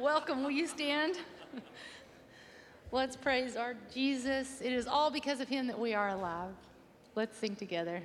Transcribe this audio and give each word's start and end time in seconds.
Welcome. 0.00 0.42
Will 0.42 0.50
you 0.50 0.66
stand? 0.66 1.16
Let's 2.90 3.16
praise 3.16 3.54
our 3.54 3.74
Jesus. 3.92 4.62
It 4.62 4.72
is 4.72 4.86
all 4.86 5.10
because 5.10 5.40
of 5.40 5.48
him 5.48 5.66
that 5.66 5.78
we 5.78 5.92
are 5.92 6.08
alive. 6.08 6.54
Let's 7.14 7.36
sing 7.36 7.54
together. 7.54 8.00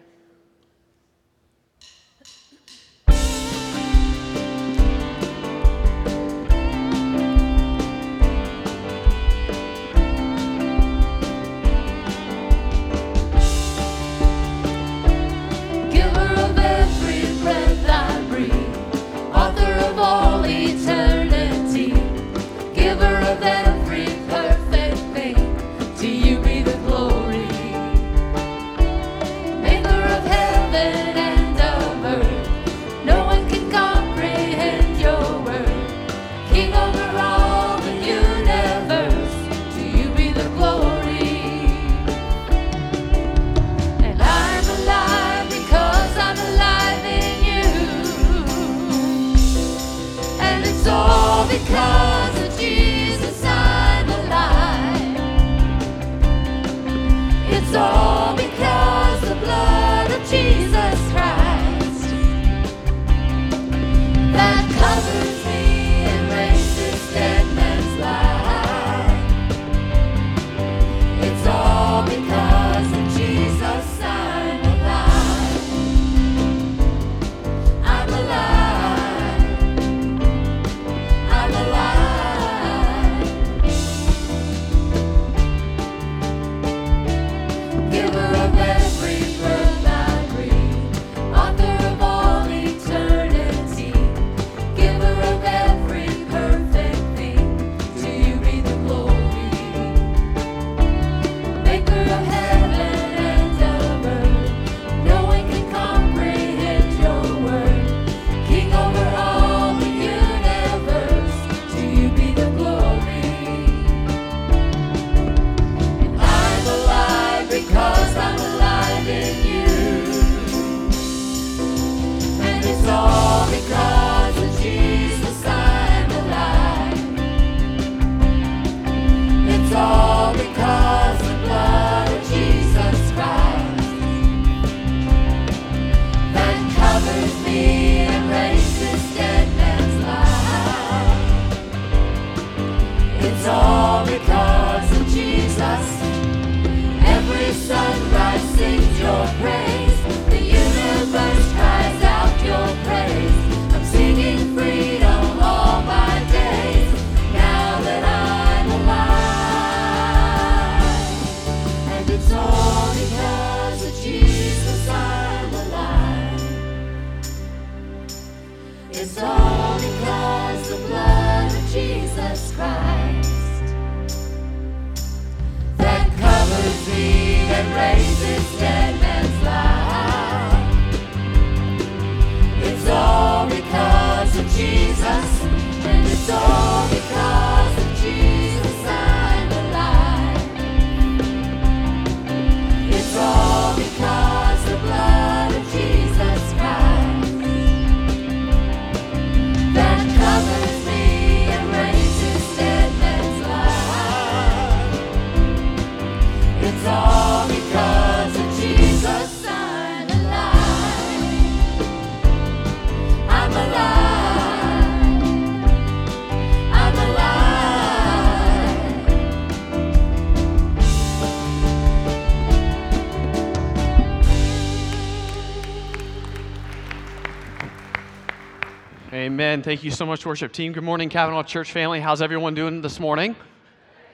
Amen. 229.26 229.64
Thank 229.64 229.84
you 229.84 229.90
so 229.90 230.06
much, 230.06 230.24
worship 230.24 230.52
team. 230.52 230.72
Good 230.72 230.84
morning, 230.84 231.10
Cavanaugh 231.10 231.42
Church 231.42 231.72
family. 231.72 232.00
How's 232.00 232.22
everyone 232.22 232.54
doing 232.54 232.84
this 232.84 233.00
morning? 233.00 233.36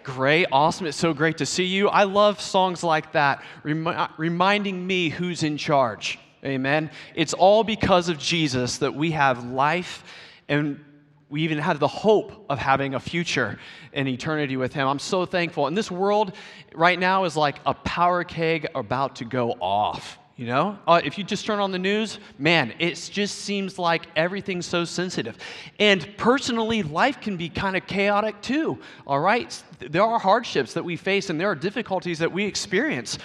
Great, 0.04 0.46
awesome. 0.54 0.88
It's 0.88 0.96
so 0.96 1.14
great 1.14 1.40
to 1.40 1.46
see 1.46 1.66
you. 1.66 1.90
I 1.90 2.06
love 2.06 2.40
songs 2.40 2.82
like 2.82 3.12
that, 3.12 3.44
remi- 3.64 3.92
uh, 3.92 4.08
reminding 4.16 4.88
me 4.88 5.10
who's 5.10 5.44
in 5.44 5.58
charge. 5.58 6.18
Amen. 6.46 6.90
It's 7.14 7.34
all 7.34 7.66
because 7.66 8.08
of 8.08 8.20
Jesus 8.20 8.78
that 8.78 8.96
we 8.96 9.12
have 9.12 9.44
life 9.44 10.06
and 10.48 10.80
we 11.28 11.42
even 11.42 11.58
have 11.58 11.80
the 11.80 11.90
hope 11.90 12.46
of 12.50 12.58
having 12.58 12.94
a 12.94 13.00
future 13.02 13.60
in 13.92 14.08
eternity 14.08 14.56
with 14.56 14.72
Him. 14.72 14.88
I'm 14.88 14.98
so 14.98 15.26
thankful. 15.26 15.68
And 15.68 15.76
this 15.76 15.92
world 15.92 16.34
right 16.74 16.98
now 16.98 17.26
is 17.26 17.36
like 17.36 17.58
a 17.66 17.74
power 17.74 18.24
keg 18.24 18.68
about 18.76 19.18
to 19.18 19.26
go 19.26 19.52
off. 19.60 20.18
You 20.42 20.48
know, 20.48 20.80
uh, 20.88 21.00
if 21.04 21.20
you 21.20 21.24
just 21.24 21.46
turn 21.46 21.60
on 21.60 21.72
the 21.72 21.78
news, 21.78 22.18
man, 22.40 22.74
it 22.80 22.96
just 23.12 23.42
seems 23.42 23.78
like 23.78 24.08
everything's 24.16 24.66
so 24.66 24.86
sensitive. 24.86 25.38
And 25.78 26.18
personally, 26.18 26.82
life 26.82 27.22
can 27.22 27.38
be 27.38 27.48
kind 27.48 27.78
of 27.78 27.86
chaotic 27.86 28.42
too, 28.42 28.80
all 29.06 29.20
right? 29.20 29.64
There 29.78 30.02
are 30.02 30.18
hardships 30.18 30.74
that 30.74 30.84
we 30.84 30.96
face 30.96 31.30
and 31.30 31.40
there 31.40 31.52
are 31.52 31.54
difficulties 31.54 32.18
that 32.18 32.32
we 32.32 32.44
experience. 32.44 33.20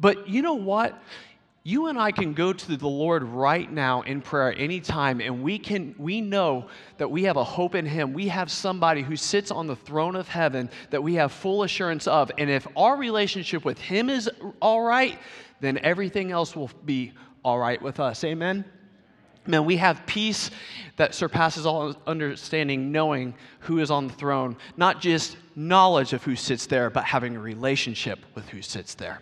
But 0.00 0.26
you 0.26 0.40
know 0.40 0.54
what? 0.54 0.98
You 1.62 1.88
and 1.88 1.98
I 1.98 2.10
can 2.10 2.32
go 2.32 2.54
to 2.54 2.76
the 2.76 2.88
Lord 2.88 3.22
right 3.22 3.70
now 3.70 4.00
in 4.00 4.22
prayer 4.22 4.52
anytime, 4.56 5.20
and 5.20 5.44
we 5.44 5.58
can 5.58 5.94
we 5.96 6.20
know 6.20 6.66
that 6.96 7.08
we 7.08 7.22
have 7.24 7.36
a 7.36 7.44
hope 7.44 7.76
in 7.76 7.86
Him. 7.86 8.14
We 8.14 8.26
have 8.28 8.50
somebody 8.50 9.02
who 9.02 9.14
sits 9.14 9.52
on 9.52 9.68
the 9.68 9.76
throne 9.76 10.16
of 10.16 10.26
heaven 10.26 10.70
that 10.90 11.02
we 11.02 11.14
have 11.14 11.30
full 11.30 11.62
assurance 11.62 12.08
of. 12.08 12.32
And 12.36 12.50
if 12.50 12.66
our 12.76 12.96
relationship 12.96 13.64
with 13.64 13.78
Him 13.78 14.10
is 14.10 14.28
all 14.60 14.80
right, 14.80 15.18
then 15.62 15.78
everything 15.78 16.30
else 16.30 16.54
will 16.54 16.70
be 16.84 17.12
all 17.44 17.58
right 17.58 17.80
with 17.80 18.00
us. 18.00 18.22
Amen. 18.24 18.64
Man, 19.46 19.64
we 19.64 19.76
have 19.76 20.04
peace 20.06 20.50
that 20.96 21.14
surpasses 21.14 21.66
all 21.66 21.96
understanding, 22.06 22.92
knowing 22.92 23.34
who 23.60 23.78
is 23.78 23.90
on 23.90 24.08
the 24.08 24.12
throne, 24.12 24.56
not 24.76 25.00
just 25.00 25.36
knowledge 25.56 26.12
of 26.12 26.22
who 26.22 26.36
sits 26.36 26.66
there, 26.66 26.90
but 26.90 27.04
having 27.04 27.36
a 27.36 27.40
relationship 27.40 28.18
with 28.34 28.48
who 28.48 28.60
sits 28.60 28.94
there. 28.94 29.20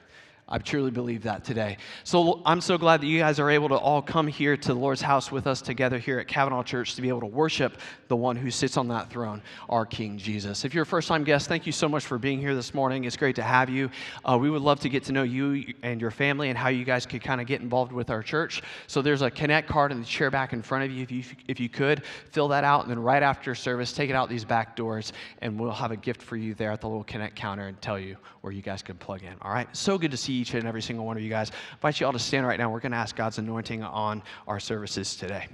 I 0.50 0.58
truly 0.58 0.91
believe 0.91 1.23
that 1.23 1.44
today. 1.44 1.76
So 2.02 2.43
I'm 2.44 2.61
so 2.61 2.76
glad 2.76 3.00
that 3.02 3.06
you 3.06 3.20
guys 3.20 3.38
are 3.38 3.50
able 3.50 3.69
to 3.69 3.76
all 3.76 4.02
come 4.02 4.26
here 4.26 4.56
to 4.56 4.69
the 4.69 4.75
Lord's 4.75 5.00
house 5.00 5.31
with 5.31 5.47
us 5.47 5.62
together 5.62 5.97
here 5.97 6.19
at 6.19 6.26
Cavanaugh 6.26 6.64
Church 6.64 6.97
to 6.97 7.02
be 7.02 7.08
able 7.08 7.20
to 7.20 7.26
worship 7.26 7.79
the 8.08 8.17
one 8.17 8.35
who 8.35 8.50
sits 8.50 8.76
on 8.76 8.88
that 8.88 9.11
throne, 9.11 9.43
our 9.69 9.87
King 9.87 10.19
Jesus. 10.19 10.64
If 10.64 10.75
you're 10.75 10.82
a 10.82 10.87
first 10.87 11.06
time 11.06 11.23
guest, 11.23 11.47
thank 11.47 11.67
you 11.67 11.73
so 11.73 11.88
much 11.88 12.05
for 12.05 12.19
being 12.19 12.41
here 12.41 12.56
this 12.56 12.75
morning. 12.75 13.05
It's 13.05 13.17
great 13.17 13.37
to 13.37 13.44
have 13.44 13.70
you. 13.70 13.91
Uh, 14.25 14.37
we 14.41 14.50
would 14.50 14.62
love 14.62 14.81
to 14.81 14.88
get 14.88 15.05
to 15.05 15.12
know 15.12 15.23
you 15.23 15.73
and 15.85 16.00
your 16.00 16.11
family 16.11 16.49
and 16.49 16.58
how 16.58 16.69
you 16.69 16.85
guys 16.85 17.06
could 17.06 17.23
kind 17.23 17.41
of 17.41 17.47
get 17.47 17.61
involved 17.61 17.93
with 17.93 18.11
our 18.11 18.23
church. 18.23 18.61
So 18.88 19.02
there's 19.02 19.23
a 19.23 19.31
connect 19.31 19.69
card 19.69 19.93
in 19.93 20.00
the 20.00 20.06
chair 20.06 20.32
back 20.32 20.52
in 20.52 20.62
front 20.62 20.82
of 20.82 20.91
you. 20.91 21.05
If 21.05 21.12
you, 21.12 21.23
if 21.47 21.61
you 21.61 21.69
could, 21.69 22.02
fill 22.32 22.49
that 22.49 22.64
out. 22.64 22.82
And 22.82 22.91
then 22.91 22.99
right 22.99 23.23
after 23.23 23.55
service, 23.55 23.93
take 23.93 24.11
it 24.11 24.17
out 24.17 24.29
these 24.29 24.44
back 24.44 24.75
doors 24.75 25.12
and 25.43 25.61
we'll 25.61 25.70
have 25.70 25.93
a 25.93 25.97
gift 25.97 26.20
for 26.20 26.37
you 26.37 26.55
there 26.55 26.73
at 26.73 26.81
the 26.81 26.88
little 26.88 27.05
connect 27.05 27.37
counter 27.37 27.69
and 27.69 27.81
tell 27.81 28.00
you 28.00 28.17
where 28.41 28.52
you 28.52 28.62
guys 28.62 28.82
can 28.82 28.97
plug 28.97 29.23
in. 29.23 29.35
All 29.43 29.52
right. 29.52 29.69
So 29.76 29.97
good 29.97 30.11
to 30.11 30.17
see 30.17 30.40
each 30.41 30.55
and 30.55 30.67
every 30.67 30.83
single 30.83 31.05
one 31.05 31.17
of 31.17 31.23
you 31.23 31.29
guys. 31.29 31.51
I 31.51 31.75
invite 31.75 32.01
you 32.01 32.07
all 32.07 32.13
to 32.13 32.19
stand 32.19 32.47
right 32.47 32.59
now. 32.59 32.71
We're 32.71 32.81
going 32.81 32.93
to 32.93 32.99
ask 32.99 33.15
God's 33.15 33.39
anointing 33.39 33.83
on 33.83 34.23
our 34.49 34.59
services 34.59 35.17
today. 35.17 35.49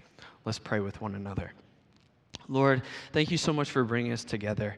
Let's 0.44 0.58
pray 0.58 0.80
with 0.80 1.00
one 1.00 1.14
another. 1.14 1.52
Lord, 2.48 2.82
thank 3.12 3.30
you 3.30 3.38
so 3.38 3.52
much 3.52 3.70
for 3.70 3.82
bringing 3.82 4.12
us 4.12 4.22
together 4.22 4.76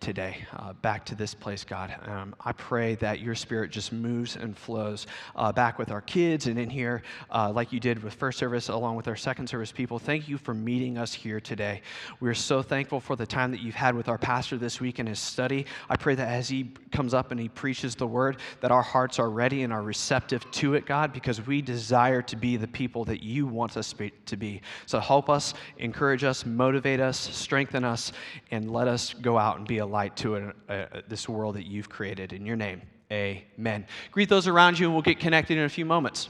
today 0.00 0.44
uh, 0.56 0.72
back 0.74 1.04
to 1.06 1.14
this 1.14 1.34
place, 1.34 1.64
God. 1.64 1.94
Um, 2.06 2.34
I 2.44 2.52
pray 2.52 2.94
that 2.96 3.20
your 3.20 3.34
spirit 3.34 3.70
just 3.70 3.92
moves 3.92 4.36
and 4.36 4.56
flows 4.56 5.06
uh, 5.34 5.52
back 5.52 5.78
with 5.78 5.90
our 5.90 6.00
kids 6.00 6.46
and 6.46 6.58
in 6.58 6.70
here, 6.70 7.02
uh, 7.30 7.50
like 7.52 7.72
you 7.72 7.80
did 7.80 8.02
with 8.02 8.14
first 8.14 8.38
service, 8.38 8.68
along 8.68 8.96
with 8.96 9.08
our 9.08 9.16
second 9.16 9.48
service 9.48 9.72
people. 9.72 9.98
Thank 9.98 10.28
you 10.28 10.38
for 10.38 10.54
meeting 10.54 10.98
us 10.98 11.12
here 11.12 11.40
today. 11.40 11.82
We're 12.20 12.34
so 12.34 12.62
thankful 12.62 13.00
for 13.00 13.16
the 13.16 13.26
time 13.26 13.50
that 13.50 13.60
you've 13.60 13.74
had 13.74 13.94
with 13.94 14.08
our 14.08 14.18
pastor 14.18 14.58
this 14.58 14.80
week 14.80 14.98
in 14.98 15.06
his 15.06 15.18
study. 15.18 15.66
I 15.88 15.96
pray 15.96 16.14
that 16.14 16.28
as 16.28 16.48
he 16.48 16.70
comes 16.92 17.14
up 17.14 17.30
and 17.30 17.40
he 17.40 17.48
preaches 17.48 17.94
the 17.94 18.06
word, 18.06 18.36
that 18.60 18.70
our 18.70 18.82
hearts 18.82 19.18
are 19.18 19.30
ready 19.30 19.62
and 19.62 19.72
are 19.72 19.82
receptive 19.82 20.48
to 20.52 20.74
it, 20.74 20.86
God, 20.86 21.12
because 21.12 21.46
we 21.46 21.62
desire 21.62 22.22
to 22.22 22.36
be 22.36 22.56
the 22.56 22.68
people 22.68 23.04
that 23.06 23.22
you 23.22 23.46
want 23.46 23.76
us 23.76 23.94
to 24.26 24.36
be. 24.36 24.60
So 24.86 25.00
help 25.00 25.30
us, 25.30 25.54
encourage 25.78 26.24
us, 26.24 26.44
motivate 26.44 27.00
us, 27.00 27.18
strengthen 27.18 27.84
us, 27.84 28.12
and 28.50 28.70
let 28.70 28.88
us 28.88 29.14
go 29.14 29.38
out 29.38 29.58
and 29.58 29.66
be 29.66 29.78
a 29.78 29.85
light 29.86 30.16
to 30.16 30.36
a, 30.36 30.52
a, 30.68 30.74
uh, 30.74 31.02
this 31.08 31.28
world 31.28 31.56
that 31.56 31.66
you've 31.66 31.88
created. 31.88 32.32
In 32.32 32.44
your 32.44 32.56
name, 32.56 32.82
amen. 33.12 33.86
Greet 34.10 34.28
those 34.28 34.46
around 34.46 34.78
you, 34.78 34.86
and 34.86 34.94
we'll 34.94 35.02
get 35.02 35.18
connected 35.18 35.56
in 35.56 35.64
a 35.64 35.68
few 35.68 35.84
moments. 35.84 36.28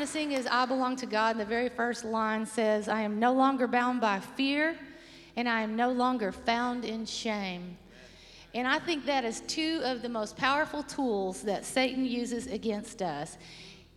Going 0.00 0.06
to 0.06 0.12
sing 0.14 0.32
is 0.32 0.46
I 0.46 0.64
Belong 0.64 0.96
to 0.96 1.04
God. 1.04 1.32
And 1.32 1.40
the 1.40 1.44
very 1.44 1.68
first 1.68 2.06
line 2.06 2.46
says, 2.46 2.88
I 2.88 3.02
am 3.02 3.18
no 3.18 3.34
longer 3.34 3.66
bound 3.66 4.00
by 4.00 4.18
fear, 4.18 4.74
and 5.36 5.46
I 5.46 5.60
am 5.60 5.76
no 5.76 5.92
longer 5.92 6.32
found 6.32 6.86
in 6.86 7.04
shame. 7.04 7.76
And 8.54 8.66
I 8.66 8.78
think 8.78 9.04
that 9.04 9.26
is 9.26 9.42
two 9.42 9.82
of 9.84 10.00
the 10.00 10.08
most 10.08 10.38
powerful 10.38 10.82
tools 10.82 11.42
that 11.42 11.66
Satan 11.66 12.06
uses 12.06 12.46
against 12.46 13.02
us. 13.02 13.36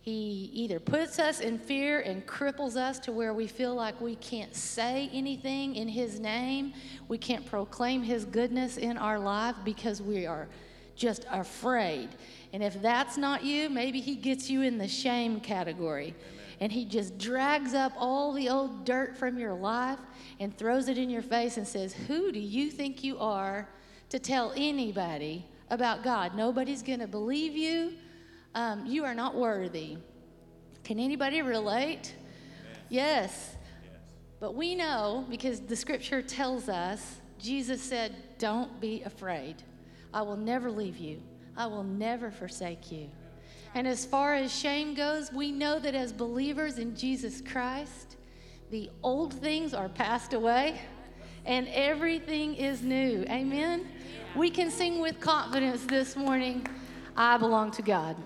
He 0.02 0.50
either 0.52 0.78
puts 0.78 1.18
us 1.18 1.40
in 1.40 1.58
fear 1.58 2.00
and 2.00 2.26
cripples 2.26 2.76
us 2.76 2.98
to 2.98 3.10
where 3.10 3.32
we 3.32 3.46
feel 3.46 3.74
like 3.74 3.98
we 3.98 4.16
can't 4.16 4.54
say 4.54 5.08
anything 5.10 5.74
in 5.74 5.88
His 5.88 6.20
name. 6.20 6.74
We 7.08 7.16
can't 7.16 7.46
proclaim 7.46 8.02
His 8.02 8.26
goodness 8.26 8.76
in 8.76 8.98
our 8.98 9.18
life 9.18 9.56
because 9.64 10.02
we 10.02 10.26
are 10.26 10.48
just 10.96 11.24
afraid. 11.30 12.10
And 12.54 12.62
if 12.62 12.80
that's 12.80 13.18
not 13.18 13.44
you, 13.44 13.68
maybe 13.68 14.00
He 14.00 14.14
gets 14.14 14.48
you 14.48 14.62
in 14.62 14.78
the 14.78 14.88
shame 14.88 15.40
category. 15.40 16.14
And 16.60 16.70
He 16.70 16.86
just 16.86 17.18
drags 17.18 17.74
up 17.74 17.92
all 17.98 18.32
the 18.32 18.48
old 18.48 18.86
dirt 18.86 19.18
from 19.18 19.36
your 19.36 19.54
life 19.54 19.98
and 20.40 20.56
throws 20.56 20.88
it 20.88 20.96
in 20.96 21.10
your 21.10 21.20
face 21.20 21.56
and 21.56 21.68
says, 21.68 21.92
Who 21.92 22.32
do 22.32 22.38
you 22.38 22.70
think 22.70 23.04
you 23.04 23.18
are 23.18 23.68
to 24.08 24.18
tell 24.18 24.54
anybody 24.56 25.44
about 25.68 26.04
God? 26.04 26.36
Nobody's 26.36 26.80
going 26.80 27.00
to 27.00 27.08
believe 27.08 27.56
you 27.56 27.94
um, 28.54 28.86
you 28.86 29.04
are 29.04 29.14
not 29.14 29.34
worthy. 29.34 29.96
Can 30.84 31.00
anybody 31.00 31.42
relate? 31.42 32.14
Yes. 32.88 33.56
But 34.38 34.54
we 34.54 34.74
know 34.74 35.26
because 35.28 35.60
the 35.60 35.74
scripture 35.74 36.22
tells 36.22 36.68
us, 36.68 37.16
Jesus 37.38 37.82
said, 37.82 38.14
Don't 38.38 38.80
be 38.80 39.02
afraid. 39.02 39.56
I 40.12 40.22
will 40.22 40.36
never 40.36 40.70
leave 40.70 40.98
you, 40.98 41.20
I 41.56 41.66
will 41.66 41.84
never 41.84 42.30
forsake 42.30 42.90
you. 42.90 43.08
And 43.74 43.86
as 43.86 44.04
far 44.04 44.34
as 44.34 44.54
shame 44.54 44.94
goes, 44.94 45.32
we 45.32 45.50
know 45.50 45.78
that 45.78 45.94
as 45.94 46.12
believers 46.12 46.78
in 46.78 46.96
Jesus 46.96 47.40
Christ, 47.40 48.16
the 48.70 48.90
old 49.02 49.34
things 49.34 49.74
are 49.74 49.88
passed 49.88 50.32
away 50.32 50.80
and 51.44 51.68
everything 51.68 52.54
is 52.54 52.82
new. 52.82 53.24
Amen? 53.28 53.86
We 54.36 54.50
can 54.50 54.70
sing 54.70 55.00
with 55.00 55.20
confidence 55.20 55.84
this 55.84 56.16
morning 56.16 56.66
I 57.16 57.36
belong 57.36 57.70
to 57.72 57.82
God. 57.82 58.16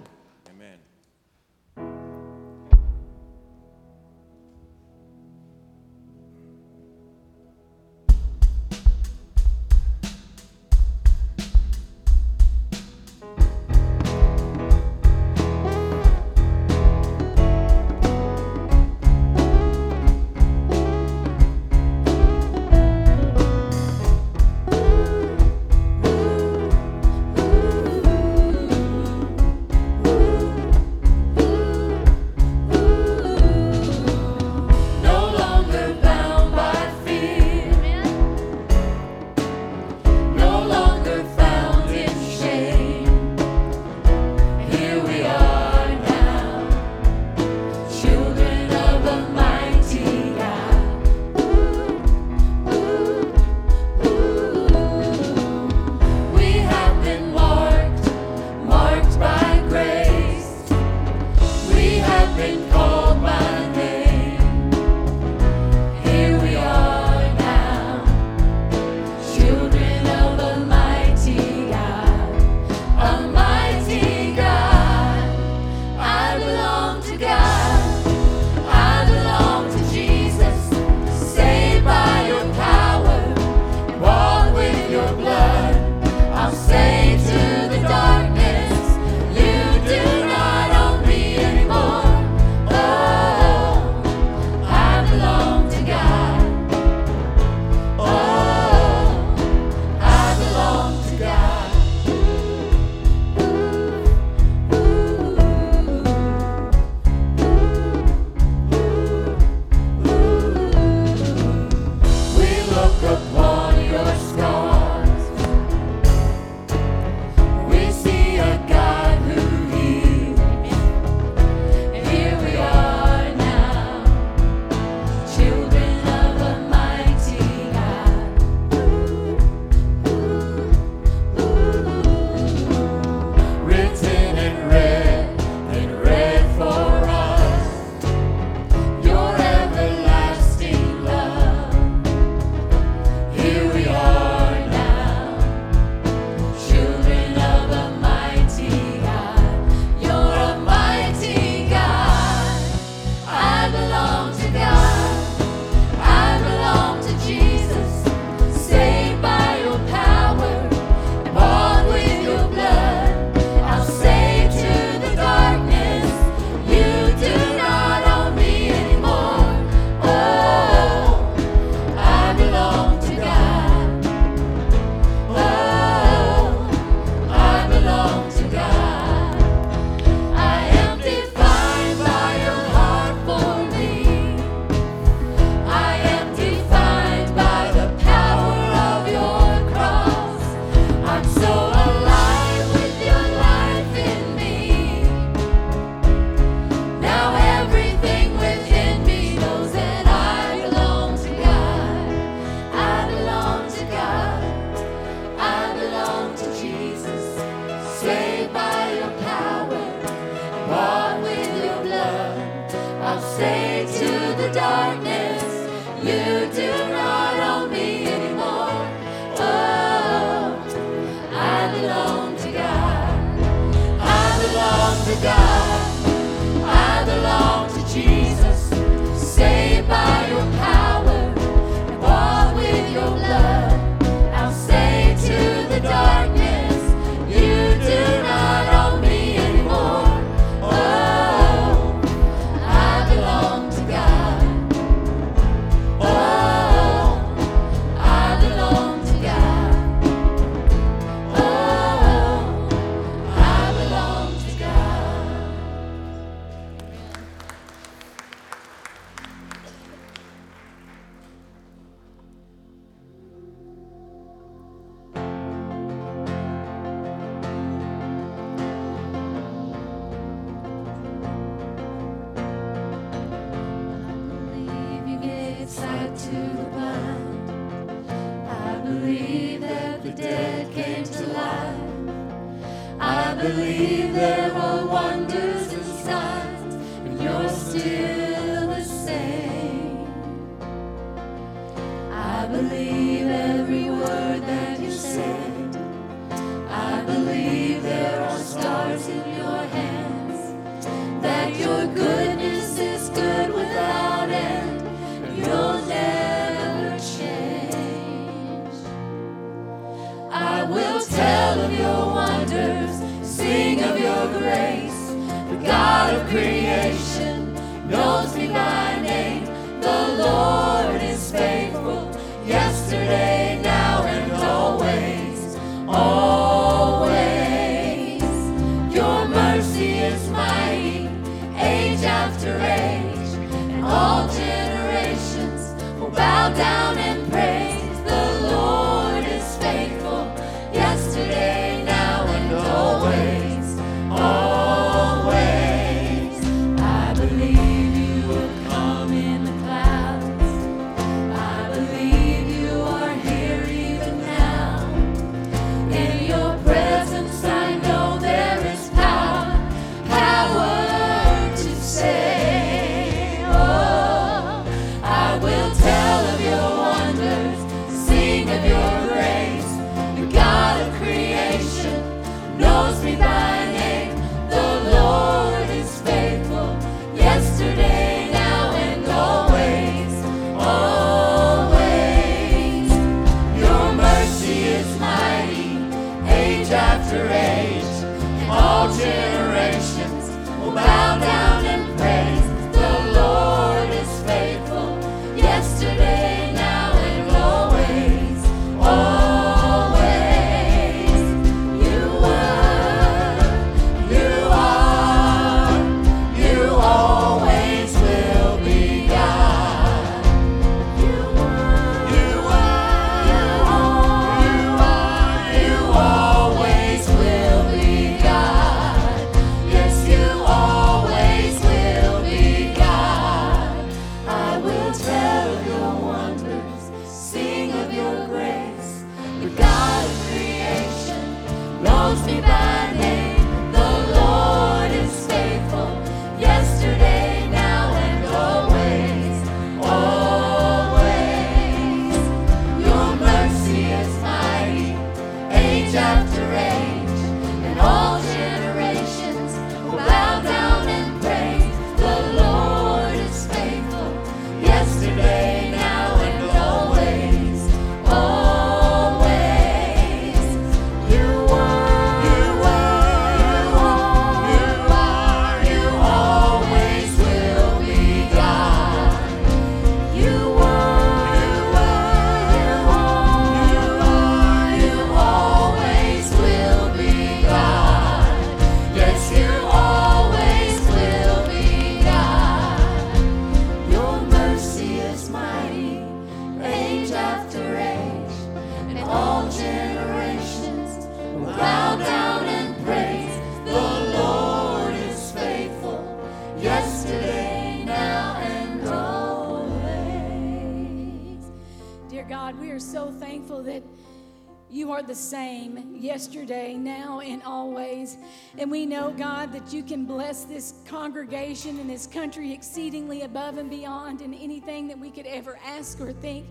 Can 509.88 510.04
bless 510.04 510.44
this 510.44 510.74
congregation 510.84 511.80
and 511.80 511.88
this 511.88 512.06
country 512.06 512.52
exceedingly 512.52 513.22
above 513.22 513.56
and 513.56 513.70
beyond 513.70 514.20
in 514.20 514.34
anything 514.34 514.86
that 514.86 514.98
we 514.98 515.10
could 515.10 515.24
ever 515.24 515.58
ask 515.64 515.98
or 515.98 516.12
think. 516.12 516.46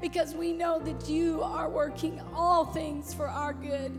Because 0.00 0.34
we 0.34 0.52
know 0.52 0.80
that 0.80 1.08
you 1.08 1.40
are 1.40 1.70
working 1.70 2.20
all 2.34 2.64
things 2.64 3.14
for 3.14 3.28
our 3.28 3.52
good. 3.52 3.96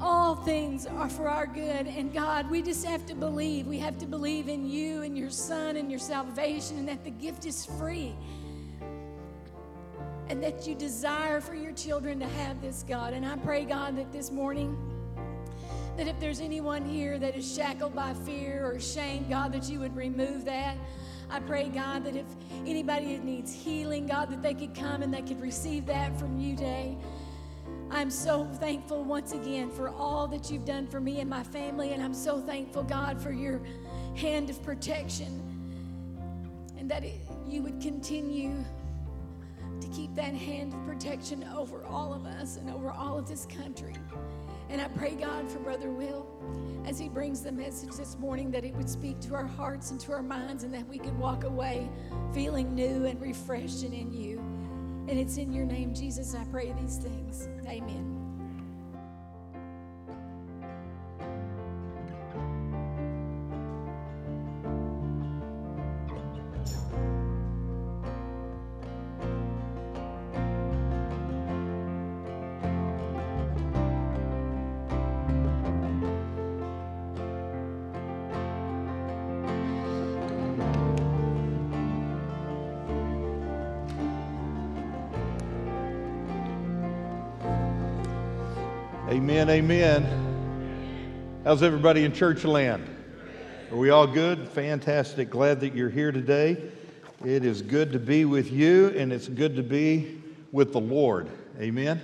All 0.00 0.34
things 0.34 0.86
are 0.86 1.08
for 1.08 1.28
our 1.28 1.46
good. 1.46 1.86
And 1.86 2.12
God, 2.12 2.50
we 2.50 2.62
just 2.62 2.84
have 2.84 3.06
to 3.06 3.14
believe. 3.14 3.68
We 3.68 3.78
have 3.78 3.96
to 3.98 4.06
believe 4.06 4.48
in 4.48 4.66
you 4.66 5.02
and 5.02 5.16
your 5.16 5.30
Son 5.30 5.76
and 5.76 5.88
your 5.88 6.00
salvation, 6.00 6.78
and 6.78 6.88
that 6.88 7.04
the 7.04 7.10
gift 7.10 7.46
is 7.46 7.64
free 7.64 8.16
and 10.28 10.42
that 10.42 10.66
you 10.66 10.76
desire 10.76 11.40
for 11.40 11.54
your 11.54 11.72
children 11.72 12.20
to 12.20 12.26
have 12.26 12.60
this, 12.60 12.84
God. 12.88 13.12
And 13.14 13.26
I 13.26 13.36
pray, 13.36 13.64
God, 13.64 13.96
that 13.98 14.12
this 14.12 14.30
morning, 14.30 14.76
that 15.96 16.08
if 16.08 16.18
there's 16.18 16.40
anyone 16.40 16.84
here 16.84 17.18
that 17.18 17.36
is 17.36 17.54
shackled 17.54 17.94
by 17.94 18.14
fear 18.14 18.64
or 18.66 18.80
shame, 18.80 19.26
God, 19.28 19.52
that 19.52 19.68
you 19.68 19.80
would 19.80 19.94
remove 19.96 20.44
that. 20.44 20.76
I 21.30 21.40
pray, 21.40 21.68
God, 21.68 22.04
that 22.04 22.16
if 22.16 22.26
anybody 22.66 23.18
needs 23.18 23.52
healing, 23.52 24.06
God, 24.06 24.30
that 24.30 24.42
they 24.42 24.54
could 24.54 24.74
come 24.74 25.02
and 25.02 25.12
they 25.12 25.22
could 25.22 25.40
receive 25.40 25.86
that 25.86 26.18
from 26.18 26.38
you 26.38 26.56
today. 26.56 26.96
I'm 27.90 28.10
so 28.10 28.44
thankful 28.44 29.04
once 29.04 29.32
again 29.32 29.70
for 29.70 29.90
all 29.90 30.28
that 30.28 30.50
you've 30.50 30.64
done 30.64 30.86
for 30.86 31.00
me 31.00 31.20
and 31.20 31.28
my 31.28 31.42
family, 31.42 31.92
and 31.92 32.02
I'm 32.02 32.14
so 32.14 32.40
thankful, 32.40 32.82
God, 32.84 33.20
for 33.20 33.32
your 33.32 33.60
hand 34.14 34.50
of 34.50 34.62
protection 34.62 35.42
and 36.78 36.90
that 36.90 37.04
it, 37.04 37.20
you 37.46 37.62
would 37.62 37.80
continue 37.80 38.64
to 39.80 39.88
keep 39.88 40.14
that 40.14 40.34
hand 40.34 40.72
of 40.72 40.84
protection 40.86 41.44
over 41.54 41.84
all 41.84 42.12
of 42.12 42.26
us 42.26 42.56
and 42.56 42.70
over 42.70 42.90
all 42.90 43.18
of 43.18 43.28
this 43.28 43.46
country. 43.46 43.94
And 44.70 44.80
I 44.80 44.86
pray, 44.88 45.16
God, 45.16 45.50
for 45.50 45.58
Brother 45.58 45.90
Will 45.90 46.26
as 46.86 46.98
he 46.98 47.08
brings 47.08 47.42
the 47.42 47.52
message 47.52 47.90
this 47.96 48.16
morning 48.18 48.50
that 48.52 48.64
it 48.64 48.74
would 48.74 48.88
speak 48.88 49.20
to 49.20 49.34
our 49.34 49.46
hearts 49.46 49.90
and 49.90 50.00
to 50.00 50.12
our 50.12 50.22
minds 50.22 50.62
and 50.62 50.72
that 50.72 50.88
we 50.88 50.98
could 50.98 51.16
walk 51.18 51.44
away 51.44 51.90
feeling 52.32 52.74
new 52.74 53.04
and 53.04 53.20
refreshed 53.20 53.82
and 53.82 53.92
in 53.92 54.12
you. 54.12 54.38
And 55.08 55.18
it's 55.18 55.36
in 55.36 55.52
your 55.52 55.64
name, 55.64 55.92
Jesus, 55.92 56.34
I 56.34 56.44
pray 56.44 56.72
these 56.80 56.98
things. 56.98 57.48
Amen. 57.66 58.19
Amen, 89.50 90.04
amen. 90.04 91.40
How's 91.42 91.64
everybody 91.64 92.04
in 92.04 92.12
church 92.12 92.44
land? 92.44 92.86
Are 93.72 93.76
we 93.76 93.90
all 93.90 94.06
good? 94.06 94.46
Fantastic. 94.46 95.28
Glad 95.28 95.58
that 95.58 95.74
you're 95.74 95.90
here 95.90 96.12
today. 96.12 96.70
It 97.24 97.44
is 97.44 97.60
good 97.60 97.90
to 97.90 97.98
be 97.98 98.24
with 98.24 98.52
you, 98.52 98.90
and 98.90 99.12
it's 99.12 99.26
good 99.26 99.56
to 99.56 99.64
be 99.64 100.22
with 100.52 100.70
the 100.70 100.78
Lord. 100.78 101.30
Amen. 101.58 102.00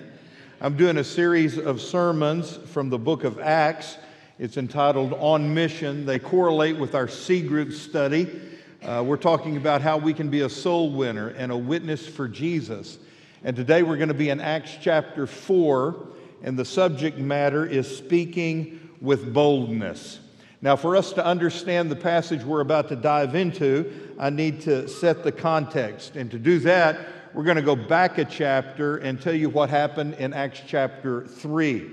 I'm 0.61 0.77
doing 0.77 0.97
a 0.97 1.05
series 1.05 1.57
of 1.57 1.81
sermons 1.81 2.57
from 2.57 2.91
the 2.91 2.99
book 2.99 3.23
of 3.23 3.39
Acts. 3.39 3.97
It's 4.41 4.57
entitled 4.57 5.13
On 5.13 5.55
Mission. 5.55 6.05
They 6.05 6.19
correlate 6.19 6.77
with 6.77 6.97
our 6.97 7.07
C 7.07 7.43
group 7.43 7.71
study. 7.71 8.41
Uh, 8.83 9.05
we're 9.07 9.17
talking 9.17 9.57
about 9.57 9.83
how 9.83 9.99
we 9.99 10.13
can 10.13 10.31
be 10.31 10.41
a 10.41 10.51
soul 10.51 10.91
winner 10.91 11.29
and 11.29 11.53
a 11.53 11.57
witness 11.57 12.09
for 12.09 12.27
Jesus. 12.27 12.99
And 13.45 13.55
today 13.55 13.85
we're 13.85 13.99
going 13.99 14.09
to 14.09 14.15
be 14.15 14.31
in 14.31 14.41
Acts 14.41 14.77
chapter 14.81 15.29
4 15.29 16.16
and 16.43 16.59
the 16.59 16.65
subject 16.65 17.19
matter 17.19 17.65
is 17.67 17.97
speaking 17.97 18.91
with 19.01 19.33
boldness. 19.33 20.21
Now, 20.63 20.75
for 20.75 20.97
us 20.97 21.13
to 21.13 21.25
understand 21.25 21.91
the 21.91 21.97
passage 21.97 22.43
we're 22.43 22.61
about 22.61 22.89
to 22.89 22.97
dive 22.97 23.35
into, 23.35 23.93
I 24.19 24.31
need 24.31 24.63
to 24.63 24.89
set 24.89 25.23
the 25.23 25.33
context. 25.33 26.17
And 26.17 26.31
to 26.31 26.39
do 26.39 26.59
that, 26.61 26.99
we're 27.35 27.45
going 27.45 27.57
to 27.57 27.63
go 27.63 27.77
back 27.77 28.19
a 28.19 28.25
chapter 28.25 28.97
and 28.97 29.21
tell 29.21 29.35
you 29.35 29.51
what 29.51 29.69
happened 29.69 30.15
in 30.15 30.33
Acts 30.33 30.63
chapter 30.67 31.27
3. 31.27 31.91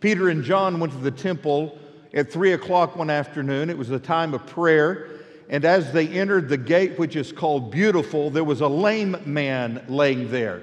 Peter 0.00 0.28
and 0.28 0.44
John 0.44 0.78
went 0.78 0.92
to 0.92 0.98
the 1.00 1.10
temple 1.10 1.76
at 2.14 2.32
3 2.32 2.52
o'clock 2.52 2.94
one 2.94 3.10
afternoon. 3.10 3.70
It 3.70 3.76
was 3.76 3.90
a 3.90 3.98
time 3.98 4.32
of 4.34 4.46
prayer. 4.46 5.08
And 5.48 5.64
as 5.64 5.92
they 5.92 6.06
entered 6.06 6.48
the 6.48 6.56
gate, 6.56 6.98
which 6.98 7.16
is 7.16 7.32
called 7.32 7.72
Beautiful, 7.72 8.30
there 8.30 8.44
was 8.44 8.60
a 8.60 8.68
lame 8.68 9.16
man 9.24 9.84
laying 9.88 10.30
there. 10.30 10.62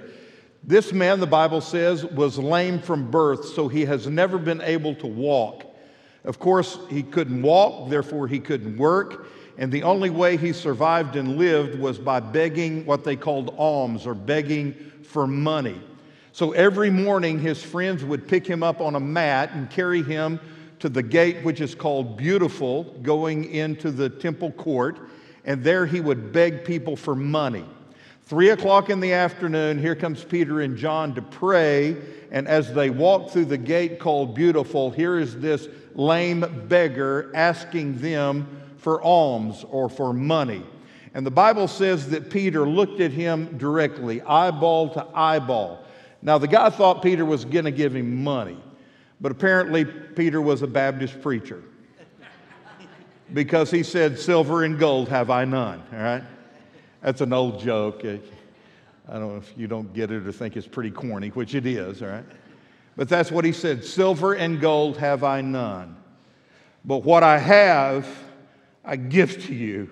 This 0.68 0.92
man, 0.92 1.20
the 1.20 1.28
Bible 1.28 1.62
says, 1.62 2.04
was 2.04 2.40
lame 2.40 2.80
from 2.80 3.12
birth, 3.12 3.46
so 3.46 3.68
he 3.68 3.86
has 3.86 4.08
never 4.08 4.40
been 4.40 4.62
able 4.62 4.96
to 4.96 5.06
walk. 5.06 5.64
Of 6.24 6.40
course, 6.40 6.80
he 6.90 7.04
couldn't 7.04 7.44
walk, 7.44 7.90
therefore, 7.90 8.28
he 8.28 8.40
couldn't 8.40 8.76
work. 8.78 9.28
And 9.60 9.72
the 9.72 9.84
only 9.84 10.10
way 10.10 10.38
he 10.38 10.54
survived 10.54 11.18
and 11.18 11.38
lived 11.38 11.80
was 11.80 12.00
by 12.00 12.20
begging 12.20 12.84
what 12.88 13.04
they 13.04 13.16
called 13.16 13.54
alms 13.60 14.08
or 14.08 14.16
begging 14.16 14.74
for 15.04 15.28
money. 15.28 15.80
So 16.32 16.52
every 16.54 16.90
morning, 16.90 17.40
his 17.40 17.62
friends 17.62 18.04
would 18.04 18.28
pick 18.28 18.48
him 18.48 18.64
up 18.64 18.82
on 18.82 18.96
a 18.96 19.00
mat 19.00 19.52
and 19.54 19.70
carry 19.70 20.02
him 20.02 20.40
to 20.80 20.90
the 20.90 21.04
gate, 21.04 21.44
which 21.44 21.62
is 21.62 21.76
called 21.76 22.18
Beautiful, 22.18 22.86
going 23.04 23.46
into 23.52 23.92
the 23.92 24.10
temple 24.10 24.52
court. 24.52 24.98
And 25.46 25.64
there 25.64 25.86
he 25.86 26.02
would 26.02 26.34
beg 26.34 26.66
people 26.66 26.96
for 26.96 27.16
money. 27.16 27.66
Three 28.26 28.50
o'clock 28.50 28.90
in 28.90 29.00
the 29.02 29.14
afternoon, 29.14 29.78
here 29.78 29.96
comes 29.96 30.24
Peter 30.24 30.62
and 30.62 30.76
John 30.76 31.14
to 31.14 31.22
pray. 31.22 31.96
And 32.32 32.48
as 32.48 32.74
they 32.74 32.90
walk 32.90 33.30
through 33.30 33.46
the 33.46 33.58
gate 33.58 34.00
called 34.00 34.34
Beautiful, 34.34 34.90
here 34.90 35.20
is 35.20 35.40
this 35.40 35.68
lame 35.94 36.66
beggar 36.68 37.32
asking 37.36 38.00
them 38.00 38.48
for 38.78 39.00
alms 39.04 39.64
or 39.70 39.90
for 39.90 40.12
money. 40.12 40.64
And 41.14 41.24
the 41.24 41.32
Bible 41.32 41.68
says 41.68 42.10
that 42.10 42.32
Peter 42.32 42.68
looked 42.68 43.00
at 43.00 43.12
him 43.12 43.60
directly, 43.60 44.24
eyeball 44.24 44.90
to 44.96 45.06
eyeball. 45.14 45.86
Now, 46.24 46.40
the 46.40 46.48
guy 46.48 46.72
thought 46.72 47.04
Peter 47.04 47.24
was 47.24 47.46
going 47.46 47.66
to 47.66 47.72
give 47.72 47.96
him 47.96 48.24
money, 48.24 48.58
but 49.22 49.32
apparently, 49.32 49.86
Peter 49.86 50.42
was 50.42 50.64
a 50.64 50.68
Baptist 50.68 51.22
preacher 51.22 51.64
because 53.34 53.70
he 53.70 53.84
said, 53.84 54.18
Silver 54.20 54.64
and 54.64 54.80
gold 54.80 55.10
have 55.10 55.30
I 55.30 55.46
none, 55.46 55.84
all 55.94 56.00
right? 56.00 56.24
That's 57.06 57.22
an 57.22 57.34
old 57.34 57.60
joke. 57.60 58.04
I 58.04 59.14
don't 59.14 59.34
know 59.34 59.38
if 59.38 59.54
you 59.56 59.68
don't 59.68 59.94
get 59.94 60.10
it 60.10 60.26
or 60.26 60.32
think 60.32 60.58
it's 60.58 60.66
pretty 60.66 60.90
corny, 60.90 61.28
which 61.28 61.54
it 61.54 61.68
is, 61.68 62.02
all 62.02 62.08
right? 62.08 62.26
But 62.98 63.10
that's 63.10 63.32
what 63.32 63.46
he 63.46 63.52
said 63.52 63.86
Silver 63.86 64.34
and 64.34 64.60
gold 64.60 64.98
have 64.98 65.24
I 65.24 65.42
none. 65.42 65.98
But 66.84 67.04
what 67.04 67.22
I 67.22 67.38
have, 67.38 68.08
I 68.84 68.96
give 68.96 69.46
to 69.46 69.54
you. 69.54 69.88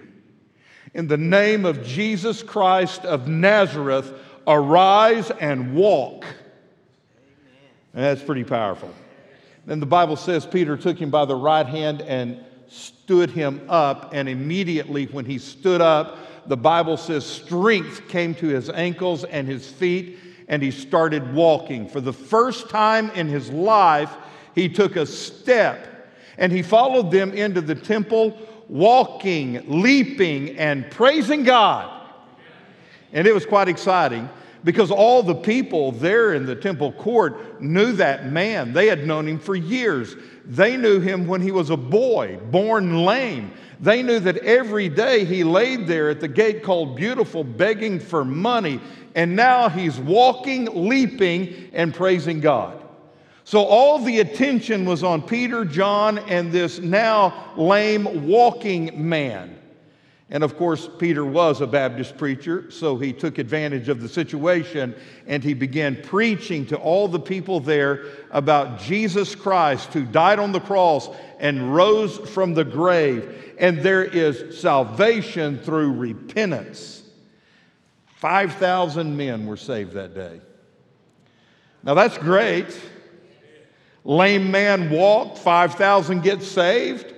In 0.95 1.07
the 1.07 1.17
name 1.17 1.65
of 1.65 1.85
Jesus 1.85 2.41
Christ 2.41 3.05
of 3.05 3.27
Nazareth, 3.27 4.11
arise 4.47 5.29
and 5.29 5.75
walk. 5.75 6.25
And 7.93 8.03
that's 8.03 8.23
pretty 8.23 8.43
powerful. 8.43 8.91
Then 9.67 9.79
the 9.79 9.85
Bible 9.85 10.15
says 10.15 10.47
Peter 10.47 10.77
took 10.77 10.97
him 10.97 11.11
by 11.11 11.25
the 11.25 11.35
right 11.35 11.67
hand 11.67 12.01
and 12.01 12.43
stood 12.69 13.29
him 13.29 13.61
up, 13.69 14.15
and 14.15 14.27
immediately 14.27 15.05
when 15.05 15.25
he 15.25 15.37
stood 15.37 15.79
up, 15.79 16.17
the 16.47 16.57
Bible 16.57 16.97
says 16.97 17.25
strength 17.25 18.07
came 18.07 18.35
to 18.35 18.47
his 18.47 18.69
ankles 18.69 19.23
and 19.23 19.47
his 19.47 19.69
feet, 19.69 20.19
and 20.47 20.61
he 20.61 20.71
started 20.71 21.33
walking. 21.33 21.87
For 21.87 22.01
the 22.01 22.13
first 22.13 22.69
time 22.69 23.09
in 23.11 23.27
his 23.27 23.49
life, 23.49 24.13
he 24.55 24.69
took 24.69 24.95
a 24.95 25.05
step 25.05 25.89
and 26.37 26.51
he 26.51 26.61
followed 26.61 27.11
them 27.11 27.31
into 27.31 27.61
the 27.61 27.75
temple, 27.75 28.37
walking, 28.67 29.63
leaping, 29.67 30.57
and 30.57 30.89
praising 30.89 31.43
God. 31.43 32.07
And 33.11 33.27
it 33.27 33.33
was 33.33 33.45
quite 33.45 33.67
exciting 33.67 34.27
because 34.63 34.89
all 34.91 35.21
the 35.21 35.35
people 35.35 35.91
there 35.91 36.33
in 36.33 36.45
the 36.45 36.55
temple 36.55 36.91
court 36.93 37.61
knew 37.61 37.91
that 37.93 38.31
man. 38.31 38.73
They 38.73 38.87
had 38.87 39.05
known 39.05 39.27
him 39.27 39.39
for 39.39 39.55
years. 39.55 40.15
They 40.45 40.77
knew 40.77 40.99
him 40.99 41.27
when 41.27 41.41
he 41.41 41.51
was 41.51 41.69
a 41.69 41.77
boy, 41.77 42.39
born 42.49 43.05
lame. 43.05 43.51
They 43.83 44.01
knew 44.01 44.21
that 44.21 44.37
every 44.37 44.87
day 44.87 45.25
he 45.25 45.43
laid 45.43 45.87
there 45.87 46.09
at 46.09 46.21
the 46.21 46.27
gate 46.29 46.63
called 46.63 46.95
Beautiful, 46.95 47.43
begging 47.43 47.99
for 47.99 48.23
money, 48.23 48.79
and 49.13 49.35
now 49.35 49.67
he's 49.67 49.99
walking, 49.99 50.87
leaping, 50.87 51.69
and 51.73 51.93
praising 51.93 52.39
God. 52.39 52.81
So 53.43 53.61
all 53.61 53.99
the 53.99 54.21
attention 54.21 54.85
was 54.85 55.03
on 55.03 55.21
Peter, 55.21 55.65
John, 55.65 56.17
and 56.17 56.49
this 56.49 56.79
now 56.79 57.51
lame 57.57 58.25
walking 58.25 59.09
man. 59.09 59.59
And 60.33 60.43
of 60.43 60.57
course, 60.57 60.89
Peter 60.97 61.23
was 61.23 61.61
a 61.61 61.67
Baptist 61.67 62.17
preacher, 62.17 62.69
so 62.71 62.97
he 62.97 63.13
took 63.13 63.37
advantage 63.37 63.87
of 63.87 64.01
the 64.01 64.09
situation 64.09 64.95
and 65.27 65.43
he 65.43 65.53
began 65.53 66.01
preaching 66.01 66.65
to 66.65 66.75
all 66.75 67.07
the 67.07 67.19
people 67.19 67.59
there 67.59 68.05
about 68.31 68.79
Jesus 68.79 69.35
Christ 69.35 69.93
who 69.93 70.03
died 70.03 70.39
on 70.39 70.51
the 70.51 70.59
cross 70.59 71.07
and 71.39 71.75
rose 71.75 72.17
from 72.31 72.55
the 72.55 72.63
grave. 72.63 73.53
And 73.59 73.83
there 73.83 74.03
is 74.03 74.59
salvation 74.59 75.59
through 75.59 75.93
repentance. 75.93 77.03
5,000 78.15 79.15
men 79.15 79.45
were 79.45 79.55
saved 79.55 79.93
that 79.93 80.15
day. 80.15 80.41
Now 81.83 81.93
that's 81.93 82.17
great. 82.17 82.75
Lame 84.03 84.49
man 84.49 84.89
walked, 84.89 85.37
5,000 85.37 86.23
get 86.23 86.41
saved. 86.41 87.12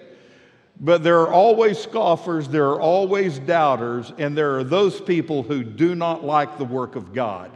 But 0.79 1.03
there 1.03 1.21
are 1.21 1.31
always 1.31 1.79
scoffers, 1.79 2.49
there 2.49 2.67
are 2.67 2.81
always 2.81 3.39
doubters, 3.39 4.11
and 4.17 4.37
there 4.37 4.57
are 4.57 4.63
those 4.63 4.99
people 4.99 5.43
who 5.43 5.63
do 5.63 5.95
not 5.95 6.23
like 6.23 6.57
the 6.57 6.65
work 6.65 6.95
of 6.95 7.13
God. 7.13 7.51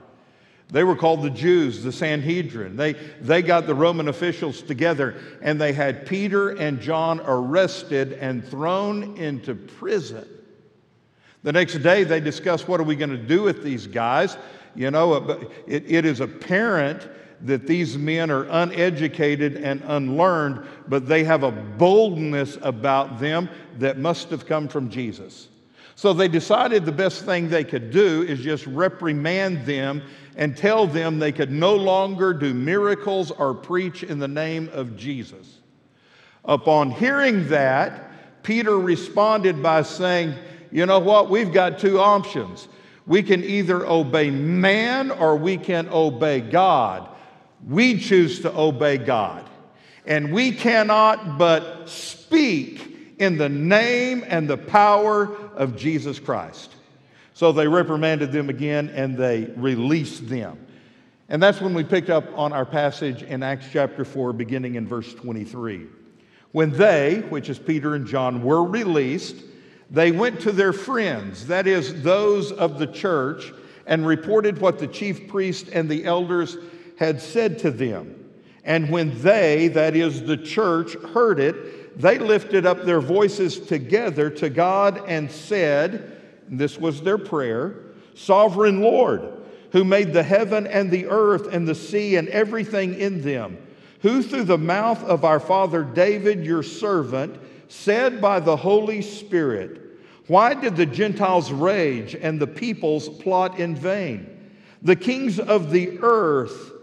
They 0.71 0.83
were 0.83 0.95
called 0.95 1.23
the 1.23 1.31
Jews, 1.31 1.83
the 1.83 1.91
Sanhedrin. 1.91 2.75
They, 2.75 2.93
they 2.93 3.41
got 3.41 3.65
the 3.65 3.73
Roman 3.73 4.07
officials 4.07 4.61
together 4.61 5.15
and 5.41 5.59
they 5.59 5.73
had 5.73 6.05
Peter 6.05 6.49
and 6.49 6.79
John 6.79 7.21
arrested 7.21 8.13
and 8.13 8.47
thrown 8.47 9.17
into 9.17 9.55
prison. 9.55 10.27
The 11.41 11.53
next 11.53 11.79
day, 11.79 12.03
they 12.03 12.19
discussed 12.19 12.67
what 12.67 12.79
are 12.79 12.83
we 12.83 12.95
going 12.95 13.09
to 13.09 13.17
do 13.17 13.41
with 13.41 13.63
these 13.63 13.87
guys. 13.87 14.37
You 14.75 14.91
know, 14.91 15.13
uh, 15.13 15.43
it, 15.65 15.85
it 15.87 16.05
is 16.05 16.19
apparent 16.19 17.07
that 17.41 17.67
these 17.67 17.97
men 17.97 18.29
are 18.29 18.43
uneducated 18.49 19.55
and 19.55 19.81
unlearned, 19.85 20.65
but 20.87 21.07
they 21.07 21.23
have 21.23 21.43
a 21.43 21.51
boldness 21.51 22.57
about 22.61 23.19
them 23.19 23.49
that 23.77 23.97
must 23.97 24.29
have 24.29 24.45
come 24.45 24.67
from 24.67 24.89
Jesus. 24.89 25.47
So 25.95 26.13
they 26.13 26.27
decided 26.27 26.85
the 26.85 26.91
best 26.91 27.25
thing 27.25 27.49
they 27.49 27.63
could 27.63 27.91
do 27.91 28.23
is 28.23 28.39
just 28.39 28.65
reprimand 28.67 29.65
them 29.65 30.01
and 30.37 30.55
tell 30.55 30.87
them 30.87 31.19
they 31.19 31.33
could 31.33 31.51
no 31.51 31.75
longer 31.75 32.33
do 32.33 32.53
miracles 32.53 33.31
or 33.31 33.53
preach 33.53 34.03
in 34.03 34.19
the 34.19 34.27
name 34.27 34.69
of 34.71 34.95
Jesus. 34.95 35.59
Upon 36.45 36.91
hearing 36.91 37.49
that, 37.49 38.43
Peter 38.43 38.79
responded 38.79 39.61
by 39.61 39.81
saying, 39.81 40.35
You 40.71 40.85
know 40.85 40.99
what? 40.99 41.29
We've 41.29 41.51
got 41.51 41.79
two 41.79 41.99
options. 41.99 42.69
We 43.05 43.21
can 43.21 43.43
either 43.43 43.85
obey 43.85 44.29
man 44.29 45.11
or 45.11 45.35
we 45.35 45.57
can 45.57 45.89
obey 45.89 46.39
God. 46.39 47.09
We 47.67 47.99
choose 47.99 48.41
to 48.41 48.57
obey 48.57 48.97
God. 48.97 49.49
And 50.05 50.31
we 50.33 50.51
cannot 50.51 51.37
but 51.37 51.89
speak 51.89 53.15
in 53.19 53.37
the 53.37 53.49
name 53.49 54.23
and 54.27 54.49
the 54.49 54.57
power 54.57 55.35
of 55.55 55.75
Jesus 55.75 56.19
Christ. 56.19 56.73
So 57.33 57.51
they 57.51 57.67
reprimanded 57.67 58.31
them 58.31 58.49
again 58.49 58.89
and 58.89 59.17
they 59.17 59.45
released 59.55 60.27
them. 60.27 60.57
And 61.29 61.43
that's 61.43 61.61
when 61.61 61.73
we 61.73 61.83
picked 61.83 62.09
up 62.09 62.25
on 62.35 62.53
our 62.53 62.65
passage 62.65 63.21
in 63.21 63.43
Acts 63.43 63.67
chapter 63.71 64.03
4, 64.03 64.33
beginning 64.33 64.75
in 64.75 64.87
verse 64.87 65.13
23. 65.13 65.85
When 66.51 66.71
they, 66.71 67.19
which 67.29 67.49
is 67.49 67.59
Peter 67.59 67.93
and 67.93 68.07
John, 68.07 68.41
were 68.41 68.63
released, 68.63 69.35
they 69.91 70.11
went 70.11 70.39
to 70.41 70.51
their 70.51 70.73
friends, 70.73 71.47
that 71.47 71.67
is, 71.67 72.01
those 72.01 72.51
of 72.51 72.79
the 72.79 72.87
church, 72.87 73.53
and 73.85 74.07
reported 74.07 74.59
what 74.59 74.79
the 74.79 74.87
chief 74.87 75.27
priest 75.27 75.69
and 75.71 75.87
the 75.87 76.05
elders 76.05 76.57
had 76.99 77.21
said 77.21 77.57
to 77.57 77.71
them. 77.71 78.29
And 78.65 78.89
when 78.89 79.21
they, 79.21 79.69
that 79.69 79.95
is, 79.95 80.23
the 80.23 80.35
church, 80.35 80.95
heard 81.13 81.39
it, 81.39 81.97
they 81.97 82.19
lifted 82.19 82.65
up 82.65 82.83
their 82.83 82.99
voices 82.99 83.57
together 83.57 84.29
to 84.31 84.49
God 84.49 85.01
and 85.07 85.31
said, 85.31 86.17
and 86.49 86.59
this 86.59 86.77
was 86.77 87.01
their 87.01 87.17
prayer 87.17 87.85
Sovereign 88.15 88.81
Lord, 88.81 89.21
who 89.71 89.85
made 89.85 90.11
the 90.11 90.23
heaven 90.23 90.67
and 90.67 90.91
the 90.91 91.05
earth 91.05 91.47
and 91.53 91.65
the 91.65 91.73
sea 91.73 92.17
and 92.17 92.27
everything 92.27 92.99
in 92.99 93.21
them, 93.21 93.57
who 94.01 94.21
through 94.21 94.43
the 94.43 94.57
mouth 94.57 95.01
of 95.05 95.23
our 95.23 95.39
father 95.39 95.83
David, 95.83 96.45
your 96.45 96.63
servant, 96.63 97.39
said 97.69 98.19
by 98.19 98.41
the 98.41 98.57
Holy 98.57 99.01
Spirit, 99.01 99.79
Why 100.27 100.53
did 100.53 100.75
the 100.75 100.85
Gentiles 100.85 101.49
rage 101.49 102.13
and 102.13 102.41
the 102.41 102.47
peoples 102.47 103.07
plot 103.07 103.57
in 103.57 103.73
vain? 103.73 104.51
The 104.81 104.97
kings 104.97 105.39
of 105.39 105.71
the 105.71 105.97
earth 106.01 106.73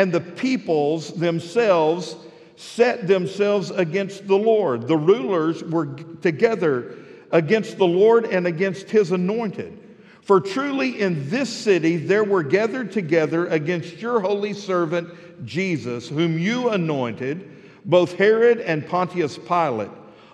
and 0.00 0.10
the 0.10 0.20
peoples 0.22 1.12
themselves 1.12 2.16
set 2.56 3.06
themselves 3.06 3.70
against 3.70 4.26
the 4.26 4.38
Lord. 4.38 4.88
The 4.88 4.96
rulers 4.96 5.62
were 5.62 5.94
together 6.22 6.96
against 7.30 7.76
the 7.76 7.86
Lord 7.86 8.24
and 8.24 8.46
against 8.46 8.88
his 8.88 9.12
anointed. 9.12 9.78
For 10.22 10.40
truly 10.40 10.98
in 11.02 11.28
this 11.28 11.50
city 11.50 11.98
there 11.98 12.24
were 12.24 12.42
gathered 12.42 12.92
together 12.92 13.48
against 13.48 14.00
your 14.00 14.20
holy 14.20 14.54
servant 14.54 15.44
Jesus, 15.44 16.08
whom 16.08 16.38
you 16.38 16.70
anointed, 16.70 17.46
both 17.84 18.14
Herod 18.14 18.60
and 18.60 18.88
Pontius 18.88 19.36
Pilate, 19.36 19.90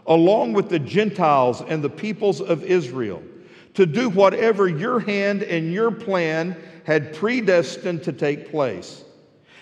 along 0.06 0.52
with 0.52 0.68
the 0.68 0.78
Gentiles 0.78 1.60
and 1.60 1.82
the 1.82 1.90
peoples 1.90 2.40
of 2.40 2.62
Israel, 2.62 3.20
to 3.74 3.84
do 3.84 4.10
whatever 4.10 4.68
your 4.68 5.00
hand 5.00 5.42
and 5.42 5.72
your 5.72 5.90
plan 5.90 6.56
had 6.84 7.16
predestined 7.16 8.04
to 8.04 8.12
take 8.12 8.52
place. 8.52 9.02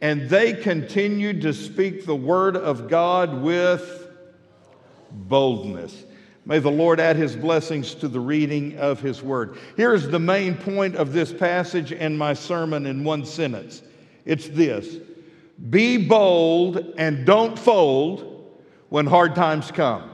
and 0.00 0.28
they 0.28 0.52
continued 0.52 1.42
to 1.42 1.52
speak 1.52 2.04
the 2.04 2.16
word 2.16 2.56
of 2.56 2.88
God 2.88 3.42
with 3.42 4.08
boldness. 5.10 6.04
May 6.44 6.60
the 6.60 6.70
Lord 6.70 7.00
add 7.00 7.16
his 7.16 7.34
blessings 7.34 7.94
to 7.96 8.08
the 8.08 8.20
reading 8.20 8.78
of 8.78 9.00
his 9.00 9.22
word. 9.22 9.58
Here's 9.76 10.08
the 10.08 10.20
main 10.20 10.54
point 10.54 10.94
of 10.94 11.12
this 11.12 11.32
passage 11.32 11.92
and 11.92 12.16
my 12.16 12.34
sermon 12.34 12.86
in 12.86 13.02
one 13.02 13.24
sentence 13.24 13.82
it's 14.24 14.48
this 14.48 14.96
Be 15.70 15.96
bold 15.96 16.94
and 16.98 17.24
don't 17.24 17.58
fold 17.58 18.32
when 18.90 19.06
hard 19.06 19.34
times 19.34 19.70
come. 19.70 20.10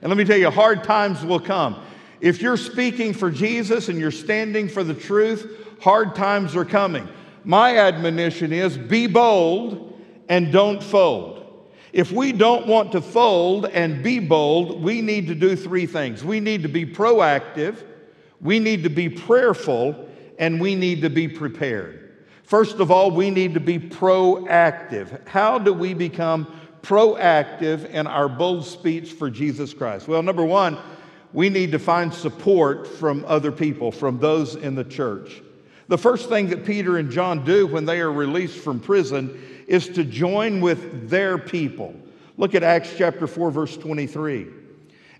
And 0.00 0.10
let 0.10 0.18
me 0.18 0.24
tell 0.24 0.36
you, 0.36 0.50
hard 0.50 0.84
times 0.84 1.24
will 1.24 1.40
come. 1.40 1.80
If 2.20 2.42
you're 2.42 2.56
speaking 2.56 3.12
for 3.12 3.30
Jesus 3.30 3.88
and 3.88 3.98
you're 3.98 4.10
standing 4.10 4.68
for 4.68 4.82
the 4.82 4.94
truth, 4.94 5.78
hard 5.80 6.14
times 6.14 6.56
are 6.56 6.64
coming. 6.64 7.08
My 7.44 7.76
admonition 7.76 8.52
is 8.52 8.78
be 8.78 9.06
bold 9.06 10.00
and 10.28 10.52
don't 10.52 10.82
fold. 10.82 11.44
If 11.92 12.10
we 12.10 12.32
don't 12.32 12.66
want 12.66 12.92
to 12.92 13.00
fold 13.00 13.66
and 13.66 14.02
be 14.02 14.18
bold, 14.18 14.82
we 14.82 15.00
need 15.00 15.28
to 15.28 15.34
do 15.34 15.54
three 15.54 15.86
things. 15.86 16.24
We 16.24 16.40
need 16.40 16.62
to 16.62 16.68
be 16.68 16.84
proactive, 16.84 17.84
we 18.40 18.58
need 18.58 18.82
to 18.82 18.90
be 18.90 19.08
prayerful, 19.08 20.08
and 20.38 20.60
we 20.60 20.74
need 20.74 21.02
to 21.02 21.10
be 21.10 21.28
prepared. 21.28 22.00
First 22.42 22.80
of 22.80 22.90
all, 22.90 23.10
we 23.10 23.30
need 23.30 23.54
to 23.54 23.60
be 23.60 23.78
proactive. 23.78 25.26
How 25.26 25.58
do 25.58 25.72
we 25.72 25.94
become 25.94 26.46
proactive 26.82 27.88
in 27.90 28.06
our 28.06 28.28
bold 28.28 28.66
speech 28.66 29.12
for 29.12 29.30
Jesus 29.30 29.72
Christ? 29.72 30.08
Well, 30.08 30.22
number 30.22 30.44
one, 30.44 30.76
we 31.32 31.48
need 31.48 31.72
to 31.72 31.78
find 31.78 32.12
support 32.12 32.86
from 32.86 33.24
other 33.26 33.52
people, 33.52 33.90
from 33.90 34.18
those 34.18 34.56
in 34.56 34.74
the 34.74 34.84
church. 34.84 35.42
The 35.88 35.98
first 35.98 36.28
thing 36.28 36.48
that 36.48 36.64
Peter 36.64 36.96
and 36.98 37.10
John 37.10 37.44
do 37.44 37.66
when 37.66 37.84
they 37.84 38.00
are 38.00 38.12
released 38.12 38.58
from 38.58 38.80
prison 38.80 39.40
is 39.66 39.88
to 39.90 40.04
join 40.04 40.60
with 40.60 41.10
their 41.10 41.38
people. 41.38 41.94
Look 42.36 42.54
at 42.54 42.62
Acts 42.62 42.94
chapter 42.96 43.26
4, 43.26 43.50
verse 43.50 43.76
23. 43.76 44.46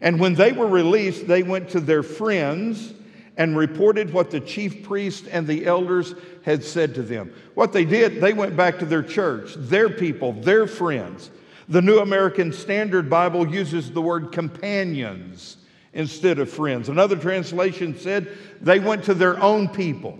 And 0.00 0.18
when 0.18 0.34
they 0.34 0.52
were 0.52 0.66
released, 0.66 1.26
they 1.26 1.42
went 1.42 1.68
to 1.70 1.80
their 1.80 2.02
friends 2.02 2.94
and 3.36 3.56
reported 3.56 4.12
what 4.12 4.30
the 4.30 4.40
chief 4.40 4.82
priest 4.82 5.26
and 5.30 5.46
the 5.46 5.66
elders 5.66 6.14
had 6.44 6.62
said 6.62 6.94
to 6.94 7.02
them. 7.02 7.32
What 7.54 7.72
they 7.72 7.84
did, 7.84 8.20
they 8.20 8.32
went 8.32 8.56
back 8.56 8.78
to 8.78 8.84
their 8.84 9.02
church, 9.02 9.54
their 9.56 9.90
people, 9.90 10.32
their 10.32 10.66
friends. 10.66 11.30
The 11.68 11.82
New 11.82 11.98
American 11.98 12.52
Standard 12.52 13.08
Bible 13.08 13.48
uses 13.48 13.90
the 13.90 14.02
word 14.02 14.32
companions 14.32 15.56
instead 15.94 16.38
of 16.38 16.50
friends. 16.50 16.88
Another 16.88 17.16
translation 17.16 17.96
said 17.98 18.28
they 18.60 18.78
went 18.78 19.04
to 19.04 19.14
their 19.14 19.40
own 19.40 19.68
people. 19.68 20.18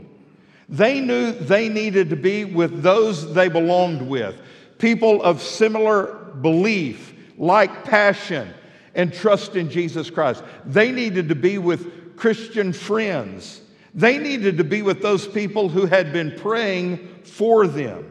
They 0.68 1.00
knew 1.00 1.33
they 1.33 1.68
needed 1.68 2.11
to 2.11 2.16
be 2.16 2.44
with 2.44 2.83
those 2.83 3.35
they 3.35 3.48
belonged 3.48 4.09
with, 4.09 4.40
people 4.79 5.22
of 5.22 5.42
similar 5.42 6.14
belief, 6.40 7.14
like 7.37 7.85
passion, 7.85 8.53
and 8.94 9.12
trust 9.12 9.57
in 9.57 9.70
Jesus 9.70 10.11
Christ. 10.11 10.42
They 10.64 10.92
needed 10.92 11.29
to 11.29 11.35
be 11.35 11.59
with 11.59 12.16
Christian 12.16 12.72
friends. 12.72 13.61
They 13.94 14.18
needed 14.18 14.59
to 14.59 14.64
be 14.64 14.83
with 14.83 15.03
those 15.03 15.27
people 15.27 15.68
who 15.68 15.87
had 15.87 16.12
been 16.12 16.35
praying 16.37 17.09
for 17.24 17.66
them. 17.66 18.11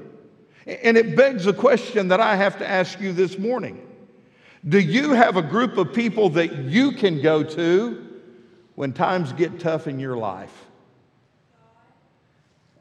And 0.65 0.97
it 0.97 1.15
begs 1.15 1.45
a 1.47 1.53
question 1.53 2.09
that 2.09 2.21
I 2.21 2.35
have 2.35 2.57
to 2.59 2.69
ask 2.69 2.99
you 3.01 3.11
this 3.11 3.37
morning 3.37 3.81
Do 4.67 4.79
you 4.79 5.11
have 5.11 5.35
a 5.35 5.41
group 5.41 5.77
of 5.77 5.93
people 5.93 6.29
that 6.31 6.55
you 6.55 6.93
can 6.93 7.21
go 7.21 7.43
to 7.43 8.21
when 8.75 8.93
times 8.93 9.33
get 9.33 9.59
tough 9.59 9.87
in 9.87 9.99
your 9.99 10.15
life? 10.15 10.62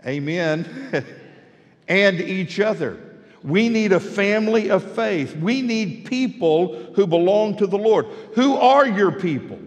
Amen. 0.07 1.05
and 1.89 2.21
each 2.21 2.61
other. 2.61 2.99
We 3.43 3.69
need 3.69 3.93
a 3.93 4.01
family 4.01 4.71
of 4.71 4.93
faith. 4.95 5.35
We 5.37 5.63
need 5.63 6.07
people 6.07 6.93
who 6.95 7.07
belong 7.07 7.57
to 7.57 7.67
the 7.67 7.79
Lord. 7.79 8.07
Who 8.35 8.55
are 8.57 8.87
your 8.87 9.13
people? 9.13 9.59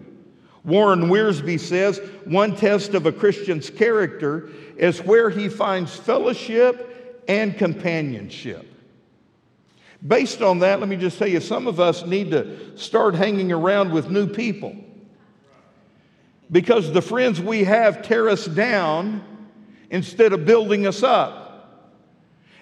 Warren 0.64 1.02
Wiersbe 1.02 1.60
says 1.60 2.00
one 2.24 2.56
test 2.56 2.94
of 2.94 3.06
a 3.06 3.12
Christian's 3.12 3.70
character 3.70 4.50
is 4.76 5.02
where 5.02 5.30
he 5.30 5.48
finds 5.48 5.94
fellowship 5.94 7.22
and 7.28 7.56
companionship. 7.56 8.66
Based 10.06 10.42
on 10.42 10.58
that, 10.60 10.80
let 10.80 10.88
me 10.88 10.96
just 10.96 11.18
tell 11.18 11.28
you 11.28 11.40
some 11.40 11.66
of 11.66 11.80
us 11.80 12.04
need 12.04 12.30
to 12.30 12.76
start 12.76 13.14
hanging 13.14 13.52
around 13.52 13.92
with 13.92 14.10
new 14.10 14.26
people 14.26 14.74
because 16.50 16.92
the 16.92 17.02
friends 17.02 17.40
we 17.40 17.64
have 17.64 18.02
tear 18.02 18.28
us 18.28 18.46
down 18.46 19.22
instead 19.90 20.32
of 20.32 20.44
building 20.44 20.86
us 20.86 21.02
up. 21.02 21.46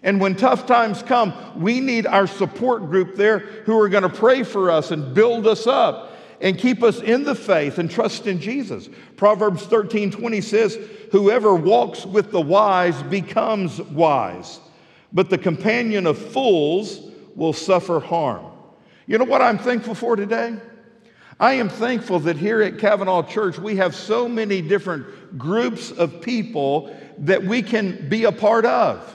And 0.02 0.20
when 0.20 0.36
tough 0.36 0.66
times 0.66 1.02
come, 1.02 1.32
we 1.60 1.80
need 1.80 2.06
our 2.06 2.26
support 2.26 2.90
group 2.90 3.16
there 3.16 3.38
who 3.38 3.78
are 3.80 3.88
going 3.88 4.02
to 4.02 4.10
pray 4.10 4.42
for 4.42 4.70
us 4.70 4.90
and 4.90 5.14
build 5.14 5.46
us 5.46 5.66
up 5.66 6.12
and 6.40 6.58
keep 6.58 6.82
us 6.82 7.00
in 7.00 7.24
the 7.24 7.34
faith 7.34 7.78
and 7.78 7.90
trust 7.90 8.26
in 8.26 8.38
Jesus. 8.38 8.90
Proverbs 9.16 9.64
13 9.64 10.10
20 10.10 10.40
says, 10.42 10.78
Whoever 11.10 11.54
walks 11.54 12.04
with 12.04 12.30
the 12.30 12.40
wise 12.40 13.02
becomes 13.04 13.80
wise, 13.80 14.60
but 15.12 15.30
the 15.30 15.38
companion 15.38 16.06
of 16.06 16.18
fools 16.18 17.00
will 17.34 17.54
suffer 17.54 17.98
harm. 17.98 18.52
You 19.06 19.16
know 19.16 19.24
what 19.24 19.40
I'm 19.40 19.58
thankful 19.58 19.94
for 19.94 20.16
today? 20.16 20.56
I 21.40 21.54
am 21.54 21.68
thankful 21.68 22.20
that 22.20 22.36
here 22.36 22.62
at 22.62 22.78
Cavanaugh 22.78 23.22
Church 23.22 23.58
we 23.58 23.76
have 23.76 23.94
so 23.94 24.28
many 24.28 24.62
different 24.62 25.36
groups 25.36 25.90
of 25.90 26.20
people 26.20 26.94
that 27.18 27.42
we 27.42 27.62
can 27.62 28.08
be 28.08 28.24
a 28.24 28.32
part 28.32 28.64
of. 28.64 29.10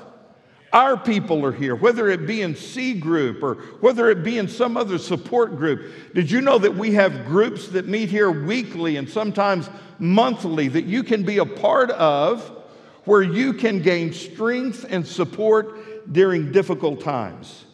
Our 0.71 0.97
people 0.97 1.43
are 1.45 1.51
here, 1.51 1.75
whether 1.75 2.09
it 2.09 2.27
be 2.27 2.41
in 2.41 2.55
C 2.55 2.93
group 2.93 3.41
or 3.41 3.55
whether 3.79 4.09
it 4.09 4.23
be 4.23 4.37
in 4.37 4.47
some 4.47 4.77
other 4.77 4.99
support 4.99 5.57
group. 5.57 5.91
Did 6.13 6.29
you 6.29 6.41
know 6.41 6.59
that 6.59 6.75
we 6.75 6.93
have 6.93 7.25
groups 7.25 7.69
that 7.69 7.87
meet 7.87 8.09
here 8.09 8.29
weekly 8.29 8.97
and 8.97 9.09
sometimes 9.09 9.69
monthly 9.97 10.67
that 10.67 10.85
you 10.85 11.03
can 11.03 11.23
be 11.23 11.39
a 11.39 11.45
part 11.45 11.89
of 11.91 12.47
where 13.05 13.23
you 13.23 13.53
can 13.53 13.81
gain 13.81 14.13
strength 14.13 14.85
and 14.87 15.07
support 15.07 16.13
during 16.13 16.51
difficult 16.51 17.01
times? 17.01 17.65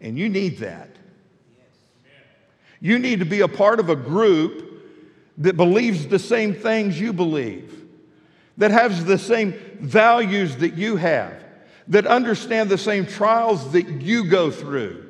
And 0.00 0.16
you 0.16 0.28
need 0.28 0.58
that. 0.58 0.96
You 2.82 2.98
need 2.98 3.20
to 3.20 3.24
be 3.24 3.42
a 3.42 3.48
part 3.48 3.78
of 3.78 3.90
a 3.90 3.96
group 3.96 4.82
that 5.38 5.56
believes 5.56 6.08
the 6.08 6.18
same 6.18 6.52
things 6.52 6.98
you 7.00 7.12
believe, 7.12 7.86
that 8.58 8.72
has 8.72 9.04
the 9.04 9.16
same 9.16 9.54
values 9.80 10.56
that 10.56 10.74
you 10.74 10.96
have, 10.96 11.32
that 11.86 12.08
understand 12.08 12.68
the 12.68 12.76
same 12.76 13.06
trials 13.06 13.70
that 13.70 13.88
you 14.02 14.28
go 14.28 14.50
through, 14.50 15.06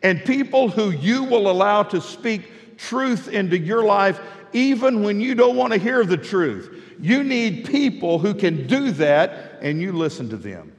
and 0.00 0.24
people 0.24 0.68
who 0.68 0.90
you 0.90 1.24
will 1.24 1.50
allow 1.50 1.82
to 1.82 2.00
speak 2.00 2.76
truth 2.78 3.26
into 3.26 3.58
your 3.58 3.82
life 3.82 4.20
even 4.52 5.02
when 5.02 5.20
you 5.20 5.34
don't 5.34 5.56
want 5.56 5.72
to 5.72 5.78
hear 5.78 6.04
the 6.04 6.16
truth. 6.16 6.94
You 7.00 7.24
need 7.24 7.66
people 7.66 8.20
who 8.20 8.32
can 8.32 8.68
do 8.68 8.92
that, 8.92 9.58
and 9.60 9.82
you 9.82 9.90
listen 9.90 10.30
to 10.30 10.36
them. 10.36 10.72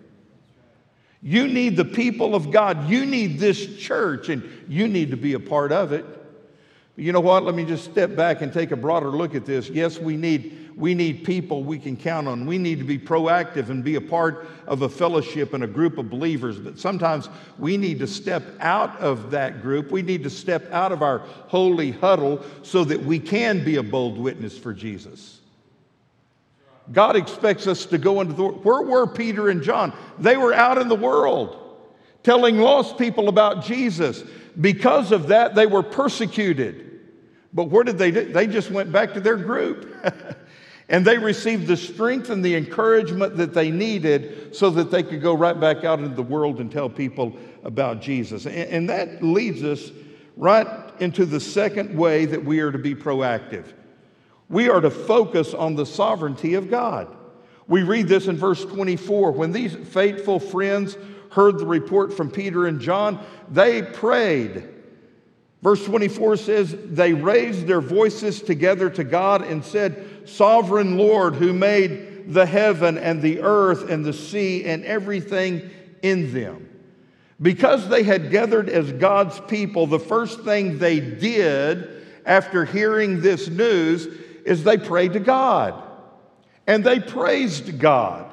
You 1.21 1.49
need 1.49 1.75
the 1.75 1.84
people 1.84 2.34
of 2.34 2.49
God. 2.49 2.89
You 2.89 3.06
need 3.06 3.39
this 3.39 3.75
church, 3.75 4.30
and 4.30 4.41
you 4.69 4.88
need 4.88 5.12
to 5.12 5.17
be 5.17 5.34
a 5.34 5.39
part 5.39 5.73
of 5.73 5.91
it. 5.91 6.06
You 7.00 7.14
know 7.14 7.22
what? 7.22 7.46
Let 7.46 7.56
me 7.56 7.64
just 7.64 7.86
step 7.86 8.14
back 8.14 8.42
and 8.42 8.52
take 8.52 8.72
a 8.72 8.76
broader 8.76 9.08
look 9.08 9.34
at 9.34 9.46
this. 9.46 9.70
Yes, 9.70 9.98
we 9.98 10.18
need, 10.18 10.72
we 10.76 10.94
need 10.94 11.24
people 11.24 11.64
we 11.64 11.80
can 11.80 11.96
count 11.96 12.28
on. 12.28 12.46
We 12.46 12.58
need 12.58 12.80
to 12.80 12.84
be 12.84 13.00
proactive 13.00 13.70
and 13.70 13.86
be 13.86 13.96
a 13.96 14.02
part 14.02 14.50
of 14.68 14.82
a 14.82 14.90
fellowship 14.90 15.54
and 15.54 15.64
a 15.64 15.68
group 15.68 15.98
of 15.98 16.10
believers. 16.10 16.60
But 16.60 16.78
sometimes 16.78 17.30
we 17.58 17.78
need 17.78 18.00
to 18.00 18.08
step 18.08 18.44
out 18.60 19.00
of 19.00 19.32
that 19.32 19.62
group. 19.62 19.92
We 19.92 20.02
need 20.02 20.24
to 20.24 20.30
step 20.30 20.70
out 20.74 20.92
of 20.92 21.02
our 21.02 21.20
holy 21.48 21.92
huddle 21.92 22.44
so 22.64 22.84
that 22.84 23.02
we 23.02 23.18
can 23.18 23.64
be 23.64 23.78
a 23.78 23.84
bold 23.84 24.18
witness 24.18 24.58
for 24.58 24.74
Jesus. 24.74 25.40
God 26.92 27.16
expects 27.16 27.66
us 27.66 27.86
to 27.86 27.98
go 27.98 28.20
into 28.20 28.34
the 28.34 28.44
world. 28.44 28.66
Where 28.66 28.82
were 28.82 29.08
Peter 29.08 29.48
and 29.48 29.64
John? 29.64 29.94
They 30.18 30.36
were 30.36 30.54
out 30.54 30.78
in 30.78 30.90
the 30.90 30.96
world 30.96 31.56
telling 32.24 32.58
lost 32.58 32.98
people 32.98 33.30
about 33.30 33.64
Jesus. 33.64 34.24
Because 34.60 35.14
of 35.14 35.28
that, 35.28 35.56
they 35.56 35.66
were 35.66 35.84
persecuted. 35.84 36.88
But 37.54 37.66
where 37.66 37.84
did 37.84 37.98
they 37.98 38.12
do? 38.12 38.32
They 38.32 38.48
just 38.48 38.72
went 38.72 38.92
back 38.92 39.14
to 39.14 39.20
their 39.20 39.38
group. 39.38 39.94
and 40.90 41.06
they 41.06 41.18
received 41.18 41.68
the 41.68 41.78
strength 41.78 42.30
and 42.30 42.44
the 42.44 42.56
encouragement 42.56 43.38
that 43.38 43.54
they 43.54 43.72
needed 43.72 44.56
so 44.56 44.70
that 44.72 44.92
they 44.92 45.04
could 45.04 45.22
go 45.22 45.34
right 45.34 45.60
back 45.60 45.84
out 45.84 46.00
into 46.00 46.16
the 46.16 46.24
world 46.24 46.60
and 46.60 46.72
tell 46.72 46.90
people 46.90 47.36
about 47.64 48.02
Jesus. 48.02 48.46
And, 48.46 48.56
and 48.56 48.90
that 48.90 49.24
leads 49.24 49.64
us 49.64 49.92
right 50.36 50.68
into 51.00 51.26
the 51.26 51.40
second 51.40 51.98
way 51.98 52.26
that 52.26 52.44
we 52.44 52.60
are 52.60 52.72
to 52.72 52.78
be 52.78 52.96
proactive. 52.96 53.66
We 54.48 54.70
are 54.70 54.82
to 54.82 54.90
focus 54.90 55.54
on 55.54 55.76
the 55.76 55.86
sovereignty 55.86 56.56
of 56.56 56.70
God. 56.70 57.16
We 57.68 57.84
read 57.84 58.08
this 58.08 58.28
in 58.28 58.36
verse 58.36 58.66
24. 58.66 59.32
When 59.32 59.52
these 59.52 59.76
faithful 59.76 60.40
friends 60.40 60.98
heard 61.32 61.60
the 61.60 61.68
report 61.68 62.12
from 62.12 62.32
Peter 62.32 62.66
and 62.66 62.82
John, 62.82 63.24
they 63.52 63.84
prayed. 63.84 64.68
Verse 65.62 65.84
24 65.86 66.38
says, 66.38 66.76
They 66.86 67.13
raised 67.13 67.67
their 67.67 67.82
voices 67.82 68.41
together 68.41 68.89
to 68.91 69.04
God 69.04 69.41
and 69.41 69.63
said, 69.63 70.28
Sovereign 70.28 70.98
Lord, 70.98 71.36
who 71.36 71.54
made 71.54 72.34
the 72.34 72.45
heaven 72.45 72.98
and 72.98 73.22
the 73.22 73.41
earth 73.41 73.89
and 73.89 74.06
the 74.06 74.13
sea 74.13 74.63
and 74.65 74.86
everything 74.86 75.69
in 76.02 76.34
them. 76.34 76.69
Because 77.41 77.88
they 77.89 78.04
had 78.04 78.32
gathered 78.32 78.69
as 78.69 78.91
God's 78.91 79.39
people, 79.41 79.88
the 79.88 80.00
first 80.00 80.41
thing 80.41 80.78
they 80.78 81.00
did 81.00 82.06
after 82.26 82.65
hearing 82.65 83.22
this 83.22 83.48
news 83.48 84.08
is 84.45 84.63
they 84.63 84.78
prayed 84.78 85.13
to 85.13 85.19
God 85.19 85.82
and 86.67 86.84
they 86.84 87.00
praised 87.00 87.80
God. 87.80 88.32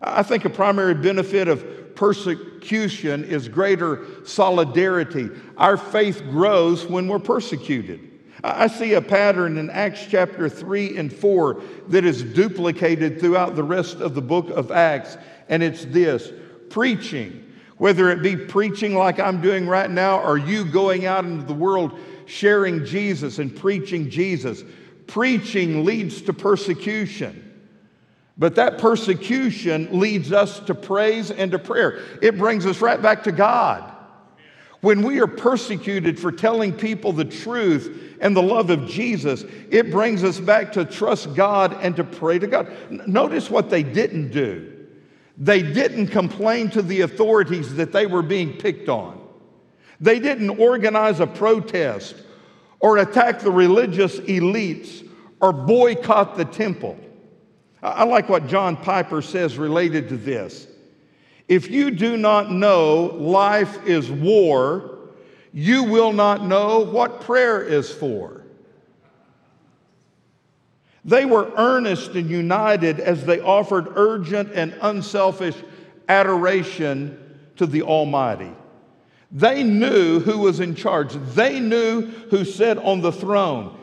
I 0.00 0.22
think 0.22 0.44
a 0.44 0.50
primary 0.50 0.94
benefit 0.94 1.48
of 1.48 1.66
persecution 1.96 3.24
is 3.24 3.48
greater 3.48 4.04
solidarity. 4.24 5.30
Our 5.56 5.76
faith 5.76 6.22
grows 6.30 6.86
when 6.86 7.08
we're 7.08 7.18
persecuted. 7.18 8.10
I 8.42 8.66
see 8.66 8.92
a 8.92 9.00
pattern 9.00 9.56
in 9.56 9.70
Acts 9.70 10.06
chapter 10.08 10.48
3 10.50 10.98
and 10.98 11.12
4 11.12 11.62
that 11.88 12.04
is 12.04 12.22
duplicated 12.22 13.18
throughout 13.18 13.56
the 13.56 13.62
rest 13.62 14.00
of 14.00 14.14
the 14.14 14.20
book 14.20 14.50
of 14.50 14.70
Acts, 14.70 15.16
and 15.48 15.62
it's 15.62 15.86
this 15.86 16.30
preaching. 16.68 17.40
Whether 17.78 18.10
it 18.10 18.22
be 18.22 18.36
preaching 18.36 18.94
like 18.94 19.18
I'm 19.18 19.40
doing 19.40 19.66
right 19.66 19.90
now, 19.90 20.22
or 20.22 20.36
you 20.36 20.64
going 20.64 21.06
out 21.06 21.24
into 21.24 21.44
the 21.44 21.54
world 21.54 21.98
sharing 22.26 22.84
Jesus 22.84 23.38
and 23.38 23.54
preaching 23.54 24.10
Jesus, 24.10 24.62
preaching 25.06 25.84
leads 25.84 26.22
to 26.22 26.32
persecution. 26.32 27.43
But 28.36 28.56
that 28.56 28.78
persecution 28.78 30.00
leads 30.00 30.32
us 30.32 30.58
to 30.60 30.74
praise 30.74 31.30
and 31.30 31.52
to 31.52 31.58
prayer. 31.58 32.00
It 32.20 32.36
brings 32.36 32.66
us 32.66 32.80
right 32.80 33.00
back 33.00 33.24
to 33.24 33.32
God. 33.32 33.92
When 34.80 35.02
we 35.02 35.20
are 35.20 35.26
persecuted 35.26 36.18
for 36.18 36.30
telling 36.30 36.72
people 36.72 37.12
the 37.12 37.24
truth 37.24 38.16
and 38.20 38.36
the 38.36 38.42
love 38.42 38.70
of 38.70 38.86
Jesus, 38.86 39.44
it 39.70 39.90
brings 39.90 40.22
us 40.22 40.38
back 40.38 40.72
to 40.72 40.84
trust 40.84 41.34
God 41.34 41.78
and 41.80 41.96
to 41.96 42.04
pray 42.04 42.38
to 42.38 42.46
God. 42.46 42.70
Notice 42.90 43.48
what 43.48 43.70
they 43.70 43.82
didn't 43.82 44.30
do. 44.30 44.72
They 45.38 45.62
didn't 45.62 46.08
complain 46.08 46.70
to 46.70 46.82
the 46.82 47.00
authorities 47.00 47.74
that 47.76 47.92
they 47.92 48.06
were 48.06 48.22
being 48.22 48.52
picked 48.58 48.88
on. 48.88 49.20
They 50.00 50.20
didn't 50.20 50.50
organize 50.50 51.20
a 51.20 51.26
protest 51.26 52.16
or 52.80 52.98
attack 52.98 53.40
the 53.40 53.50
religious 53.50 54.18
elites 54.20 55.08
or 55.40 55.52
boycott 55.52 56.36
the 56.36 56.44
temple. 56.44 56.98
I 57.84 58.04
like 58.04 58.30
what 58.30 58.46
John 58.46 58.76
Piper 58.76 59.20
says 59.20 59.58
related 59.58 60.08
to 60.08 60.16
this. 60.16 60.66
If 61.48 61.70
you 61.70 61.90
do 61.90 62.16
not 62.16 62.50
know 62.50 63.14
life 63.18 63.86
is 63.86 64.10
war, 64.10 64.98
you 65.52 65.84
will 65.84 66.14
not 66.14 66.46
know 66.46 66.80
what 66.80 67.20
prayer 67.20 67.62
is 67.62 67.90
for. 67.92 68.40
They 71.04 71.26
were 71.26 71.52
earnest 71.56 72.12
and 72.12 72.30
united 72.30 72.98
as 73.00 73.26
they 73.26 73.40
offered 73.40 73.88
urgent 73.94 74.52
and 74.54 74.74
unselfish 74.80 75.54
adoration 76.08 77.18
to 77.56 77.66
the 77.66 77.82
Almighty. 77.82 78.50
They 79.30 79.62
knew 79.62 80.20
who 80.20 80.38
was 80.38 80.60
in 80.60 80.74
charge, 80.74 81.12
they 81.34 81.60
knew 81.60 82.06
who 82.30 82.46
sat 82.46 82.78
on 82.78 83.02
the 83.02 83.12
throne. 83.12 83.78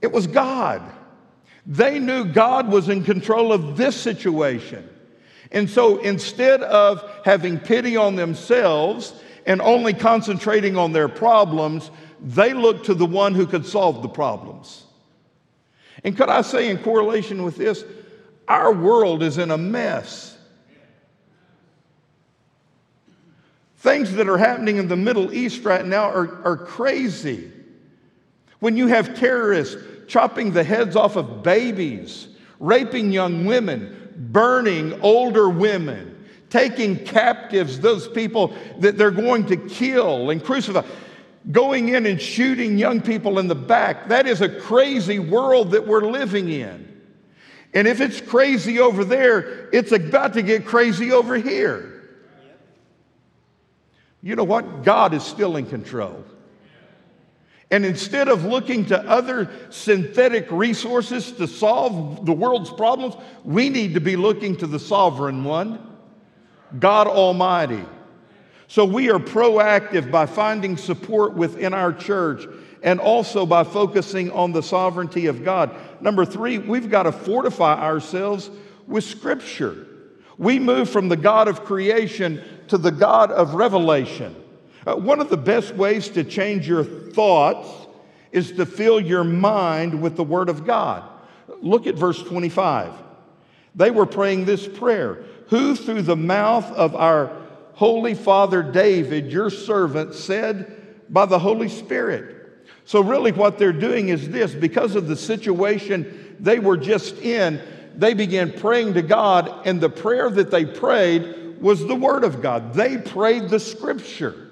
It 0.00 0.10
was 0.10 0.26
God. 0.26 0.82
They 1.66 1.98
knew 1.98 2.24
God 2.26 2.68
was 2.68 2.88
in 2.88 3.04
control 3.04 3.52
of 3.52 3.76
this 3.76 3.96
situation. 3.96 4.88
And 5.50 5.70
so 5.70 5.98
instead 5.98 6.62
of 6.62 7.02
having 7.24 7.58
pity 7.58 7.96
on 7.96 8.16
themselves 8.16 9.14
and 9.46 9.62
only 9.62 9.94
concentrating 9.94 10.76
on 10.76 10.92
their 10.92 11.08
problems, 11.08 11.90
they 12.20 12.52
looked 12.52 12.86
to 12.86 12.94
the 12.94 13.06
one 13.06 13.34
who 13.34 13.46
could 13.46 13.66
solve 13.66 14.02
the 14.02 14.08
problems. 14.08 14.84
And 16.02 16.16
could 16.16 16.28
I 16.28 16.42
say, 16.42 16.68
in 16.68 16.78
correlation 16.78 17.44
with 17.44 17.56
this, 17.56 17.84
our 18.48 18.72
world 18.72 19.22
is 19.22 19.38
in 19.38 19.50
a 19.50 19.58
mess. 19.58 20.36
Things 23.76 24.12
that 24.14 24.28
are 24.28 24.38
happening 24.38 24.78
in 24.78 24.88
the 24.88 24.96
Middle 24.96 25.32
East 25.32 25.64
right 25.64 25.84
now 25.84 26.10
are, 26.10 26.42
are 26.44 26.56
crazy. 26.56 27.52
When 28.58 28.76
you 28.76 28.86
have 28.88 29.14
terrorists 29.14 29.76
chopping 30.06 30.52
the 30.52 30.64
heads 30.64 30.96
off 30.96 31.16
of 31.16 31.42
babies, 31.42 32.28
raping 32.60 33.12
young 33.12 33.44
women, 33.44 34.12
burning 34.16 35.00
older 35.00 35.48
women, 35.48 36.26
taking 36.50 36.96
captives 37.04 37.80
those 37.80 38.06
people 38.08 38.54
that 38.78 38.96
they're 38.96 39.10
going 39.10 39.46
to 39.46 39.56
kill 39.56 40.30
and 40.30 40.42
crucify, 40.42 40.82
going 41.50 41.88
in 41.90 42.06
and 42.06 42.20
shooting 42.20 42.78
young 42.78 43.00
people 43.00 43.38
in 43.38 43.48
the 43.48 43.54
back. 43.54 44.08
That 44.08 44.26
is 44.26 44.40
a 44.40 44.48
crazy 44.48 45.18
world 45.18 45.72
that 45.72 45.86
we're 45.86 46.10
living 46.10 46.48
in. 46.48 46.90
And 47.74 47.88
if 47.88 48.00
it's 48.00 48.20
crazy 48.20 48.78
over 48.78 49.04
there, 49.04 49.68
it's 49.72 49.90
about 49.90 50.34
to 50.34 50.42
get 50.42 50.64
crazy 50.64 51.10
over 51.10 51.36
here. 51.36 51.90
You 54.22 54.36
know 54.36 54.44
what? 54.44 54.84
God 54.84 55.12
is 55.12 55.22
still 55.22 55.56
in 55.56 55.66
control. 55.66 56.24
And 57.74 57.84
instead 57.84 58.28
of 58.28 58.44
looking 58.44 58.86
to 58.86 59.00
other 59.00 59.50
synthetic 59.70 60.46
resources 60.52 61.32
to 61.32 61.48
solve 61.48 62.24
the 62.24 62.32
world's 62.32 62.70
problems, 62.70 63.16
we 63.42 63.68
need 63.68 63.94
to 63.94 64.00
be 64.00 64.14
looking 64.14 64.54
to 64.58 64.68
the 64.68 64.78
sovereign 64.78 65.42
one, 65.42 65.84
God 66.78 67.08
Almighty. 67.08 67.84
So 68.68 68.84
we 68.84 69.10
are 69.10 69.18
proactive 69.18 70.08
by 70.08 70.26
finding 70.26 70.76
support 70.76 71.34
within 71.34 71.74
our 71.74 71.92
church 71.92 72.46
and 72.84 73.00
also 73.00 73.44
by 73.44 73.64
focusing 73.64 74.30
on 74.30 74.52
the 74.52 74.62
sovereignty 74.62 75.26
of 75.26 75.44
God. 75.44 75.74
Number 76.00 76.24
three, 76.24 76.58
we've 76.58 76.88
got 76.88 77.02
to 77.02 77.10
fortify 77.10 77.74
ourselves 77.74 78.50
with 78.86 79.02
Scripture. 79.02 79.84
We 80.38 80.60
move 80.60 80.88
from 80.90 81.08
the 81.08 81.16
God 81.16 81.48
of 81.48 81.64
creation 81.64 82.40
to 82.68 82.78
the 82.78 82.92
God 82.92 83.32
of 83.32 83.54
revelation. 83.54 84.43
Uh, 84.86 84.94
one 84.96 85.20
of 85.20 85.30
the 85.30 85.36
best 85.36 85.74
ways 85.74 86.08
to 86.10 86.24
change 86.24 86.68
your 86.68 86.84
thoughts 86.84 87.68
is 88.32 88.52
to 88.52 88.66
fill 88.66 89.00
your 89.00 89.24
mind 89.24 90.02
with 90.02 90.16
the 90.16 90.24
Word 90.24 90.48
of 90.48 90.66
God. 90.66 91.04
Look 91.60 91.86
at 91.86 91.94
verse 91.94 92.22
25. 92.22 92.92
They 93.74 93.90
were 93.90 94.06
praying 94.06 94.44
this 94.44 94.66
prayer 94.66 95.24
Who 95.48 95.74
through 95.76 96.02
the 96.02 96.16
mouth 96.16 96.70
of 96.72 96.94
our 96.94 97.30
holy 97.74 98.14
father 98.14 98.62
David, 98.62 99.32
your 99.32 99.50
servant, 99.50 100.14
said 100.14 100.94
by 101.08 101.26
the 101.26 101.38
Holy 101.38 101.68
Spirit. 101.68 102.34
So, 102.84 103.00
really, 103.00 103.32
what 103.32 103.58
they're 103.58 103.72
doing 103.72 104.08
is 104.08 104.28
this 104.28 104.54
because 104.54 104.94
of 104.94 105.08
the 105.08 105.16
situation 105.16 106.36
they 106.38 106.58
were 106.58 106.76
just 106.76 107.16
in, 107.18 107.60
they 107.96 108.14
began 108.14 108.52
praying 108.52 108.94
to 108.94 109.02
God, 109.02 109.66
and 109.66 109.80
the 109.80 109.88
prayer 109.88 110.28
that 110.30 110.50
they 110.50 110.66
prayed 110.66 111.60
was 111.60 111.86
the 111.86 111.94
Word 111.94 112.24
of 112.24 112.42
God. 112.42 112.74
They 112.74 112.98
prayed 112.98 113.48
the 113.48 113.60
Scripture. 113.60 114.43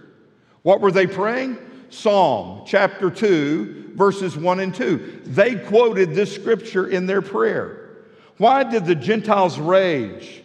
What 0.63 0.81
were 0.81 0.93
they 0.93 1.07
praying? 1.07 1.59
Psalm 1.91 2.63
chapter 2.67 3.11
2, 3.11 3.93
verses 3.95 4.37
1 4.37 4.61
and 4.61 4.75
2. 4.75 5.23
They 5.25 5.57
quoted 5.57 6.15
this 6.15 6.35
Scripture 6.35 6.87
in 6.87 7.07
their 7.07 7.23
prayer. 7.23 7.91
Why 8.39 8.65
did 8.65 8.87
the 8.87 8.95
Gentiles 8.95 9.59
rage 9.59 10.43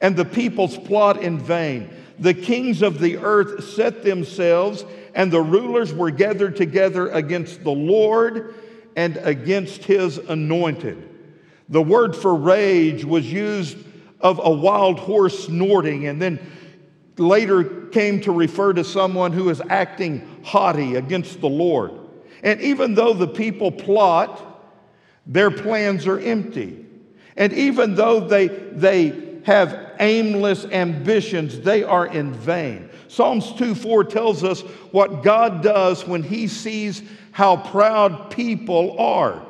and 0.00 0.16
the 0.16 0.24
peoples 0.24 0.76
plot 0.76 1.22
in 1.22 1.38
vain? 1.38 1.90
The 2.18 2.34
kings 2.34 2.82
of 2.82 2.98
the 2.98 3.16
earth 3.16 3.64
set 3.70 4.02
themselves, 4.02 4.84
and 5.14 5.32
the 5.32 5.40
rulers 5.40 5.92
were 5.94 6.10
gathered 6.10 6.56
together 6.56 7.08
against 7.08 7.64
the 7.64 7.70
Lord 7.70 8.54
and 8.94 9.16
against 9.18 9.84
his 9.84 10.18
anointed. 10.18 11.08
The 11.70 11.80
word 11.80 12.14
for 12.14 12.34
rage 12.34 13.04
was 13.04 13.32
used 13.32 13.78
of 14.20 14.38
a 14.42 14.50
wild 14.50 14.98
horse 14.98 15.46
snorting, 15.46 16.08
and 16.08 16.20
then 16.20 16.38
later 17.20 17.64
came 17.88 18.20
to 18.22 18.32
refer 18.32 18.72
to 18.72 18.84
someone 18.84 19.32
who 19.32 19.48
is 19.50 19.62
acting 19.68 20.40
haughty 20.44 20.96
against 20.96 21.40
the 21.40 21.48
Lord. 21.48 21.92
And 22.42 22.60
even 22.60 22.94
though 22.94 23.12
the 23.12 23.28
people 23.28 23.70
plot, 23.70 24.40
their 25.26 25.50
plans 25.50 26.06
are 26.06 26.18
empty. 26.18 26.86
And 27.36 27.52
even 27.52 27.94
though 27.94 28.20
they, 28.20 28.48
they 28.48 29.40
have 29.44 29.92
aimless 29.98 30.64
ambitions, 30.66 31.60
they 31.60 31.84
are 31.84 32.06
in 32.06 32.32
vain. 32.32 32.88
Psalms 33.08 33.52
2 33.54 33.74
4 33.74 34.04
tells 34.04 34.44
us 34.44 34.60
what 34.92 35.22
God 35.22 35.62
does 35.62 36.06
when 36.06 36.22
he 36.22 36.48
sees 36.48 37.02
how 37.32 37.56
proud 37.56 38.30
people 38.30 38.98
are. 38.98 39.44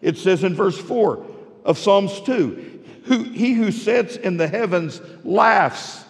It 0.00 0.16
says 0.18 0.44
in 0.44 0.54
verse 0.54 0.78
4, 0.78 1.24
of 1.64 1.78
Psalms 1.78 2.20
2. 2.22 2.80
Who, 3.04 3.22
he 3.24 3.52
who 3.52 3.70
sits 3.70 4.16
in 4.16 4.36
the 4.36 4.48
heavens 4.48 5.00
laughs. 5.24 6.04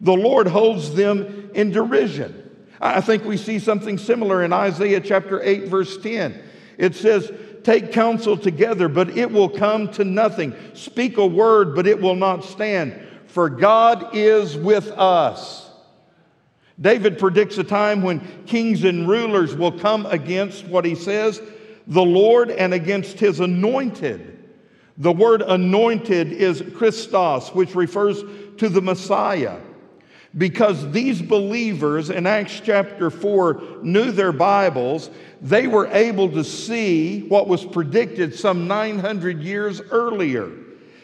The 0.00 0.14
Lord 0.14 0.46
holds 0.46 0.94
them 0.94 1.50
in 1.54 1.70
derision. 1.70 2.50
I 2.80 3.00
think 3.00 3.24
we 3.24 3.36
see 3.36 3.58
something 3.58 3.98
similar 3.98 4.42
in 4.42 4.52
Isaiah 4.52 5.00
chapter 5.00 5.42
8, 5.42 5.68
verse 5.68 5.98
10. 5.98 6.42
It 6.78 6.94
says, 6.94 7.30
Take 7.62 7.92
counsel 7.92 8.38
together, 8.38 8.88
but 8.88 9.10
it 9.10 9.30
will 9.30 9.50
come 9.50 9.90
to 9.92 10.04
nothing. 10.04 10.54
Speak 10.72 11.18
a 11.18 11.26
word, 11.26 11.74
but 11.74 11.86
it 11.86 12.00
will 12.00 12.14
not 12.14 12.44
stand. 12.44 12.98
For 13.26 13.50
God 13.50 14.16
is 14.16 14.56
with 14.56 14.88
us. 14.92 15.70
David 16.80 17.18
predicts 17.18 17.58
a 17.58 17.64
time 17.64 18.00
when 18.00 18.20
kings 18.46 18.84
and 18.84 19.06
rulers 19.06 19.54
will 19.54 19.78
come 19.78 20.06
against 20.06 20.64
what 20.64 20.86
he 20.86 20.94
says, 20.94 21.42
the 21.86 22.02
Lord, 22.02 22.50
and 22.50 22.72
against 22.72 23.20
his 23.20 23.40
anointed. 23.40 24.38
The 24.96 25.12
word 25.12 25.42
anointed 25.42 26.32
is 26.32 26.62
Christos, 26.74 27.54
which 27.54 27.74
refers 27.74 28.22
to 28.56 28.68
the 28.70 28.80
Messiah. 28.80 29.58
Because 30.36 30.90
these 30.92 31.20
believers 31.20 32.08
in 32.08 32.26
Acts 32.26 32.60
chapter 32.64 33.10
4 33.10 33.80
knew 33.82 34.12
their 34.12 34.32
Bibles, 34.32 35.10
they 35.40 35.66
were 35.66 35.88
able 35.88 36.30
to 36.30 36.44
see 36.44 37.22
what 37.22 37.48
was 37.48 37.64
predicted 37.64 38.34
some 38.34 38.68
900 38.68 39.42
years 39.42 39.80
earlier, 39.90 40.52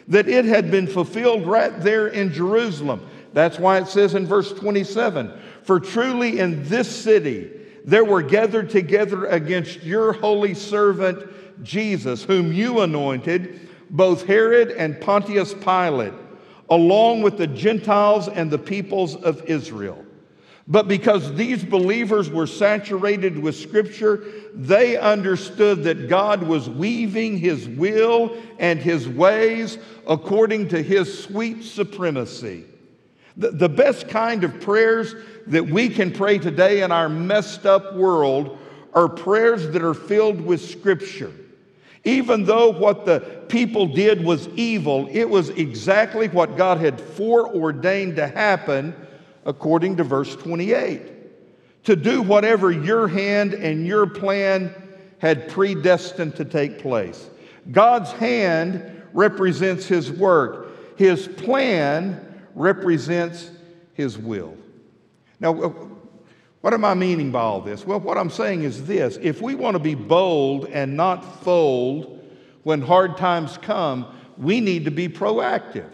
that 0.08 0.28
it 0.28 0.44
had 0.44 0.70
been 0.70 0.86
fulfilled 0.86 1.44
right 1.44 1.80
there 1.80 2.06
in 2.06 2.32
Jerusalem. 2.32 3.04
That's 3.32 3.58
why 3.58 3.78
it 3.78 3.88
says 3.88 4.14
in 4.14 4.26
verse 4.26 4.52
27 4.52 5.32
For 5.62 5.80
truly 5.80 6.38
in 6.38 6.66
this 6.68 6.88
city 6.88 7.50
there 7.84 8.04
were 8.04 8.22
gathered 8.22 8.70
together 8.70 9.26
against 9.26 9.82
your 9.82 10.12
holy 10.12 10.54
servant 10.54 11.64
Jesus, 11.64 12.22
whom 12.22 12.52
you 12.52 12.80
anointed 12.80 13.68
both 13.90 14.26
Herod 14.26 14.70
and 14.70 15.00
Pontius 15.00 15.54
Pilate, 15.54 16.12
along 16.70 17.22
with 17.22 17.38
the 17.38 17.46
Gentiles 17.46 18.28
and 18.28 18.50
the 18.50 18.58
peoples 18.58 19.14
of 19.16 19.44
Israel. 19.44 20.04
But 20.68 20.88
because 20.88 21.32
these 21.34 21.64
believers 21.64 22.28
were 22.28 22.48
saturated 22.48 23.38
with 23.38 23.54
Scripture, 23.54 24.24
they 24.52 24.96
understood 24.96 25.84
that 25.84 26.08
God 26.08 26.42
was 26.42 26.68
weaving 26.68 27.38
His 27.38 27.68
will 27.68 28.36
and 28.58 28.80
His 28.80 29.08
ways 29.08 29.78
according 30.08 30.68
to 30.68 30.82
His 30.82 31.22
sweet 31.22 31.62
supremacy. 31.62 32.64
The, 33.36 33.52
the 33.52 33.68
best 33.68 34.08
kind 34.08 34.42
of 34.42 34.60
prayers 34.60 35.14
that 35.46 35.64
we 35.64 35.88
can 35.88 36.10
pray 36.10 36.38
today 36.38 36.82
in 36.82 36.90
our 36.90 37.08
messed 37.08 37.64
up 37.64 37.94
world 37.94 38.58
are 38.92 39.08
prayers 39.08 39.70
that 39.70 39.84
are 39.84 39.94
filled 39.94 40.40
with 40.40 40.60
Scripture. 40.60 41.32
Even 42.06 42.44
though 42.44 42.70
what 42.70 43.04
the 43.04 43.18
people 43.48 43.88
did 43.88 44.24
was 44.24 44.46
evil, 44.50 45.08
it 45.10 45.28
was 45.28 45.48
exactly 45.50 46.28
what 46.28 46.56
God 46.56 46.78
had 46.78 47.00
foreordained 47.00 48.14
to 48.14 48.28
happen 48.28 48.94
according 49.44 49.96
to 49.96 50.04
verse 50.04 50.36
28. 50.36 51.02
To 51.82 51.96
do 51.96 52.22
whatever 52.22 52.70
your 52.70 53.08
hand 53.08 53.54
and 53.54 53.84
your 53.84 54.06
plan 54.06 54.72
had 55.18 55.48
predestined 55.48 56.36
to 56.36 56.44
take 56.44 56.78
place. 56.78 57.28
God's 57.72 58.12
hand 58.12 59.02
represents 59.12 59.86
His 59.86 60.08
work, 60.08 60.96
His 60.96 61.26
plan 61.26 62.44
represents 62.54 63.50
His 63.94 64.16
will. 64.16 64.56
Now, 65.40 65.60
uh, 65.60 65.72
what 66.66 66.74
am 66.74 66.84
I 66.84 66.94
meaning 66.94 67.30
by 67.30 67.42
all 67.42 67.60
this? 67.60 67.86
Well, 67.86 68.00
what 68.00 68.18
I'm 68.18 68.28
saying 68.28 68.64
is 68.64 68.86
this 68.86 69.20
if 69.22 69.40
we 69.40 69.54
want 69.54 69.76
to 69.76 69.78
be 69.78 69.94
bold 69.94 70.66
and 70.66 70.96
not 70.96 71.44
fold 71.44 72.28
when 72.64 72.82
hard 72.82 73.16
times 73.16 73.56
come, 73.56 74.04
we 74.36 74.60
need 74.60 74.84
to 74.86 74.90
be 74.90 75.08
proactive. 75.08 75.92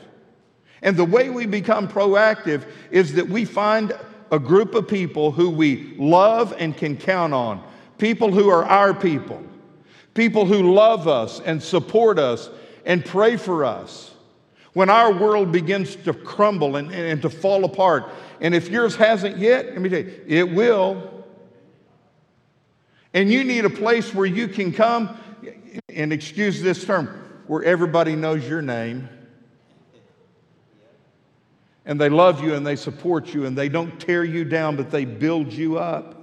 And 0.81 0.97
the 0.97 1.05
way 1.05 1.29
we 1.29 1.45
become 1.45 1.89
proactive 1.89 2.65
is 2.91 3.13
that 3.13 3.29
we 3.29 3.45
find 3.45 3.93
a 4.31 4.39
group 4.39 4.75
of 4.75 4.89
people 4.89 5.31
who 5.31 5.51
we 5.51 5.95
love 5.99 6.55
and 6.59 6.75
can 6.75 6.97
count 6.97 7.35
on, 7.35 7.63
people 7.99 8.33
who 8.33 8.49
are 8.49 8.65
our 8.65 8.95
people, 8.95 9.43
people 10.15 10.47
who 10.47 10.73
love 10.73 11.07
us 11.07 11.41
and 11.41 11.63
support 11.63 12.19
us 12.19 12.49
and 12.87 13.05
pray 13.05 13.37
for 13.37 13.67
us. 13.67 14.12
When 14.73 14.89
our 14.89 15.13
world 15.13 15.53
begins 15.53 15.97
to 15.97 16.15
crumble 16.15 16.77
and, 16.77 16.91
and, 16.91 17.21
to 17.23 17.31
fall 17.31 17.65
apart, 17.65 18.09
and 18.41 18.55
if 18.55 18.71
yours 18.71 18.97
hasn't 18.97 19.37
yet, 19.37 19.67
let 19.67 19.81
me 19.81 19.91
tell 19.91 20.01
you, 20.01 20.23
it 20.27 20.51
will. 20.51 21.25
And 23.13 23.31
you 23.31 23.45
need 23.45 23.67
a 23.67 23.71
place 23.71 24.15
where 24.15 24.27
you 24.27 24.49
can 24.49 24.73
come, 24.73 25.19
and 25.91 26.13
excuse 26.13 26.63
this 26.63 26.85
term, 26.85 27.07
where 27.47 27.63
everybody 27.63 28.17
knows 28.17 28.49
your 28.49 28.63
name. 28.63 29.09
And 31.85 32.01
they 32.01 32.09
love 32.09 32.43
you 32.43 32.55
and 32.55 32.67
they 32.67 32.77
support 32.77 33.35
you 33.35 33.45
and 33.45 33.59
they 33.59 33.69
don't 33.69 34.01
tear 34.01 34.23
you 34.23 34.45
down, 34.45 34.77
but 34.77 34.91
they 34.91 35.05
build 35.05 35.53
you 35.53 35.79
up. 35.79 36.17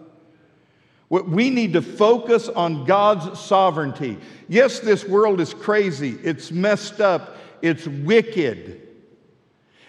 We 1.10 1.50
need 1.50 1.74
to 1.74 1.82
focus 1.82 2.50
on 2.50 2.86
God's 2.86 3.40
sovereignty. 3.40 4.20
Yes, 4.48 4.80
this 4.80 5.04
world 5.04 5.42
is 5.42 5.54
crazy, 5.56 6.18
it's 6.24 6.52
messed 6.52 7.02
up, 7.02 7.38
it's 7.62 7.88
wicked. 7.88 8.88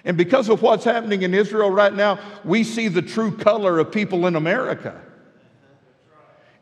And 0.05 0.16
because 0.16 0.49
of 0.49 0.62
what's 0.62 0.85
happening 0.85 1.23
in 1.23 1.35
Israel 1.35 1.71
right 1.71 1.93
now, 1.93 2.18
we 2.45 2.64
see 2.64 2.89
the 2.89 3.03
true 3.03 3.37
color 3.37 3.79
of 3.79 3.93
people 3.93 4.27
in 4.27 4.37
America. 4.37 5.01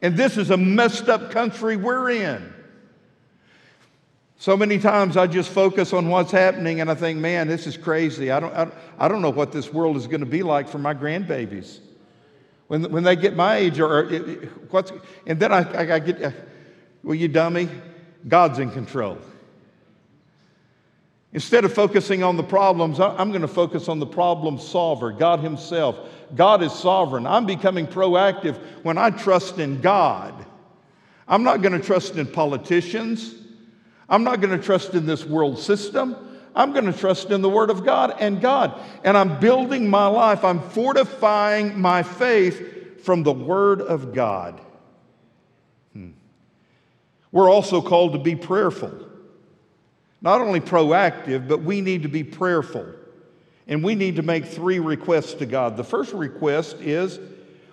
And 0.02 0.16
this 0.16 0.36
is 0.36 0.50
a 0.50 0.56
messed 0.56 1.08
up 1.08 1.30
country 1.30 1.76
we're 1.76 2.10
in. 2.10 2.54
So 4.40 4.56
many 4.56 4.78
times 4.78 5.16
I 5.16 5.26
just 5.26 5.50
focus 5.50 5.92
on 5.92 6.08
what's 6.08 6.30
happening 6.30 6.80
and 6.80 6.88
I 6.88 6.94
think, 6.94 7.18
man, 7.18 7.48
this 7.48 7.66
is 7.66 7.76
crazy. 7.76 8.30
I 8.30 8.38
don't, 8.38 8.72
I, 8.96 9.08
don't 9.08 9.20
know 9.20 9.30
what 9.30 9.50
this 9.50 9.72
world 9.72 9.96
is 9.96 10.06
going 10.06 10.20
to 10.20 10.26
be 10.26 10.44
like 10.44 10.68
for 10.68 10.78
my 10.78 10.94
grandbabies. 10.94 11.80
When, 12.68 12.90
when 12.92 13.02
they 13.02 13.16
get 13.16 13.34
my 13.34 13.56
age, 13.56 13.80
or, 13.80 14.04
or 14.04 14.06
what's, 14.70 14.92
and 15.26 15.40
then 15.40 15.52
I, 15.52 15.62
I, 15.72 15.94
I 15.94 15.98
get, 15.98 16.22
uh, 16.22 16.30
well, 17.02 17.16
you 17.16 17.26
dummy, 17.26 17.68
God's 18.28 18.60
in 18.60 18.70
control. 18.70 19.18
Instead 21.32 21.64
of 21.64 21.74
focusing 21.74 22.22
on 22.22 22.36
the 22.36 22.42
problems, 22.42 23.00
I'm 23.00 23.30
going 23.30 23.42
to 23.42 23.48
focus 23.48 23.88
on 23.88 23.98
the 23.98 24.06
problem 24.06 24.58
solver, 24.58 25.12
God 25.12 25.40
Himself. 25.40 25.96
God 26.34 26.62
is 26.62 26.72
sovereign. 26.72 27.26
I'm 27.26 27.46
becoming 27.46 27.86
proactive 27.86 28.56
when 28.82 28.96
I 28.98 29.10
trust 29.10 29.58
in 29.58 29.80
God 29.80 30.46
I'm 31.28 31.42
not 31.42 31.60
going 31.60 31.78
to 31.78 31.86
trust 31.86 32.16
in 32.16 32.26
politicians. 32.26 33.34
I'm 34.08 34.24
not 34.24 34.40
going 34.40 34.58
to 34.58 34.64
trust 34.64 34.94
in 34.94 35.04
this 35.04 35.24
world 35.26 35.58
system. 35.58 36.16
I'm 36.56 36.72
going 36.72 36.86
to 36.86 36.92
trust 36.98 37.30
in 37.30 37.42
the 37.42 37.50
Word 37.50 37.68
of 37.68 37.84
God 37.84 38.16
and 38.18 38.40
God. 38.40 38.80
And 39.04 39.16
I'm 39.16 39.38
building 39.38 39.88
my 39.88 40.06
life, 40.06 40.42
I'm 40.42 40.60
fortifying 40.60 41.78
my 41.78 42.02
faith 42.02 43.04
from 43.04 43.22
the 43.22 43.32
Word 43.32 43.82
of 43.82 44.14
God. 44.14 44.60
Hmm. 45.92 46.12
We're 47.30 47.50
also 47.50 47.82
called 47.82 48.14
to 48.14 48.18
be 48.18 48.34
prayerful. 48.34 49.06
Not 50.20 50.40
only 50.40 50.60
proactive, 50.60 51.46
but 51.48 51.62
we 51.62 51.80
need 51.80 52.02
to 52.02 52.08
be 52.08 52.24
prayerful. 52.24 52.86
And 53.66 53.84
we 53.84 53.94
need 53.94 54.16
to 54.16 54.22
make 54.22 54.46
three 54.46 54.78
requests 54.78 55.34
to 55.34 55.46
God. 55.46 55.76
The 55.76 55.84
first 55.84 56.12
request 56.12 56.76
is 56.80 57.20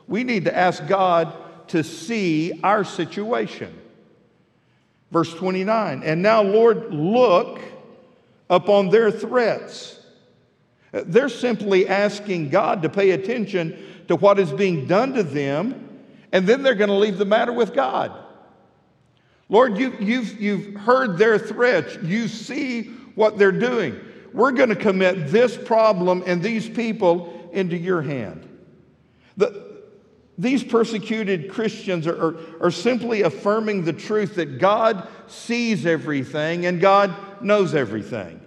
we 0.08 0.24
need 0.24 0.46
to 0.46 0.56
ask 0.56 0.86
God 0.88 1.34
to 1.70 1.84
see 1.84 2.60
our 2.64 2.84
situation. 2.84 3.74
Verse 5.12 5.34
29 5.34 6.04
And 6.04 6.22
now, 6.22 6.42
Lord, 6.44 6.94
look 6.94 7.62
upon 8.50 8.90
their 8.90 9.10
threats. 9.10 10.00
They're 10.92 11.30
simply 11.30 11.88
asking 11.88 12.50
God 12.50 12.82
to 12.84 12.90
pay 12.90 13.12
attention 13.12 13.78
to 14.08 14.16
what 14.16 14.40
is 14.40 14.52
being 14.52 14.88
done 14.88 15.14
to 15.14 15.24
them, 15.24 16.04
and 16.32 16.48
then 16.48 16.62
they're 16.62 16.76
going 16.76 16.90
to 16.90 16.96
leave 16.96 17.18
the 17.18 17.26
matter 17.26 17.52
with 17.52 17.74
God. 17.74 18.25
Lord, 19.48 19.78
you, 19.78 19.96
you've, 20.00 20.42
you've 20.42 20.76
heard 20.76 21.18
their 21.18 21.38
threats. 21.38 21.98
You 22.02 22.28
see 22.28 22.84
what 23.16 23.38
they're 23.38 23.52
doing. 23.52 24.00
We're 24.34 24.52
going 24.52 24.70
to 24.70 24.76
commit 24.76 25.28
this 25.28 25.56
problem 25.56 26.24
and 26.26 26.42
these 26.42 26.68
people 26.68 27.50
into 27.54 27.78
your 27.78 28.02
hand. 28.02 28.50
The, 29.38 29.66
these 30.38 30.64
persecuted 30.64 31.50
Christians 31.50 32.08
are, 32.08 32.22
are, 32.22 32.66
are 32.66 32.72
simply 32.72 33.22
affirming 33.22 33.86
the 33.86 33.94
truth 33.94 34.36
that 34.36 34.60
God 34.60 35.08
sees 35.28 35.86
everything 35.86 36.66
and 36.66 36.82
God 36.82 37.16
knows 37.42 37.74
everything. 37.74 38.42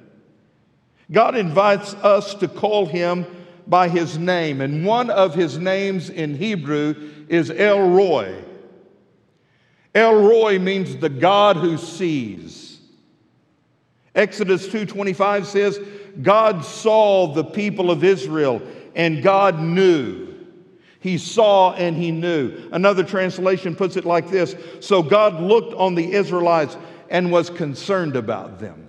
God 1.10 1.36
invites 1.36 1.94
us 1.94 2.34
to 2.34 2.48
call 2.48 2.84
him 2.84 3.24
by 3.66 3.88
his 3.88 4.18
name, 4.18 4.60
and 4.62 4.84
one 4.84 5.10
of 5.10 5.34
his 5.34 5.58
names 5.58 6.08
in 6.08 6.34
Hebrew 6.34 7.10
is 7.28 7.50
El 7.50 7.90
Roi. 7.90 8.44
El 9.98 10.14
Roi 10.14 10.60
means 10.60 10.94
the 10.96 11.08
God 11.08 11.56
who 11.56 11.76
sees. 11.76 12.78
Exodus 14.14 14.68
2:25 14.68 15.44
says, 15.44 15.80
God 16.22 16.64
saw 16.64 17.32
the 17.34 17.42
people 17.42 17.90
of 17.90 18.04
Israel 18.04 18.62
and 18.94 19.24
God 19.24 19.60
knew. 19.60 20.28
He 21.00 21.18
saw 21.18 21.72
and 21.74 21.96
he 21.96 22.12
knew. 22.12 22.68
Another 22.70 23.02
translation 23.02 23.74
puts 23.74 23.96
it 23.96 24.04
like 24.04 24.30
this 24.30 24.54
So 24.78 25.02
God 25.02 25.40
looked 25.40 25.74
on 25.74 25.96
the 25.96 26.12
Israelites 26.12 26.76
and 27.10 27.32
was 27.32 27.50
concerned 27.50 28.14
about 28.14 28.60
them. 28.60 28.88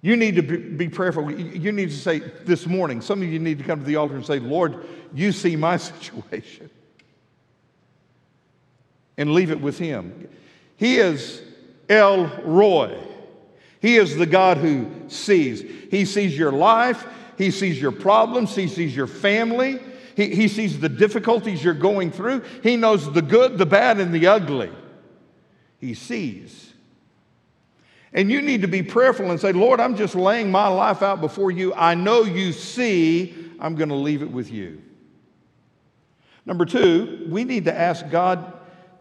You 0.00 0.16
need 0.16 0.34
to 0.36 0.42
be 0.42 0.88
prayerful. 0.88 1.30
You 1.30 1.70
need 1.70 1.90
to 1.90 1.96
say 1.96 2.18
this 2.18 2.66
morning, 2.66 3.00
some 3.00 3.22
of 3.22 3.28
you 3.28 3.38
need 3.38 3.58
to 3.58 3.64
come 3.64 3.78
to 3.78 3.86
the 3.86 3.96
altar 3.96 4.16
and 4.16 4.26
say, 4.26 4.40
Lord, 4.40 4.84
you 5.14 5.30
see 5.30 5.54
my 5.54 5.76
situation. 5.88 6.68
And 9.16 9.32
leave 9.32 9.50
it 9.50 9.60
with 9.60 9.78
Him. 9.78 10.28
He 10.76 10.96
is 10.96 11.42
El 11.88 12.26
Roi. 12.42 12.98
He 13.80 13.96
is 13.96 14.16
the 14.16 14.26
God 14.26 14.56
who 14.56 14.90
sees. 15.08 15.62
He 15.90 16.04
sees 16.04 16.36
your 16.36 16.52
life, 16.52 17.06
He 17.38 17.50
sees 17.50 17.80
your 17.80 17.92
problems, 17.92 18.54
He 18.54 18.66
sees 18.66 18.96
your 18.96 19.06
family, 19.06 19.78
he, 20.16 20.34
he 20.34 20.48
sees 20.48 20.78
the 20.78 20.88
difficulties 20.88 21.62
you're 21.62 21.74
going 21.74 22.10
through. 22.10 22.42
He 22.62 22.76
knows 22.76 23.12
the 23.12 23.22
good, 23.22 23.58
the 23.58 23.66
bad, 23.66 23.98
and 23.98 24.14
the 24.14 24.26
ugly. 24.26 24.70
He 25.78 25.94
sees. 25.94 26.72
And 28.12 28.30
you 28.30 28.40
need 28.40 28.62
to 28.62 28.68
be 28.68 28.82
prayerful 28.82 29.30
and 29.30 29.40
say, 29.40 29.52
Lord, 29.52 29.80
I'm 29.80 29.96
just 29.96 30.14
laying 30.14 30.50
my 30.50 30.68
life 30.68 31.02
out 31.02 31.20
before 31.20 31.50
you. 31.50 31.74
I 31.74 31.94
know 31.94 32.22
you 32.22 32.52
see. 32.52 33.34
I'm 33.58 33.74
going 33.74 33.88
to 33.88 33.96
leave 33.96 34.22
it 34.22 34.30
with 34.30 34.52
you. 34.52 34.80
Number 36.46 36.64
two, 36.64 37.26
we 37.28 37.42
need 37.42 37.64
to 37.64 37.76
ask 37.76 38.08
God 38.10 38.53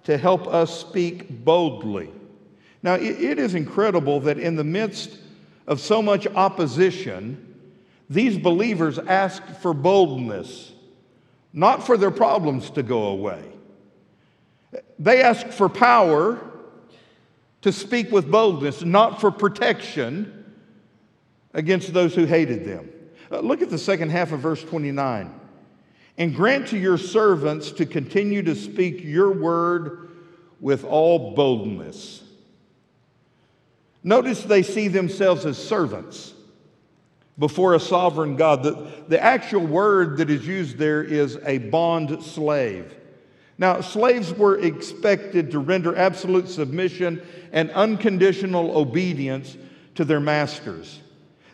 to 0.03 0.17
help 0.17 0.47
us 0.47 0.79
speak 0.79 1.43
boldly. 1.43 2.11
Now, 2.81 2.95
it, 2.95 3.39
is 3.39 3.55
incredible 3.55 4.19
that 4.21 4.37
in 4.37 4.55
the 4.55 4.63
midst 4.63 5.17
of 5.67 5.79
so 5.79 6.01
much 6.01 6.27
opposition, 6.27 7.55
these 8.09 8.37
believers 8.37 8.99
asked 8.99 9.61
for 9.61 9.73
boldness 9.73 10.73
not 11.53 11.85
for 11.85 11.97
their 11.97 12.11
problems 12.11 12.71
to 12.71 12.83
go 12.83 13.03
away. 13.03 13.43
They 14.97 15.21
asked 15.21 15.49
for 15.53 15.69
power 15.69 16.41
to 17.61 17.71
speak 17.71 18.11
with 18.11 18.29
boldness, 18.29 18.83
not 18.83 19.21
for 19.21 19.31
protection 19.31 20.45
against 21.53 21.93
those 21.93 22.15
who 22.15 22.25
hated 22.25 22.65
them. 22.65 22.89
Uh, 23.31 23.39
look 23.39 23.61
at 23.61 23.69
the 23.69 23.77
second 23.77 24.09
half 24.09 24.31
of 24.31 24.39
verse 24.39 24.63
29. 24.63 25.39
And 26.17 26.35
grant 26.35 26.67
to 26.67 26.77
your 26.77 26.97
servants 26.97 27.71
to 27.71 27.85
continue 27.85 28.43
to 28.43 28.55
speak 28.55 29.03
your 29.03 29.31
word 29.31 30.11
with 30.59 30.83
all 30.83 31.33
boldness. 31.33 32.23
Notice 34.03 34.43
they 34.43 34.63
see 34.63 34.89
themselves 34.89 35.45
as 35.45 35.57
servants 35.57 36.33
before 37.39 37.73
a 37.73 37.79
sovereign 37.79 38.35
God. 38.35 38.63
The, 38.63 38.91
the 39.07 39.21
actual 39.21 39.65
word 39.65 40.17
that 40.17 40.29
is 40.29 40.45
used 40.45 40.77
there 40.77 41.03
is 41.03 41.39
a 41.45 41.57
bond 41.57 42.21
slave. 42.23 42.93
Now, 43.57 43.81
slaves 43.81 44.33
were 44.33 44.59
expected 44.59 45.51
to 45.51 45.59
render 45.59 45.95
absolute 45.95 46.49
submission 46.49 47.21
and 47.51 47.71
unconditional 47.71 48.77
obedience 48.77 49.57
to 49.95 50.05
their 50.05 50.19
masters. 50.19 50.99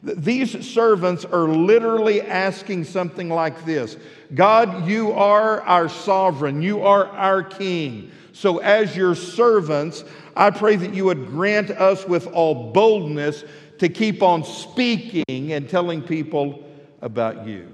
These 0.01 0.65
servants 0.65 1.25
are 1.25 1.47
literally 1.47 2.21
asking 2.21 2.85
something 2.85 3.29
like 3.29 3.65
this 3.65 3.97
God, 4.33 4.87
you 4.87 5.11
are 5.11 5.61
our 5.61 5.89
sovereign, 5.89 6.61
you 6.61 6.81
are 6.83 7.07
our 7.07 7.43
king. 7.43 8.11
So, 8.31 8.59
as 8.59 8.95
your 8.95 9.15
servants, 9.15 10.05
I 10.35 10.51
pray 10.51 10.77
that 10.77 10.93
you 10.93 11.05
would 11.05 11.27
grant 11.27 11.71
us 11.71 12.07
with 12.07 12.27
all 12.27 12.71
boldness 12.71 13.43
to 13.79 13.89
keep 13.89 14.23
on 14.23 14.43
speaking 14.43 15.23
and 15.27 15.69
telling 15.69 16.01
people 16.01 16.63
about 17.01 17.45
you. 17.45 17.73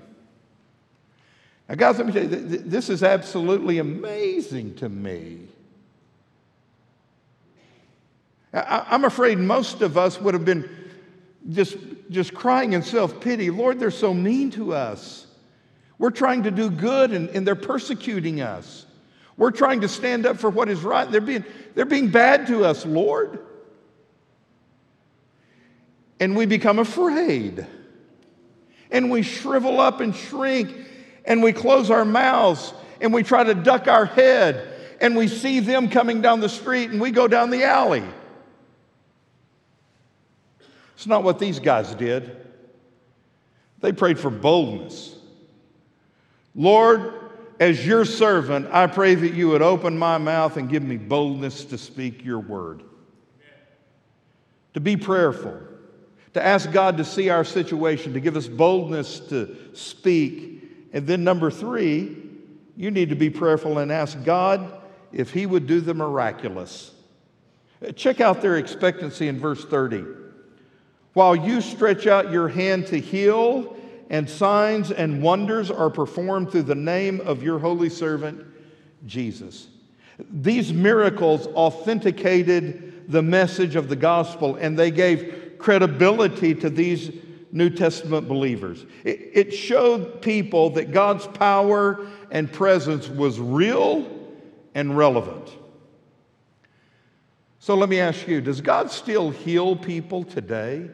Now, 1.67 1.75
guys, 1.75 1.97
let 1.97 2.07
me 2.07 2.13
tell 2.13 2.23
you, 2.23 2.29
this 2.29 2.89
is 2.89 3.03
absolutely 3.03 3.79
amazing 3.79 4.75
to 4.75 4.89
me. 4.89 5.47
I'm 8.53 9.03
afraid 9.03 9.37
most 9.37 9.81
of 9.81 9.97
us 9.97 10.21
would 10.21 10.33
have 10.33 10.45
been 10.45 10.69
just, 11.51 11.75
just 12.09 12.33
crying 12.33 12.73
in 12.73 12.83
self 12.83 13.19
pity 13.19 13.49
Lord, 13.49 13.79
they're 13.79 13.91
so 13.91 14.13
mean 14.13 14.51
to 14.51 14.73
us. 14.73 15.27
We're 15.97 16.11
trying 16.11 16.43
to 16.43 16.51
do 16.51 16.69
good 16.69 17.11
and, 17.11 17.29
and 17.29 17.47
they're 17.47 17.55
persecuting 17.55 18.41
us. 18.41 18.85
We're 19.37 19.51
trying 19.51 19.81
to 19.81 19.87
stand 19.87 20.25
up 20.25 20.37
for 20.37 20.49
what 20.49 20.69
is 20.69 20.81
right. 20.81 21.09
They're 21.09 21.21
being, 21.21 21.45
they're 21.73 21.85
being 21.85 22.09
bad 22.09 22.47
to 22.47 22.65
us, 22.65 22.85
Lord 22.85 23.39
and 26.19 26.35
we 26.35 26.45
become 26.45 26.79
afraid. 26.79 27.65
And 28.91 29.11
we 29.11 29.21
shrivel 29.23 29.79
up 29.79 29.99
and 29.99 30.15
shrink 30.15 30.75
and 31.25 31.41
we 31.41 31.53
close 31.53 31.89
our 31.89 32.05
mouths 32.05 32.73
and 33.01 33.13
we 33.13 33.23
try 33.23 33.43
to 33.43 33.53
duck 33.53 33.87
our 33.87 34.05
head 34.05 34.73
and 35.01 35.15
we 35.15 35.27
see 35.27 35.59
them 35.59 35.89
coming 35.89 36.21
down 36.21 36.39
the 36.39 36.49
street 36.49 36.91
and 36.91 37.01
we 37.01 37.11
go 37.11 37.27
down 37.27 37.49
the 37.49 37.63
alley. 37.63 38.03
It's 40.95 41.07
not 41.07 41.23
what 41.23 41.39
these 41.39 41.59
guys 41.59 41.93
did. 41.95 42.35
They 43.81 43.91
prayed 43.91 44.19
for 44.19 44.29
boldness. 44.29 45.15
Lord, 46.55 47.13
as 47.59 47.85
your 47.85 48.05
servant, 48.05 48.67
I 48.71 48.87
pray 48.87 49.15
that 49.15 49.33
you 49.33 49.49
would 49.49 49.61
open 49.61 49.97
my 49.97 50.17
mouth 50.17 50.57
and 50.57 50.69
give 50.69 50.83
me 50.83 50.97
boldness 50.97 51.65
to 51.65 51.77
speak 51.77 52.23
your 52.23 52.39
word. 52.39 52.83
To 54.73 54.79
be 54.79 54.97
prayerful 54.97 55.61
to 56.35 56.45
ask 56.45 56.69
God 56.73 56.97
to 56.97 57.05
see 57.05 57.29
our 57.29 57.45
situation, 57.45 58.11
to 58.11 58.19
give 58.19 58.35
us 58.35 58.49
boldness 58.49 59.21
to 59.21 59.55
speak. 59.71 60.69
And 60.91 61.07
then, 61.07 61.23
number 61.23 61.49
three, 61.49 62.17
you 62.75 62.91
need 62.91 63.07
to 63.07 63.15
be 63.15 63.29
prayerful 63.29 63.77
and 63.77 63.89
ask 63.89 64.21
God 64.25 64.81
if 65.13 65.31
He 65.31 65.45
would 65.45 65.65
do 65.65 65.79
the 65.79 65.93
miraculous. 65.93 66.91
Check 67.95 68.19
out 68.19 68.41
their 68.41 68.57
expectancy 68.57 69.29
in 69.29 69.39
verse 69.39 69.63
30. 69.63 70.03
While 71.15 71.35
you 71.35 71.61
stretch 71.61 72.07
out 72.07 72.31
your 72.31 72.47
hand 72.47 72.87
to 72.87 72.99
heal, 72.99 73.75
and 74.09 74.29
signs 74.29 74.91
and 74.91 75.21
wonders 75.21 75.71
are 75.71 75.89
performed 75.89 76.51
through 76.51 76.63
the 76.63 76.75
name 76.75 77.21
of 77.21 77.41
your 77.41 77.59
holy 77.59 77.89
servant, 77.89 78.45
Jesus. 79.05 79.67
These 80.29 80.73
miracles 80.73 81.47
authenticated 81.47 83.11
the 83.11 83.21
message 83.21 83.75
of 83.75 83.89
the 83.89 83.95
gospel 83.95 84.55
and 84.55 84.77
they 84.77 84.91
gave 84.91 85.55
credibility 85.57 86.55
to 86.55 86.69
these 86.69 87.11
New 87.51 87.69
Testament 87.69 88.27
believers. 88.27 88.85
It, 89.03 89.31
it 89.33 89.51
showed 89.53 90.21
people 90.21 90.71
that 90.71 90.91
God's 90.91 91.27
power 91.27 92.05
and 92.31 92.51
presence 92.51 93.07
was 93.07 93.39
real 93.39 94.05
and 94.73 94.97
relevant. 94.97 95.49
So 97.59 97.75
let 97.75 97.89
me 97.89 97.99
ask 97.99 98.27
you 98.27 98.41
does 98.41 98.61
God 98.61 98.91
still 98.91 99.29
heal 99.29 99.75
people 99.75 100.23
today? 100.23 100.89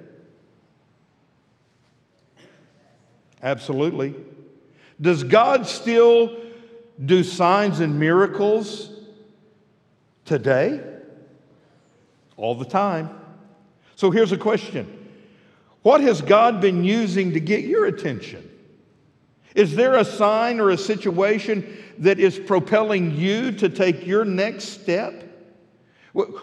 Absolutely. 3.43 4.15
Does 4.99 5.23
God 5.23 5.65
still 5.65 6.37
do 7.03 7.23
signs 7.23 7.79
and 7.79 7.99
miracles 7.99 8.91
today? 10.25 10.81
All 12.37 12.55
the 12.55 12.65
time. 12.65 13.09
So 13.95 14.11
here's 14.11 14.31
a 14.31 14.37
question 14.37 15.09
What 15.81 16.01
has 16.01 16.21
God 16.21 16.61
been 16.61 16.83
using 16.83 17.33
to 17.33 17.39
get 17.39 17.63
your 17.63 17.85
attention? 17.85 18.47
Is 19.55 19.75
there 19.75 19.95
a 19.95 20.05
sign 20.05 20.59
or 20.59 20.69
a 20.69 20.77
situation 20.77 21.77
that 21.97 22.19
is 22.19 22.39
propelling 22.39 23.15
you 23.17 23.51
to 23.53 23.69
take 23.69 24.07
your 24.07 24.23
next 24.23 24.81
step? 24.81 25.27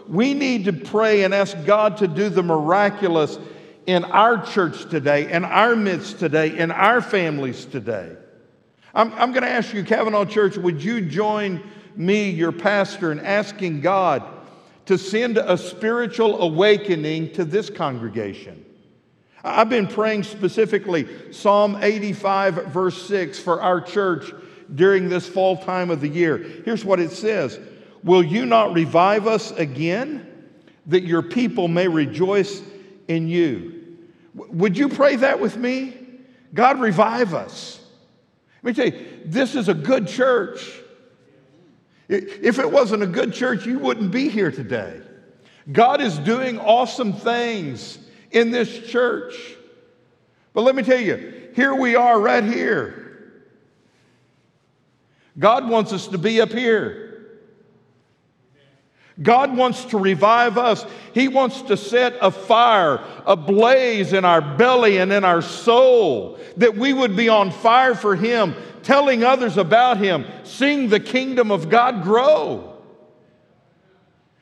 We 0.06 0.34
need 0.34 0.64
to 0.64 0.72
pray 0.72 1.24
and 1.24 1.34
ask 1.34 1.56
God 1.64 1.98
to 1.98 2.08
do 2.08 2.28
the 2.28 2.42
miraculous 2.42 3.38
in 3.88 4.04
our 4.04 4.44
church 4.44 4.90
today, 4.90 5.32
in 5.32 5.46
our 5.46 5.74
midst 5.74 6.18
today, 6.18 6.58
in 6.58 6.70
our 6.70 7.00
families 7.00 7.64
today. 7.64 8.14
I'm, 8.92 9.10
I'm 9.14 9.32
going 9.32 9.44
to 9.44 9.48
ask 9.48 9.72
you, 9.72 9.82
Cavanaugh 9.82 10.26
Church, 10.26 10.58
would 10.58 10.84
you 10.84 11.00
join 11.00 11.66
me, 11.96 12.28
your 12.28 12.52
pastor, 12.52 13.10
in 13.10 13.18
asking 13.18 13.80
God 13.80 14.22
to 14.84 14.98
send 14.98 15.38
a 15.38 15.56
spiritual 15.56 16.42
awakening 16.42 17.32
to 17.32 17.46
this 17.46 17.70
congregation? 17.70 18.62
I've 19.42 19.70
been 19.70 19.86
praying 19.86 20.24
specifically 20.24 21.32
Psalm 21.32 21.78
85, 21.80 22.66
verse 22.66 23.08
6, 23.08 23.38
for 23.38 23.62
our 23.62 23.80
church 23.80 24.30
during 24.74 25.08
this 25.08 25.26
fall 25.26 25.56
time 25.56 25.88
of 25.88 26.02
the 26.02 26.08
year. 26.08 26.36
Here's 26.36 26.84
what 26.84 27.00
it 27.00 27.10
says 27.10 27.58
Will 28.04 28.22
you 28.22 28.44
not 28.44 28.74
revive 28.74 29.26
us 29.26 29.50
again, 29.52 30.26
that 30.88 31.04
your 31.04 31.22
people 31.22 31.68
may 31.68 31.88
rejoice 31.88 32.60
in 33.06 33.28
you? 33.28 33.76
Would 34.38 34.78
you 34.78 34.88
pray 34.88 35.16
that 35.16 35.40
with 35.40 35.56
me? 35.56 35.96
God, 36.54 36.80
revive 36.80 37.34
us. 37.34 37.80
Let 38.62 38.76
me 38.76 38.90
tell 38.90 39.00
you, 39.00 39.20
this 39.24 39.54
is 39.54 39.68
a 39.68 39.74
good 39.74 40.08
church. 40.08 40.80
If 42.08 42.58
it 42.58 42.70
wasn't 42.70 43.02
a 43.02 43.06
good 43.06 43.34
church, 43.34 43.66
you 43.66 43.78
wouldn't 43.78 44.10
be 44.10 44.28
here 44.28 44.50
today. 44.50 45.00
God 45.70 46.00
is 46.00 46.18
doing 46.18 46.58
awesome 46.58 47.12
things 47.12 47.98
in 48.30 48.50
this 48.50 48.88
church. 48.88 49.34
But 50.54 50.62
let 50.62 50.74
me 50.74 50.82
tell 50.82 51.00
you, 51.00 51.50
here 51.54 51.74
we 51.74 51.96
are 51.96 52.18
right 52.18 52.44
here. 52.44 53.04
God 55.38 55.68
wants 55.68 55.92
us 55.92 56.08
to 56.08 56.18
be 56.18 56.40
up 56.40 56.52
here. 56.52 57.07
God 59.20 59.56
wants 59.56 59.84
to 59.86 59.98
revive 59.98 60.58
us. 60.58 60.86
He 61.12 61.26
wants 61.28 61.62
to 61.62 61.76
set 61.76 62.14
a 62.20 62.30
fire, 62.30 63.02
a 63.26 63.34
blaze 63.34 64.12
in 64.12 64.24
our 64.24 64.40
belly 64.40 64.98
and 64.98 65.12
in 65.12 65.24
our 65.24 65.42
soul, 65.42 66.38
that 66.56 66.76
we 66.76 66.92
would 66.92 67.16
be 67.16 67.28
on 67.28 67.50
fire 67.50 67.94
for 67.94 68.14
Him, 68.14 68.54
telling 68.82 69.24
others 69.24 69.56
about 69.56 69.96
Him, 69.96 70.24
seeing 70.44 70.88
the 70.88 71.00
kingdom 71.00 71.50
of 71.50 71.68
God 71.68 72.02
grow. 72.04 72.76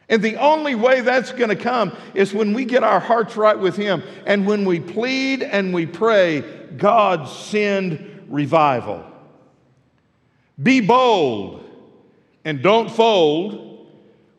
And 0.09 0.23
the 0.23 0.37
only 0.37 0.75
way 0.75 1.01
that's 1.01 1.33
going 1.33 1.49
to 1.49 1.57
come 1.57 1.97
is 2.15 2.33
when 2.33 2.53
we 2.53 2.65
get 2.65 2.85
our 2.85 3.01
hearts 3.01 3.37
right 3.37 3.59
with 3.59 3.77
Him 3.77 4.03
and 4.27 4.47
when 4.47 4.65
we 4.65 4.79
plead 4.79 5.43
and 5.43 5.73
we 5.73 5.87
pray, 5.87 6.43
God 6.77 7.29
send 7.29 8.27
revival. 8.29 9.05
Be 10.63 10.81
bold 10.81 11.65
and 12.45 12.63
don't 12.63 12.91
fold 12.91 13.66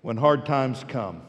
when 0.07 0.15
hard 0.15 0.45
times 0.45 0.85
come. 0.87 1.21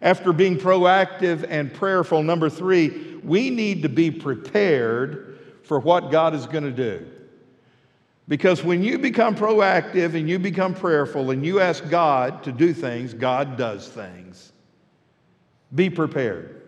After 0.00 0.32
being 0.32 0.56
proactive 0.56 1.44
and 1.48 1.74
prayerful, 1.74 2.22
number 2.22 2.48
three, 2.48 3.18
we 3.24 3.50
need 3.50 3.82
to 3.82 3.88
be 3.88 4.12
prepared 4.12 5.40
for 5.64 5.80
what 5.80 6.12
God 6.12 6.36
is 6.36 6.46
going 6.46 6.62
to 6.62 6.70
do. 6.70 7.04
Because 8.28 8.62
when 8.62 8.84
you 8.84 8.96
become 8.96 9.34
proactive 9.34 10.14
and 10.14 10.30
you 10.30 10.38
become 10.38 10.72
prayerful 10.72 11.32
and 11.32 11.44
you 11.44 11.58
ask 11.58 11.90
God 11.90 12.44
to 12.44 12.52
do 12.52 12.72
things, 12.72 13.12
God 13.12 13.56
does 13.56 13.88
things. 13.88 14.52
Be 15.74 15.90
prepared. 15.90 16.62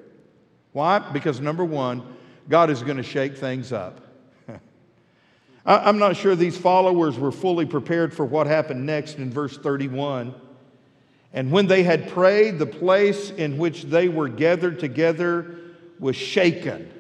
Why? 0.73 0.99
Because 0.99 1.39
number 1.41 1.65
one, 1.65 2.17
God 2.49 2.69
is 2.69 2.83
going 2.83 2.97
to 2.97 3.05
shake 3.05 3.39
things 3.39 3.73
up. 3.73 4.01
I'm 5.65 5.99
not 5.99 6.17
sure 6.17 6.35
these 6.35 6.59
followers 6.59 7.17
were 7.17 7.31
fully 7.31 7.65
prepared 7.65 8.13
for 8.13 8.27
what 8.27 8.49
happened 8.49 8.85
next 8.85 9.19
in 9.19 9.31
verse 9.31 9.57
31. 9.57 10.35
And 11.37 11.53
when 11.53 11.67
they 11.67 11.83
had 11.83 12.09
prayed, 12.09 12.59
the 12.59 12.67
place 12.67 13.29
in 13.29 13.59
which 13.59 13.85
they 13.85 14.09
were 14.09 14.29
gathered 14.29 14.81
together 14.81 15.59
was 16.01 16.17
shaken. 16.17 16.91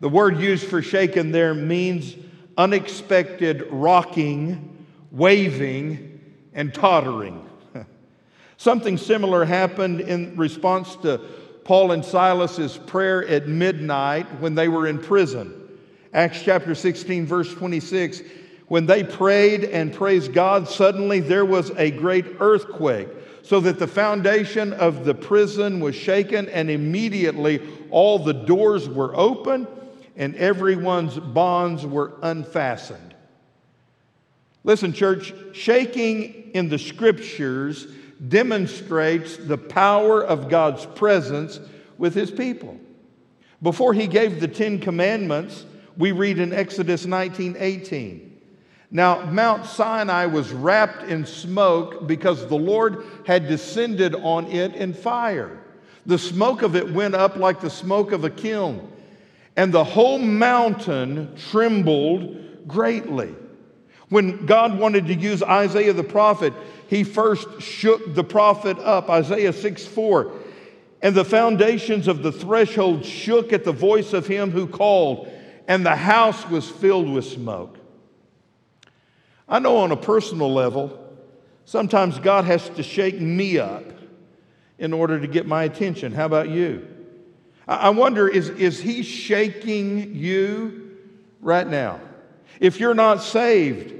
The 0.00 0.08
word 0.08 0.38
used 0.40 0.66
for 0.66 0.82
shaken 0.82 1.30
there 1.30 1.54
means 1.54 2.16
unexpected 2.58 3.68
rocking, 3.70 4.86
waving, 5.12 6.20
and 6.52 6.74
tottering. 6.74 7.48
Something 8.56 8.98
similar 8.98 9.44
happened 9.44 10.00
in 10.00 10.36
response 10.36 10.96
to 10.96 11.18
Paul 11.62 11.92
and 11.92 12.04
Silas's 12.04 12.76
prayer 12.76 13.24
at 13.24 13.46
midnight 13.46 14.26
when 14.40 14.56
they 14.56 14.66
were 14.66 14.88
in 14.88 14.98
prison. 14.98 15.54
Acts 16.12 16.42
chapter 16.42 16.74
16, 16.74 17.24
verse 17.24 17.54
26. 17.54 18.20
When 18.66 18.86
they 18.86 19.04
prayed 19.04 19.62
and 19.62 19.92
praised 19.92 20.32
God, 20.32 20.68
suddenly 20.68 21.20
there 21.20 21.44
was 21.44 21.70
a 21.76 21.92
great 21.92 22.26
earthquake, 22.40 23.08
so 23.44 23.60
that 23.60 23.78
the 23.78 23.86
foundation 23.86 24.72
of 24.72 25.04
the 25.04 25.14
prison 25.14 25.78
was 25.78 25.94
shaken, 25.94 26.48
and 26.48 26.70
immediately 26.70 27.60
all 27.90 28.18
the 28.18 28.32
doors 28.32 28.88
were 28.88 29.14
open 29.14 29.68
and 30.16 30.34
everyone's 30.36 31.18
bonds 31.18 31.84
were 31.84 32.14
unfastened. 32.22 33.14
Listen, 34.62 34.92
church, 34.92 35.34
shaking 35.52 36.50
in 36.54 36.68
the 36.68 36.78
scriptures 36.78 37.86
demonstrates 38.28 39.36
the 39.36 39.58
power 39.58 40.24
of 40.24 40.48
God's 40.48 40.86
presence 40.86 41.60
with 41.98 42.14
his 42.14 42.30
people. 42.30 42.78
Before 43.62 43.92
he 43.92 44.06
gave 44.06 44.40
the 44.40 44.48
Ten 44.48 44.78
Commandments, 44.78 45.66
we 45.96 46.12
read 46.12 46.38
in 46.38 46.52
Exodus 46.52 47.06
19 47.06 47.56
18. 47.58 48.23
Now, 48.94 49.24
Mount 49.24 49.66
Sinai 49.66 50.26
was 50.26 50.52
wrapped 50.52 51.02
in 51.02 51.26
smoke 51.26 52.06
because 52.06 52.46
the 52.46 52.54
Lord 52.54 53.04
had 53.26 53.48
descended 53.48 54.14
on 54.14 54.46
it 54.46 54.76
in 54.76 54.94
fire. 54.94 55.58
The 56.06 56.16
smoke 56.16 56.62
of 56.62 56.76
it 56.76 56.92
went 56.92 57.16
up 57.16 57.34
like 57.34 57.60
the 57.60 57.70
smoke 57.70 58.12
of 58.12 58.22
a 58.22 58.30
kiln 58.30 58.92
and 59.56 59.72
the 59.72 59.82
whole 59.82 60.20
mountain 60.20 61.34
trembled 61.50 62.68
greatly. 62.68 63.34
When 64.10 64.46
God 64.46 64.78
wanted 64.78 65.08
to 65.08 65.14
use 65.14 65.42
Isaiah 65.42 65.92
the 65.92 66.04
prophet, 66.04 66.52
he 66.88 67.02
first 67.02 67.60
shook 67.60 68.14
the 68.14 68.22
prophet 68.22 68.78
up, 68.78 69.10
Isaiah 69.10 69.52
6 69.52 69.86
4. 69.86 70.32
And 71.02 71.16
the 71.16 71.24
foundations 71.24 72.06
of 72.06 72.22
the 72.22 72.30
threshold 72.30 73.04
shook 73.04 73.52
at 73.52 73.64
the 73.64 73.72
voice 73.72 74.12
of 74.12 74.28
him 74.28 74.52
who 74.52 74.68
called, 74.68 75.28
and 75.66 75.84
the 75.84 75.96
house 75.96 76.48
was 76.48 76.70
filled 76.70 77.12
with 77.12 77.24
smoke. 77.24 77.78
I 79.48 79.58
know 79.58 79.78
on 79.78 79.92
a 79.92 79.96
personal 79.96 80.52
level, 80.52 80.98
sometimes 81.64 82.18
God 82.18 82.44
has 82.44 82.68
to 82.70 82.82
shake 82.82 83.20
me 83.20 83.58
up 83.58 83.84
in 84.78 84.92
order 84.92 85.20
to 85.20 85.26
get 85.26 85.46
my 85.46 85.64
attention. 85.64 86.12
How 86.12 86.26
about 86.26 86.48
you? 86.48 86.88
I 87.66 87.90
wonder, 87.90 88.28
is, 88.28 88.50
is 88.50 88.80
he 88.80 89.02
shaking 89.02 90.14
you 90.14 90.98
right 91.40 91.66
now? 91.66 92.00
If 92.60 92.78
you're 92.78 92.94
not 92.94 93.22
saved, 93.22 93.94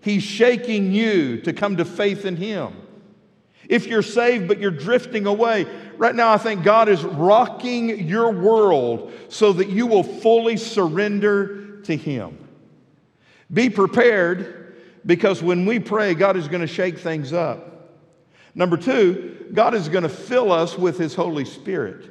he's 0.00 0.22
shaking 0.22 0.92
you 0.92 1.40
to 1.42 1.52
come 1.52 1.76
to 1.76 1.84
faith 1.84 2.24
in 2.24 2.36
him. 2.36 2.76
If 3.68 3.86
you're 3.86 4.02
saved 4.02 4.48
but 4.48 4.58
you're 4.58 4.70
drifting 4.70 5.26
away, 5.26 5.66
right 5.96 6.14
now 6.14 6.32
I 6.32 6.38
think 6.38 6.64
God 6.64 6.88
is 6.88 7.04
rocking 7.04 8.08
your 8.08 8.30
world 8.30 9.12
so 9.28 9.52
that 9.52 9.68
you 9.68 9.86
will 9.86 10.02
fully 10.02 10.56
surrender 10.56 11.80
to 11.82 11.96
him. 11.96 12.36
Be 13.52 13.70
prepared 13.70 14.59
because 15.06 15.42
when 15.42 15.66
we 15.66 15.78
pray, 15.78 16.14
God 16.14 16.36
is 16.36 16.48
going 16.48 16.60
to 16.60 16.66
shake 16.66 16.98
things 16.98 17.32
up. 17.32 17.70
Number 18.54 18.76
two, 18.76 19.46
God 19.52 19.74
is 19.74 19.88
going 19.88 20.02
to 20.02 20.08
fill 20.08 20.52
us 20.52 20.76
with 20.76 20.98
his 20.98 21.14
Holy 21.14 21.44
Spirit. 21.44 22.10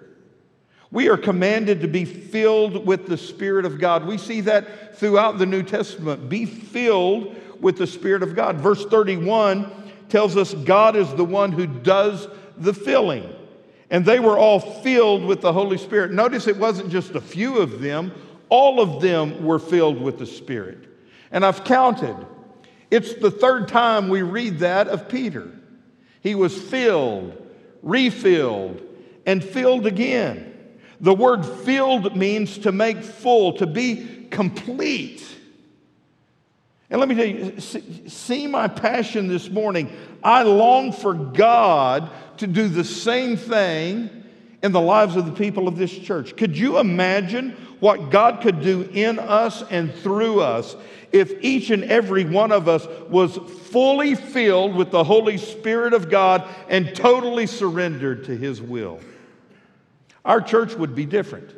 We 0.92 1.10
are 1.10 1.18
commanded 1.18 1.82
to 1.82 1.88
be 1.88 2.06
filled 2.06 2.86
with 2.86 3.08
the 3.08 3.18
Spirit 3.18 3.66
of 3.66 3.80
God. 3.80 4.06
We 4.06 4.18
see 4.18 4.42
that 4.42 4.98
throughout 4.98 5.38
the 5.38 5.46
New 5.46 5.62
Testament. 5.62 6.30
Be 6.30 6.46
filled 6.46 7.36
with 7.62 7.78
the 7.78 7.86
Spirit 7.86 8.24
of 8.24 8.36
God. 8.36 8.58
Verse 8.58 8.86
31 8.86 9.72
tells 10.10 10.36
us 10.36 10.54
God 10.54 10.96
is 10.96 11.14
the 11.14 11.26
one 11.26 11.52
who 11.52 11.68
does 11.68 12.28
the 12.58 12.74
filling. 12.74 13.36
And 13.92 14.06
they 14.06 14.20
were 14.20 14.38
all 14.38 14.60
filled 14.60 15.26
with 15.26 15.42
the 15.42 15.54
Holy 15.54 15.78
Spirit. 15.78 16.12
Notice 16.12 16.48
it 16.48 16.58
wasn't 16.58 16.90
just 16.90 17.12
a 17.12 17.22
few 17.22 17.58
of 17.60 17.82
them, 17.82 18.12
all 18.50 18.80
of 18.80 19.02
them 19.02 19.46
were 19.46 19.60
filled 19.60 20.02
with 20.02 20.18
the 20.18 20.26
Spirit. 20.26 20.88
And 21.32 21.46
I've 21.46 21.64
counted. 21.64 22.16
It's 22.92 23.14
the 23.16 23.32
third 23.32 23.68
time 23.68 24.10
we 24.10 24.22
read 24.22 24.60
that 24.60 24.88
of 24.88 25.10
Peter. 25.10 25.52
He 26.22 26.36
was 26.36 26.60
filled, 26.60 27.36
refilled, 27.82 28.82
and 29.26 29.44
filled 29.44 29.86
again. 29.86 30.46
The 31.00 31.14
word 31.14 31.46
filled 31.46 32.18
means 32.18 32.58
to 32.60 32.72
make 32.72 33.04
full, 33.04 33.54
to 33.54 33.68
be 33.68 34.28
complete. 34.32 35.26
And 36.90 37.00
let 37.00 37.08
me 37.08 37.16
tell 37.16 37.26
you, 37.26 37.60
see 37.60 38.48
my 38.48 38.68
passion 38.68 39.28
this 39.28 39.50
morning. 39.50 39.96
I 40.24 40.44
long 40.44 40.92
for 40.92 41.14
God 41.14 42.10
to 42.38 42.48
do 42.48 42.68
the 42.68 42.84
same 42.84 43.38
thing 43.38 44.10
in 44.64 44.72
the 44.72 44.82
lives 44.82 45.16
of 45.16 45.26
the 45.26 45.32
people 45.32 45.68
of 45.68 45.78
this 45.78 45.96
church. 45.96 46.36
Could 46.36 46.58
you 46.58 46.80
imagine 46.80 47.52
what 47.80 48.10
God 48.10 48.42
could 48.42 48.62
do 48.62 48.90
in 48.94 49.20
us 49.20 49.64
and 49.70 49.94
through 49.94 50.42
us 50.42 50.76
if 51.12 51.44
each 51.44 51.70
and 51.70 51.84
every 51.84 52.24
one 52.24 52.52
of 52.52 52.68
us 52.68 52.86
was 53.10 53.36
fully 53.36 54.16
filled 54.16 54.76
with 54.76 54.92
the 54.92 55.04
Holy 55.04 55.38
Spirit 55.38 55.94
of 55.94 56.10
God 56.10 56.48
and 56.68 56.96
totally 56.96 57.48
surrendered 57.48 58.26
to 58.26 58.38
His 58.38 58.62
will? 58.62 59.00
Our 60.26 60.42
church 60.42 60.76
would 60.76 60.96
be 60.96 61.06
different. 61.06 61.56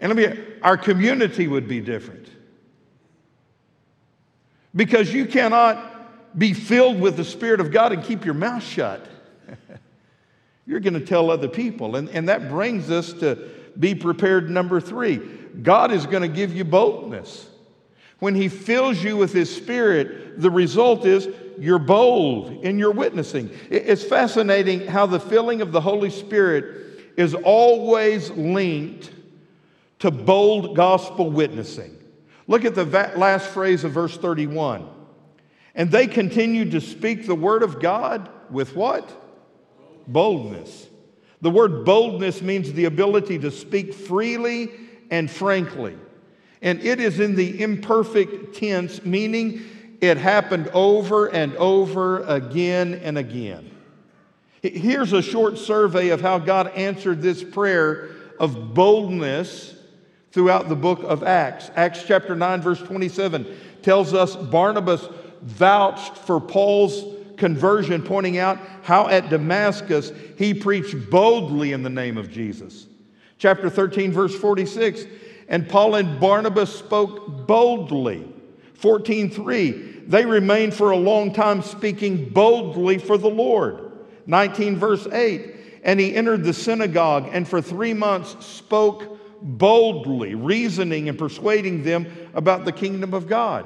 And 0.00 0.14
let 0.14 0.16
me, 0.16 0.44
our 0.62 0.76
community 0.76 1.48
would 1.48 1.66
be 1.66 1.80
different. 1.80 2.28
Because 4.74 5.12
you 5.12 5.26
cannot 5.26 6.38
be 6.38 6.52
filled 6.52 7.00
with 7.00 7.16
the 7.16 7.24
Spirit 7.24 7.60
of 7.60 7.72
God 7.72 7.92
and 7.92 8.04
keep 8.04 8.24
your 8.24 8.34
mouth 8.34 8.62
shut. 8.62 9.04
You're 10.66 10.80
going 10.80 10.94
to 10.94 11.04
tell 11.04 11.30
other 11.30 11.48
people. 11.48 11.96
And, 11.96 12.08
and 12.10 12.28
that 12.28 12.48
brings 12.48 12.90
us 12.90 13.12
to 13.14 13.48
be 13.78 13.94
prepared, 13.94 14.50
number 14.50 14.80
three. 14.80 15.20
God 15.62 15.92
is 15.92 16.06
going 16.06 16.22
to 16.22 16.28
give 16.28 16.54
you 16.54 16.64
boldness. 16.64 17.48
When 18.18 18.34
He 18.34 18.48
fills 18.48 19.02
you 19.02 19.16
with 19.16 19.32
His 19.32 19.54
Spirit, 19.54 20.40
the 20.40 20.50
result 20.50 21.04
is 21.04 21.28
you're 21.58 21.78
bold 21.78 22.64
in 22.64 22.78
your 22.78 22.92
witnessing. 22.92 23.50
It's 23.70 24.04
fascinating 24.04 24.86
how 24.86 25.06
the 25.06 25.20
filling 25.20 25.60
of 25.60 25.72
the 25.72 25.80
Holy 25.80 26.10
Spirit 26.10 27.02
is 27.16 27.34
always 27.34 28.30
linked 28.30 29.12
to 30.00 30.10
bold 30.10 30.76
gospel 30.76 31.30
witnessing. 31.30 31.96
Look 32.46 32.64
at 32.64 32.74
the 32.74 32.84
last 32.84 33.48
phrase 33.48 33.84
of 33.84 33.92
verse 33.92 34.16
31. 34.16 34.88
And 35.74 35.90
they 35.90 36.06
continued 36.06 36.70
to 36.72 36.80
speak 36.80 37.26
the 37.26 37.34
word 37.34 37.62
of 37.62 37.80
God 37.80 38.30
with 38.50 38.74
what? 38.74 39.08
Boldness. 40.06 40.88
The 41.40 41.50
word 41.50 41.84
boldness 41.84 42.42
means 42.42 42.72
the 42.72 42.86
ability 42.86 43.38
to 43.40 43.50
speak 43.50 43.94
freely 43.94 44.70
and 45.10 45.30
frankly. 45.30 45.96
And 46.60 46.80
it 46.82 47.00
is 47.00 47.20
in 47.20 47.36
the 47.36 47.62
imperfect 47.62 48.56
tense, 48.56 49.04
meaning 49.04 49.62
it 50.00 50.16
happened 50.16 50.68
over 50.74 51.26
and 51.26 51.54
over 51.56 52.20
again 52.24 52.94
and 53.02 53.16
again. 53.18 53.70
Here's 54.62 55.12
a 55.12 55.22
short 55.22 55.58
survey 55.58 56.08
of 56.08 56.20
how 56.20 56.38
God 56.38 56.68
answered 56.74 57.22
this 57.22 57.44
prayer 57.44 58.10
of 58.40 58.74
boldness 58.74 59.74
throughout 60.32 60.68
the 60.68 60.76
book 60.76 61.00
of 61.04 61.22
Acts. 61.22 61.70
Acts 61.76 62.04
chapter 62.06 62.34
9, 62.34 62.60
verse 62.60 62.80
27 62.80 63.46
tells 63.82 64.12
us 64.14 64.34
Barnabas 64.34 65.08
vouched 65.42 66.16
for 66.16 66.40
Paul's 66.40 67.14
conversion, 67.36 68.02
pointing 68.02 68.38
out 68.38 68.58
how 68.82 69.06
at 69.06 69.30
Damascus 69.30 70.12
he 70.36 70.52
preached 70.52 71.08
boldly 71.08 71.72
in 71.72 71.84
the 71.84 71.90
name 71.90 72.18
of 72.18 72.30
Jesus. 72.30 72.87
Chapter 73.38 73.70
13, 73.70 74.12
verse 74.12 74.34
46, 74.34 75.06
and 75.48 75.68
Paul 75.68 75.94
and 75.94 76.20
Barnabas 76.20 76.74
spoke 76.74 77.46
boldly. 77.46 78.26
14:3 78.80 80.08
They 80.08 80.24
remained 80.24 80.74
for 80.74 80.90
a 80.90 80.96
long 80.96 81.32
time 81.32 81.62
speaking 81.62 82.28
boldly 82.30 82.98
for 82.98 83.18
the 83.18 83.30
Lord. 83.30 83.92
19 84.26 84.76
verse 84.76 85.06
8 85.06 85.54
And 85.82 85.98
he 85.98 86.14
entered 86.14 86.44
the 86.44 86.52
synagogue 86.52 87.28
and 87.32 87.48
for 87.48 87.60
3 87.60 87.94
months 87.94 88.36
spoke 88.44 89.18
boldly, 89.42 90.34
reasoning 90.34 91.08
and 91.08 91.18
persuading 91.18 91.82
them 91.82 92.06
about 92.34 92.64
the 92.64 92.72
kingdom 92.72 93.14
of 93.14 93.28
God. 93.28 93.64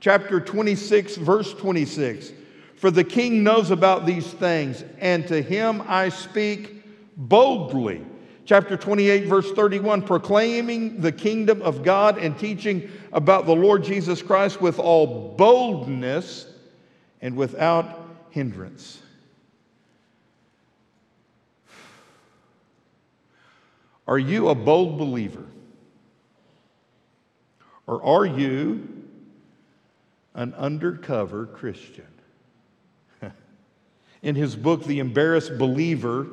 Chapter 0.00 0.40
26, 0.40 1.16
verse 1.16 1.54
26 1.54 2.32
For 2.76 2.90
the 2.90 3.04
king 3.04 3.42
knows 3.42 3.70
about 3.70 4.06
these 4.06 4.26
things, 4.26 4.84
and 4.98 5.26
to 5.28 5.40
him 5.40 5.82
I 5.86 6.10
speak 6.10 6.84
boldly. 7.16 8.04
Chapter 8.46 8.76
28, 8.76 9.24
verse 9.24 9.50
31 9.52 10.02
proclaiming 10.02 11.00
the 11.00 11.12
kingdom 11.12 11.62
of 11.62 11.82
God 11.82 12.18
and 12.18 12.38
teaching 12.38 12.90
about 13.12 13.46
the 13.46 13.54
Lord 13.54 13.82
Jesus 13.82 14.20
Christ 14.20 14.60
with 14.60 14.78
all 14.78 15.34
boldness 15.36 16.46
and 17.22 17.36
without 17.36 18.06
hindrance. 18.30 19.00
Are 24.06 24.18
you 24.18 24.50
a 24.50 24.54
bold 24.54 24.98
believer? 24.98 25.46
Or 27.86 28.04
are 28.04 28.26
you 28.26 28.86
an 30.34 30.52
undercover 30.54 31.46
Christian? 31.46 32.06
In 34.22 34.34
his 34.34 34.54
book, 34.54 34.84
The 34.84 34.98
Embarrassed 34.98 35.56
Believer, 35.56 36.26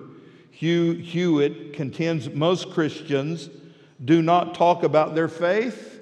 Hugh 0.61 0.91
Hewitt 0.91 1.73
contends 1.73 2.29
most 2.29 2.69
Christians 2.69 3.49
do 4.05 4.21
not 4.21 4.53
talk 4.53 4.83
about 4.83 5.15
their 5.15 5.27
faith, 5.27 5.99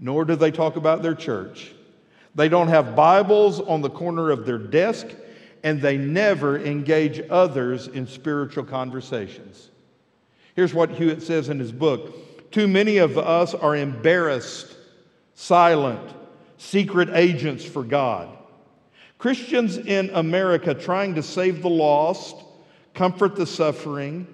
nor 0.00 0.24
do 0.24 0.34
they 0.34 0.50
talk 0.50 0.74
about 0.74 1.00
their 1.00 1.14
church. 1.14 1.70
They 2.34 2.48
don't 2.48 2.66
have 2.66 2.96
Bibles 2.96 3.60
on 3.60 3.80
the 3.80 3.88
corner 3.88 4.30
of 4.30 4.44
their 4.44 4.58
desk, 4.58 5.06
and 5.62 5.80
they 5.80 5.96
never 5.96 6.58
engage 6.58 7.22
others 7.30 7.86
in 7.86 8.08
spiritual 8.08 8.64
conversations. 8.64 9.70
Here's 10.56 10.74
what 10.74 10.90
Hewitt 10.90 11.22
says 11.22 11.48
in 11.48 11.60
his 11.60 11.70
book 11.70 12.50
Too 12.50 12.66
many 12.66 12.96
of 12.96 13.16
us 13.16 13.54
are 13.54 13.76
embarrassed, 13.76 14.76
silent, 15.36 16.12
secret 16.56 17.10
agents 17.12 17.64
for 17.64 17.84
God. 17.84 18.28
Christians 19.18 19.78
in 19.78 20.10
America 20.14 20.74
trying 20.74 21.14
to 21.14 21.22
save 21.22 21.62
the 21.62 21.70
lost, 21.70 22.42
comfort 22.98 23.36
the 23.36 23.46
suffering, 23.46 24.26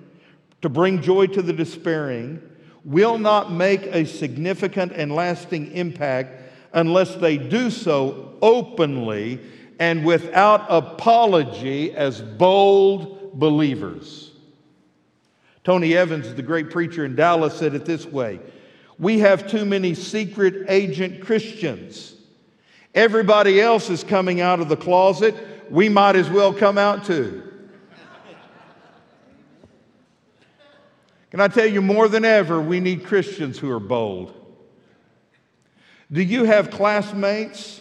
to 0.62 0.70
bring 0.70 1.02
joy 1.02 1.26
to 1.26 1.42
the 1.42 1.52
despairing, 1.52 2.40
will 2.82 3.18
not 3.18 3.52
make 3.52 3.82
a 3.82 4.06
significant 4.06 4.90
and 4.92 5.14
lasting 5.14 5.70
impact 5.72 6.40
unless 6.72 7.14
they 7.16 7.36
do 7.36 7.70
so 7.70 8.34
openly 8.40 9.38
and 9.78 10.02
without 10.02 10.64
apology 10.70 11.92
as 11.92 12.22
bold 12.22 13.38
believers. 13.38 14.30
Tony 15.62 15.94
Evans, 15.94 16.34
the 16.34 16.42
great 16.42 16.70
preacher 16.70 17.04
in 17.04 17.14
Dallas, 17.14 17.54
said 17.58 17.74
it 17.74 17.84
this 17.84 18.06
way 18.06 18.40
We 18.98 19.18
have 19.18 19.46
too 19.46 19.66
many 19.66 19.94
secret 19.94 20.64
agent 20.70 21.22
Christians. 21.22 22.14
Everybody 22.94 23.60
else 23.60 23.90
is 23.90 24.02
coming 24.02 24.40
out 24.40 24.60
of 24.60 24.70
the 24.70 24.76
closet. 24.76 25.34
We 25.70 25.90
might 25.90 26.16
as 26.16 26.30
well 26.30 26.54
come 26.54 26.78
out 26.78 27.04
too. 27.04 27.50
Can 31.35 31.41
I 31.41 31.49
tell 31.49 31.66
you 31.66 31.82
more 31.82 32.07
than 32.07 32.24
ever, 32.24 32.61
we 32.61 32.78
need 32.78 33.05
Christians 33.05 33.59
who 33.59 33.68
are 33.72 33.80
bold. 33.80 34.32
Do 36.12 36.22
you 36.22 36.45
have 36.45 36.70
classmates 36.70 37.80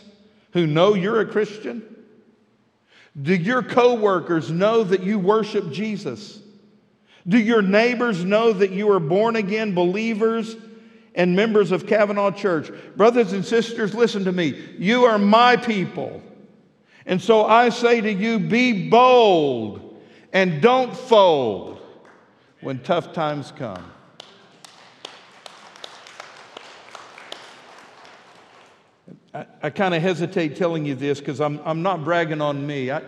who 0.54 0.66
know 0.66 0.96
you're 0.96 1.22
a 1.22 1.26
Christian? 1.28 1.84
Do 3.22 3.36
your 3.36 3.62
coworkers 3.62 4.50
know 4.50 4.84
that 4.84 5.04
you 5.04 5.20
worship 5.20 5.72
Jesus? 5.72 6.42
Do 7.28 7.38
your 7.38 7.62
neighbors 7.62 8.26
know 8.26 8.54
that 8.54 8.72
you 8.72 8.90
are 8.92 9.00
born 9.00 9.36
again 9.36 9.76
believers 9.76 10.56
and 11.14 11.36
members 11.36 11.72
of 11.72 11.86
Cavanaugh 11.86 12.32
Church? 12.32 12.72
Brothers 12.96 13.34
and 13.34 13.46
sisters, 13.46 13.94
listen 13.94 14.24
to 14.24 14.32
me. 14.32 14.60
You 14.80 15.04
are 15.04 15.20
my 15.20 15.58
people. 15.58 16.24
And 17.06 17.22
so 17.22 17.46
I 17.46 17.70
say 17.70 18.02
to 18.02 18.12
you, 18.12 18.40
be 18.40 18.90
bold 18.90 20.02
and 20.34 20.60
don't 20.60 20.98
fold 20.98 21.74
when 22.64 22.80
tough 22.80 23.12
times 23.14 23.52
come. 23.52 23.92
I, 29.34 29.46
I 29.64 29.70
kind 29.70 29.94
of 29.94 30.02
hesitate 30.02 30.56
telling 30.56 30.86
you 30.86 30.96
this 30.96 31.20
because 31.20 31.42
I'm, 31.42 31.60
I'm 31.66 31.82
not 31.82 32.04
bragging 32.04 32.40
on 32.40 32.66
me. 32.66 32.90
I, 32.92 33.02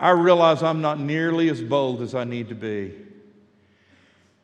I 0.00 0.10
realize 0.10 0.62
I'm 0.62 0.80
not 0.80 0.98
nearly 0.98 1.48
as 1.48 1.62
bold 1.62 2.02
as 2.02 2.14
I 2.14 2.24
need 2.24 2.48
to 2.48 2.54
be. 2.54 2.94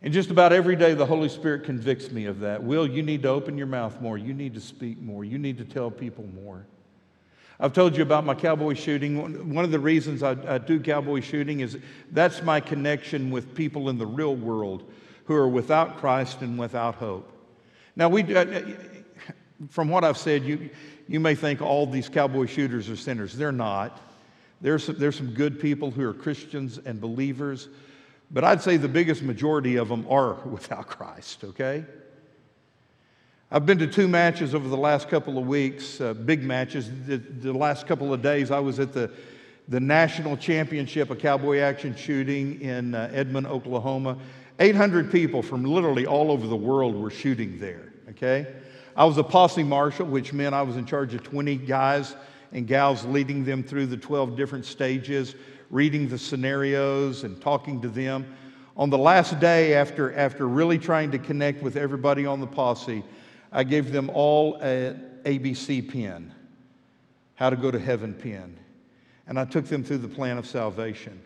And 0.02 0.14
just 0.14 0.30
about 0.30 0.52
every 0.52 0.76
day, 0.76 0.94
the 0.94 1.04
Holy 1.04 1.28
Spirit 1.28 1.64
convicts 1.64 2.10
me 2.10 2.26
of 2.26 2.40
that. 2.40 2.62
Will, 2.62 2.86
you 2.86 3.02
need 3.02 3.22
to 3.24 3.28
open 3.28 3.58
your 3.58 3.66
mouth 3.66 4.00
more. 4.00 4.16
You 4.16 4.32
need 4.32 4.54
to 4.54 4.60
speak 4.60 5.00
more. 5.00 5.24
You 5.24 5.38
need 5.38 5.58
to 5.58 5.64
tell 5.64 5.90
people 5.90 6.24
more. 6.42 6.64
I've 7.62 7.74
told 7.74 7.94
you 7.94 8.02
about 8.02 8.24
my 8.24 8.34
cowboy 8.34 8.72
shooting. 8.72 9.52
One 9.54 9.66
of 9.66 9.70
the 9.70 9.78
reasons 9.78 10.22
I, 10.22 10.30
I, 10.54 10.56
do 10.56 10.80
cowboy 10.80 11.20
shooting 11.20 11.60
is 11.60 11.76
that's 12.10 12.42
my 12.42 12.58
connection 12.58 13.30
with 13.30 13.54
people 13.54 13.90
in 13.90 13.98
the 13.98 14.06
real 14.06 14.34
world 14.34 14.90
who 15.26 15.34
are 15.34 15.48
without 15.48 15.98
Christ 15.98 16.40
and 16.40 16.58
without 16.58 16.94
hope. 16.94 17.30
Now, 17.96 18.08
we, 18.08 18.34
uh, 18.34 18.62
from 19.68 19.90
what 19.90 20.04
I've 20.04 20.16
said, 20.16 20.42
you, 20.42 20.70
you 21.06 21.20
may 21.20 21.34
think 21.34 21.60
all 21.60 21.86
these 21.86 22.08
cowboy 22.08 22.46
shooters 22.46 22.88
are 22.88 22.96
sinners. 22.96 23.34
They're 23.34 23.52
not. 23.52 24.00
There's 24.62 24.84
some, 24.84 24.98
there's 24.98 25.16
some 25.16 25.34
good 25.34 25.60
people 25.60 25.90
who 25.90 26.08
are 26.08 26.14
Christians 26.14 26.78
and 26.78 26.98
believers, 26.98 27.68
but 28.30 28.42
I'd 28.42 28.62
say 28.62 28.78
the 28.78 28.88
biggest 28.88 29.22
majority 29.22 29.76
of 29.76 29.88
them 29.88 30.06
are 30.08 30.34
without 30.46 30.86
Christ, 30.86 31.44
okay? 31.44 31.84
I've 33.52 33.66
been 33.66 33.78
to 33.78 33.88
two 33.88 34.06
matches 34.06 34.54
over 34.54 34.68
the 34.68 34.76
last 34.76 35.08
couple 35.08 35.36
of 35.36 35.44
weeks, 35.44 36.00
uh, 36.00 36.14
big 36.14 36.44
matches. 36.44 36.88
The, 37.04 37.16
the, 37.16 37.52
last 37.52 37.84
couple 37.84 38.14
of 38.14 38.22
days, 38.22 38.52
I 38.52 38.60
was 38.60 38.78
at 38.78 38.92
the, 38.92 39.10
the 39.66 39.80
national 39.80 40.36
championship 40.36 41.10
of 41.10 41.18
cowboy 41.18 41.58
action 41.58 41.96
shooting 41.96 42.60
in 42.60 42.94
uh, 42.94 43.10
Edmond, 43.12 43.48
Oklahoma. 43.48 44.18
800 44.60 45.10
people 45.10 45.42
from 45.42 45.64
literally 45.64 46.06
all 46.06 46.30
over 46.30 46.46
the 46.46 46.54
world 46.54 46.94
were 46.94 47.10
shooting 47.10 47.58
there, 47.58 47.92
okay? 48.10 48.46
I 48.96 49.04
was 49.04 49.18
a 49.18 49.24
posse 49.24 49.64
marshal, 49.64 50.06
which 50.06 50.32
meant 50.32 50.54
I 50.54 50.62
was 50.62 50.76
in 50.76 50.86
charge 50.86 51.12
of 51.14 51.24
20 51.24 51.56
guys 51.56 52.14
and 52.52 52.68
gals 52.68 53.04
leading 53.04 53.44
them 53.44 53.64
through 53.64 53.86
the 53.86 53.96
12 53.96 54.36
different 54.36 54.64
stages, 54.64 55.34
reading 55.70 56.08
the 56.08 56.18
scenarios 56.18 57.24
and 57.24 57.40
talking 57.40 57.80
to 57.80 57.88
them. 57.88 58.32
On 58.76 58.90
the 58.90 58.98
last 58.98 59.40
day, 59.40 59.74
after, 59.74 60.14
after 60.14 60.46
really 60.46 60.78
trying 60.78 61.10
to 61.10 61.18
connect 61.18 61.64
with 61.64 61.76
everybody 61.76 62.26
on 62.26 62.38
the 62.38 62.46
posse, 62.46 63.02
I 63.52 63.64
gave 63.64 63.92
them 63.92 64.10
all 64.12 64.56
an 64.56 65.20
ABC 65.24 65.92
pen, 65.92 66.34
how 67.34 67.50
to 67.50 67.56
go 67.56 67.70
to 67.70 67.78
heaven 67.78 68.14
pen. 68.14 68.56
And 69.26 69.38
I 69.38 69.44
took 69.44 69.66
them 69.66 69.84
through 69.84 69.98
the 69.98 70.08
plan 70.08 70.38
of 70.38 70.46
salvation. 70.46 71.20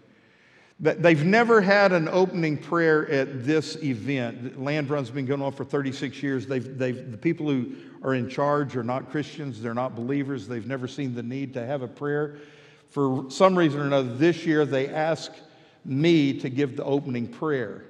They've 0.80 1.24
never 1.24 1.60
had 1.60 1.92
an 1.92 2.08
opening 2.08 2.58
prayer 2.58 3.08
at 3.08 3.44
this 3.44 3.76
event. 3.76 4.60
Land 4.60 4.90
Run's 4.90 5.08
been 5.08 5.24
going 5.24 5.40
on 5.40 5.52
for 5.52 5.64
36 5.64 6.20
years. 6.20 6.46
They've, 6.46 6.76
they've, 6.76 7.12
the 7.12 7.16
people 7.16 7.48
who 7.48 7.72
are 8.02 8.14
in 8.14 8.28
charge 8.28 8.76
are 8.76 8.82
not 8.82 9.10
Christians, 9.10 9.62
they're 9.62 9.72
not 9.72 9.94
believers. 9.94 10.48
They've 10.48 10.66
never 10.66 10.88
seen 10.88 11.14
the 11.14 11.22
need 11.22 11.54
to 11.54 11.64
have 11.64 11.82
a 11.82 11.88
prayer. 11.88 12.38
For 12.90 13.30
some 13.30 13.56
reason 13.56 13.80
or 13.80 13.84
another, 13.84 14.14
this 14.14 14.44
year 14.44 14.66
they 14.66 14.88
asked 14.88 15.40
me 15.84 16.38
to 16.40 16.48
give 16.48 16.76
the 16.76 16.84
opening 16.84 17.28
prayer. 17.28 17.84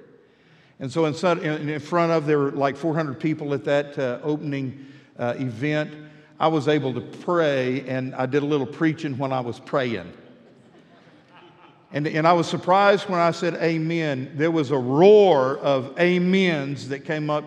And 0.79 0.91
so, 0.91 1.05
in 1.05 1.79
front 1.79 2.11
of, 2.11 2.25
there 2.25 2.37
were 2.37 2.51
like 2.51 2.75
400 2.75 3.19
people 3.19 3.53
at 3.53 3.63
that 3.63 3.97
uh, 3.97 4.19
opening 4.23 4.85
uh, 5.17 5.35
event. 5.37 5.93
I 6.37 6.49
was 6.49 6.67
able 6.67 6.93
to 6.93 7.01
pray, 7.01 7.81
and 7.87 8.13
I 8.13 8.25
did 8.25 8.43
a 8.43 8.45
little 8.45 8.65
preaching 8.65 9.17
when 9.17 9.31
I 9.31 9.39
was 9.39 9.59
praying. 9.59 10.11
And, 11.93 12.07
and 12.07 12.27
I 12.27 12.33
was 12.33 12.47
surprised 12.47 13.07
when 13.07 13.21
I 13.21 13.31
said 13.31 13.53
amen. 13.55 14.33
There 14.35 14.51
was 14.51 14.71
a 14.71 14.77
roar 14.77 15.57
of 15.59 15.97
amens 15.97 16.89
that 16.89 17.05
came 17.05 17.29
up 17.29 17.45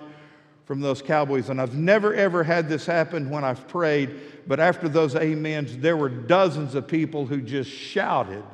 from 0.65 0.81
those 0.81 1.03
cowboys. 1.03 1.51
And 1.51 1.61
I've 1.61 1.75
never 1.75 2.15
ever 2.15 2.43
had 2.43 2.69
this 2.69 2.87
happen 2.87 3.29
when 3.29 3.45
I've 3.45 3.67
prayed, 3.69 4.21
but 4.47 4.59
after 4.59 4.89
those 4.89 5.15
amens, 5.15 5.77
there 5.79 5.99
were 5.99 6.09
dozens 6.09 6.75
of 6.75 6.87
people 6.87 7.27
who 7.27 7.43
just 7.43 7.71
shouted. 7.71 8.45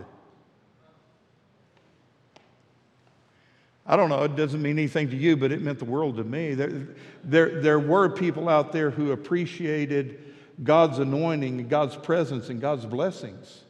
I 3.86 3.96
don't 3.96 4.08
know, 4.08 4.22
it 4.22 4.34
doesn't 4.34 4.62
mean 4.62 4.78
anything 4.78 5.10
to 5.10 5.16
you, 5.16 5.36
but 5.36 5.52
it 5.52 5.60
meant 5.60 5.78
the 5.78 5.84
world 5.84 6.16
to 6.16 6.24
me. 6.24 6.54
There, 6.54 6.88
there, 7.22 7.60
there 7.60 7.78
were 7.78 8.08
people 8.08 8.48
out 8.48 8.72
there 8.72 8.90
who 8.90 9.12
appreciated 9.12 10.34
God's 10.62 10.98
anointing, 10.98 11.68
God's 11.68 11.96
presence, 11.96 12.48
and 12.48 12.60
God's 12.60 12.86
blessings. 12.86 13.64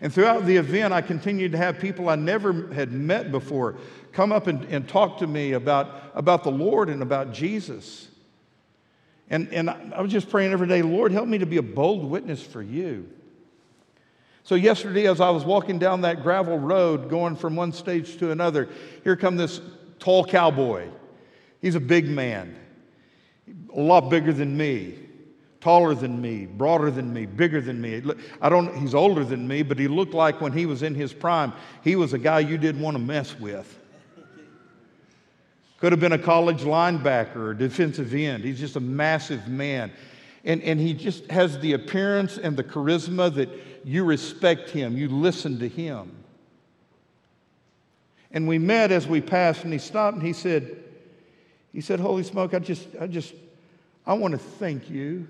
And 0.00 0.12
throughout 0.12 0.44
the 0.44 0.56
event, 0.56 0.92
I 0.92 1.00
continued 1.00 1.52
to 1.52 1.58
have 1.58 1.78
people 1.78 2.08
I 2.08 2.14
never 2.14 2.72
had 2.72 2.92
met 2.92 3.32
before 3.32 3.76
come 4.12 4.32
up 4.32 4.46
and, 4.46 4.64
and 4.64 4.88
talk 4.88 5.18
to 5.18 5.26
me 5.26 5.52
about, 5.52 6.12
about 6.14 6.44
the 6.44 6.50
Lord 6.50 6.88
and 6.88 7.02
about 7.02 7.32
Jesus. 7.32 8.08
And, 9.30 9.52
and 9.52 9.70
I 9.70 10.00
was 10.00 10.10
just 10.10 10.30
praying 10.30 10.52
every 10.52 10.68
day, 10.68 10.82
Lord, 10.82 11.12
help 11.12 11.28
me 11.28 11.38
to 11.38 11.46
be 11.46 11.56
a 11.56 11.62
bold 11.62 12.04
witness 12.04 12.42
for 12.42 12.62
you. 12.62 13.08
So, 14.48 14.54
yesterday, 14.54 15.06
as 15.06 15.20
I 15.20 15.28
was 15.28 15.44
walking 15.44 15.78
down 15.78 16.00
that 16.00 16.22
gravel 16.22 16.58
road 16.58 17.10
going 17.10 17.36
from 17.36 17.54
one 17.54 17.70
stage 17.70 18.16
to 18.16 18.30
another, 18.30 18.70
here 19.04 19.14
come 19.14 19.36
this 19.36 19.60
tall 19.98 20.24
cowboy. 20.24 20.88
He's 21.60 21.74
a 21.74 21.80
big 21.80 22.08
man, 22.08 22.56
a 23.76 23.78
lot 23.78 24.08
bigger 24.08 24.32
than 24.32 24.56
me 24.56 25.00
taller 25.60 25.94
than 25.94 26.22
me, 26.22 26.46
broader 26.46 26.90
than 26.90 27.12
me, 27.12 27.26
bigger 27.26 27.60
than 27.60 27.78
me. 27.78 28.02
I 28.40 28.48
don't, 28.48 28.74
he's 28.78 28.94
older 28.94 29.22
than 29.22 29.46
me, 29.46 29.62
but 29.62 29.78
he 29.78 29.86
looked 29.86 30.14
like 30.14 30.40
when 30.40 30.52
he 30.52 30.64
was 30.64 30.82
in 30.82 30.94
his 30.94 31.12
prime, 31.12 31.52
he 31.84 31.94
was 31.94 32.14
a 32.14 32.18
guy 32.18 32.38
you 32.38 32.56
didn't 32.56 32.80
want 32.80 32.94
to 32.94 33.02
mess 33.02 33.38
with. 33.38 33.78
Could 35.78 35.92
have 35.92 36.00
been 36.00 36.12
a 36.12 36.18
college 36.18 36.62
linebacker 36.62 37.36
or 37.36 37.54
defensive 37.54 38.14
end. 38.14 38.44
He's 38.44 38.60
just 38.60 38.76
a 38.76 38.80
massive 38.80 39.46
man. 39.46 39.92
And, 40.44 40.62
and 40.62 40.80
he 40.80 40.94
just 40.94 41.30
has 41.30 41.58
the 41.58 41.74
appearance 41.74 42.38
and 42.38 42.56
the 42.56 42.64
charisma 42.64 43.34
that 43.34 43.50
you 43.84 44.04
respect 44.04 44.70
him, 44.70 44.96
you 44.96 45.08
listen 45.08 45.58
to 45.60 45.68
him. 45.68 46.12
And 48.30 48.46
we 48.46 48.58
met 48.58 48.92
as 48.92 49.06
we 49.06 49.20
passed, 49.20 49.64
and 49.64 49.72
he 49.72 49.78
stopped 49.78 50.16
and 50.18 50.26
he 50.26 50.32
said, 50.32 50.76
he 51.72 51.80
said, 51.80 52.00
Holy 52.00 52.22
smoke, 52.22 52.54
I 52.54 52.58
just, 52.58 52.86
I 53.00 53.06
just, 53.06 53.34
I 54.06 54.14
want 54.14 54.32
to 54.32 54.38
thank 54.38 54.90
you 54.90 55.28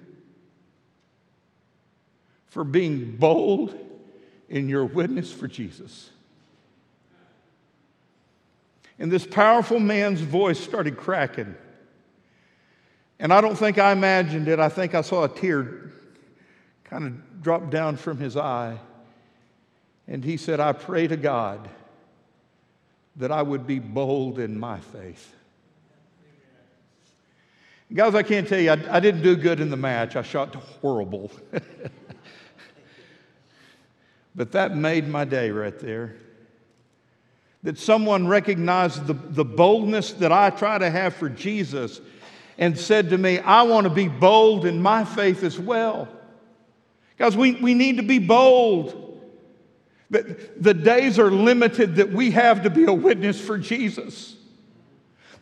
for 2.47 2.65
being 2.65 3.17
bold 3.17 3.79
in 4.49 4.69
your 4.69 4.85
witness 4.85 5.33
for 5.33 5.47
Jesus. 5.47 6.11
And 8.99 9.13
this 9.13 9.27
powerful 9.27 9.79
man's 9.79 10.21
voice 10.21 10.59
started 10.59 10.97
cracking. 10.97 11.55
And 13.21 13.33
I 13.33 13.41
don't 13.41 13.57
think 13.57 13.79
I 13.79 13.93
imagined 13.93 14.49
it. 14.49 14.59
I 14.59 14.69
think 14.69 14.95
I 14.95 15.03
saw 15.03 15.25
a 15.25 15.29
tear 15.29 15.93
kind 16.89 17.07
of 17.07 17.43
dropped 17.43 17.71
down 17.71 17.97
from 17.97 18.19
his 18.19 18.37
eye. 18.37 18.79
And 20.07 20.25
he 20.25 20.37
said, 20.37 20.59
I 20.61 20.73
pray 20.73 21.07
to 21.07 21.17
God 21.17 21.69
that 23.17 23.31
I 23.31 23.43
would 23.43 23.67
be 23.67 23.79
bold 23.79 24.39
in 24.39 24.59
my 24.59 24.81
faith. 24.81 25.35
Guys, 27.93 28.15
I 28.15 28.23
can't 28.23 28.47
tell 28.47 28.61
you, 28.61 28.71
I, 28.71 28.97
I 28.97 29.01
didn't 29.01 29.23
do 29.23 29.35
good 29.37 29.61
in 29.61 29.71
the 29.71 29.77
match. 29.77 30.17
I 30.17 30.23
shot 30.23 30.55
horrible. 30.55 31.31
But 34.39 34.53
that 34.53 34.77
made 34.77 35.09
my 35.09 35.25
day 35.25 35.51
right 35.51 35.77
there. 35.81 36.15
That 37.65 37.77
someone 37.77 38.29
recognized 38.29 39.09
the, 39.09 39.15
the 39.15 39.45
boldness 39.45 40.13
that 40.13 40.31
I 40.31 40.51
try 40.51 40.79
to 40.79 40.89
have 40.89 41.17
for 41.17 41.29
Jesus 41.29 42.01
and 42.57 42.79
said 42.79 43.11
to 43.11 43.19
me, 43.19 43.41
I 43.41 43.63
want 43.63 43.89
to 43.89 43.93
be 43.93 44.07
bold 44.07 44.65
in 44.65 44.81
my 44.81 45.05
faith 45.05 45.43
as 45.43 45.59
well. 45.59 46.07
Guys, 47.19 47.37
we, 47.37 47.53
we 47.53 47.75
need 47.75 47.97
to 47.97 48.03
be 48.03 48.19
bold. 48.19 49.05
But 50.11 50.63
the 50.63 50.75
days 50.75 51.19
are 51.19 51.31
limited 51.31 51.97
that 51.97 52.11
we 52.13 52.31
have 52.31 52.63
to 52.63 52.71
be 52.71 52.85
a 52.85 52.93
witness 52.93 53.41
for 53.41 53.59
Jesus. 53.59 54.37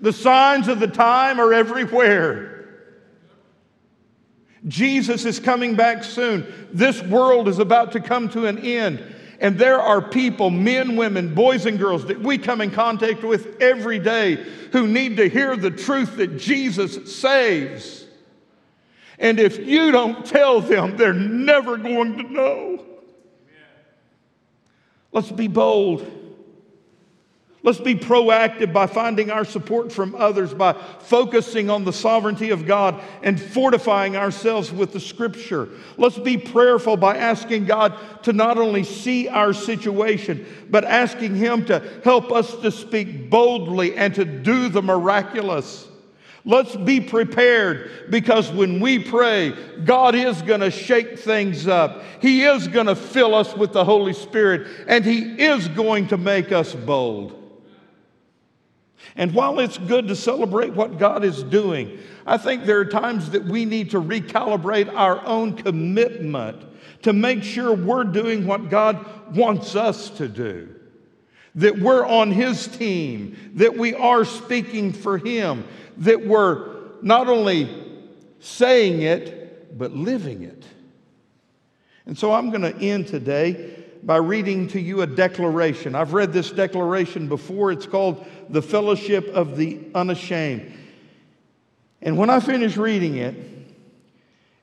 The 0.00 0.12
signs 0.12 0.68
of 0.68 0.80
the 0.80 0.88
time 0.88 1.38
are 1.38 1.52
everywhere. 1.52 2.52
Jesus 4.66 5.24
is 5.24 5.38
coming 5.38 5.76
back 5.76 6.02
soon. 6.02 6.52
This 6.72 7.00
world 7.02 7.46
is 7.46 7.58
about 7.58 7.92
to 7.92 8.00
come 8.00 8.28
to 8.30 8.46
an 8.46 8.58
end. 8.58 9.14
And 9.38 9.58
there 9.58 9.80
are 9.80 10.00
people, 10.00 10.50
men, 10.50 10.96
women, 10.96 11.34
boys, 11.34 11.66
and 11.66 11.78
girls 11.78 12.06
that 12.06 12.20
we 12.20 12.38
come 12.38 12.60
in 12.60 12.70
contact 12.70 13.22
with 13.22 13.60
every 13.60 13.98
day 13.98 14.36
who 14.72 14.86
need 14.88 15.18
to 15.18 15.28
hear 15.28 15.56
the 15.56 15.70
truth 15.70 16.16
that 16.16 16.38
Jesus 16.38 17.14
saves. 17.14 18.05
And 19.18 19.40
if 19.40 19.58
you 19.66 19.92
don't 19.92 20.24
tell 20.26 20.60
them, 20.60 20.96
they're 20.96 21.12
never 21.12 21.76
going 21.76 22.18
to 22.18 22.22
know. 22.22 22.84
Let's 25.12 25.32
be 25.32 25.48
bold. 25.48 26.06
Let's 27.62 27.80
be 27.80 27.96
proactive 27.96 28.72
by 28.72 28.86
finding 28.86 29.28
our 29.32 29.44
support 29.44 29.90
from 29.90 30.14
others, 30.14 30.54
by 30.54 30.74
focusing 31.00 31.68
on 31.68 31.82
the 31.82 31.92
sovereignty 31.92 32.50
of 32.50 32.64
God 32.64 33.02
and 33.24 33.40
fortifying 33.40 34.16
ourselves 34.16 34.70
with 34.70 34.92
the 34.92 35.00
scripture. 35.00 35.70
Let's 35.96 36.16
be 36.16 36.36
prayerful 36.36 36.96
by 36.96 37.16
asking 37.16 37.64
God 37.64 37.98
to 38.22 38.32
not 38.32 38.56
only 38.56 38.84
see 38.84 39.26
our 39.26 39.52
situation, 39.52 40.46
but 40.70 40.84
asking 40.84 41.34
Him 41.34 41.64
to 41.64 41.82
help 42.04 42.30
us 42.30 42.54
to 42.58 42.70
speak 42.70 43.30
boldly 43.30 43.96
and 43.96 44.14
to 44.14 44.24
do 44.24 44.68
the 44.68 44.82
miraculous. 44.82 45.88
Let's 46.48 46.76
be 46.76 47.00
prepared 47.00 48.08
because 48.08 48.52
when 48.52 48.78
we 48.78 49.00
pray, 49.00 49.52
God 49.84 50.14
is 50.14 50.40
going 50.42 50.60
to 50.60 50.70
shake 50.70 51.18
things 51.18 51.66
up. 51.66 52.04
He 52.22 52.44
is 52.44 52.68
going 52.68 52.86
to 52.86 52.94
fill 52.94 53.34
us 53.34 53.56
with 53.56 53.72
the 53.72 53.84
Holy 53.84 54.12
Spirit, 54.12 54.68
and 54.86 55.04
He 55.04 55.22
is 55.42 55.66
going 55.66 56.06
to 56.08 56.16
make 56.16 56.52
us 56.52 56.72
bold. 56.72 57.42
And 59.16 59.34
while 59.34 59.58
it's 59.58 59.76
good 59.76 60.06
to 60.06 60.14
celebrate 60.14 60.72
what 60.72 60.98
God 60.98 61.24
is 61.24 61.42
doing, 61.42 61.98
I 62.24 62.38
think 62.38 62.64
there 62.64 62.78
are 62.78 62.84
times 62.84 63.30
that 63.30 63.44
we 63.44 63.64
need 63.64 63.90
to 63.90 64.00
recalibrate 64.00 64.94
our 64.94 65.26
own 65.26 65.56
commitment 65.56 66.62
to 67.02 67.12
make 67.12 67.42
sure 67.42 67.74
we're 67.74 68.04
doing 68.04 68.46
what 68.46 68.70
God 68.70 69.04
wants 69.34 69.74
us 69.74 70.10
to 70.10 70.28
do. 70.28 70.72
That 71.56 71.78
we're 71.78 72.06
on 72.06 72.30
His 72.30 72.68
team, 72.68 73.36
that 73.54 73.76
we 73.76 73.94
are 73.94 74.24
speaking 74.24 74.92
for 74.92 75.18
Him, 75.18 75.64
that 75.98 76.26
we're 76.26 76.76
not 77.02 77.28
only 77.28 77.68
saying 78.40 79.02
it, 79.02 79.76
but 79.78 79.92
living 79.92 80.42
it. 80.42 80.64
And 82.06 82.16
so 82.16 82.32
I'm 82.32 82.50
going 82.50 82.62
to 82.62 82.76
end 82.76 83.08
today 83.08 83.84
by 84.02 84.16
reading 84.16 84.68
to 84.68 84.80
you 84.80 85.02
a 85.02 85.06
declaration. 85.06 85.94
I've 85.94 86.12
read 86.12 86.32
this 86.32 86.50
declaration 86.52 87.28
before. 87.28 87.72
It's 87.72 87.86
called 87.86 88.24
The 88.48 88.62
Fellowship 88.62 89.26
of 89.28 89.56
the 89.56 89.80
Unashamed. 89.94 90.72
And 92.00 92.16
when 92.16 92.30
I 92.30 92.38
finish 92.38 92.76
reading 92.76 93.16
it, 93.16 93.34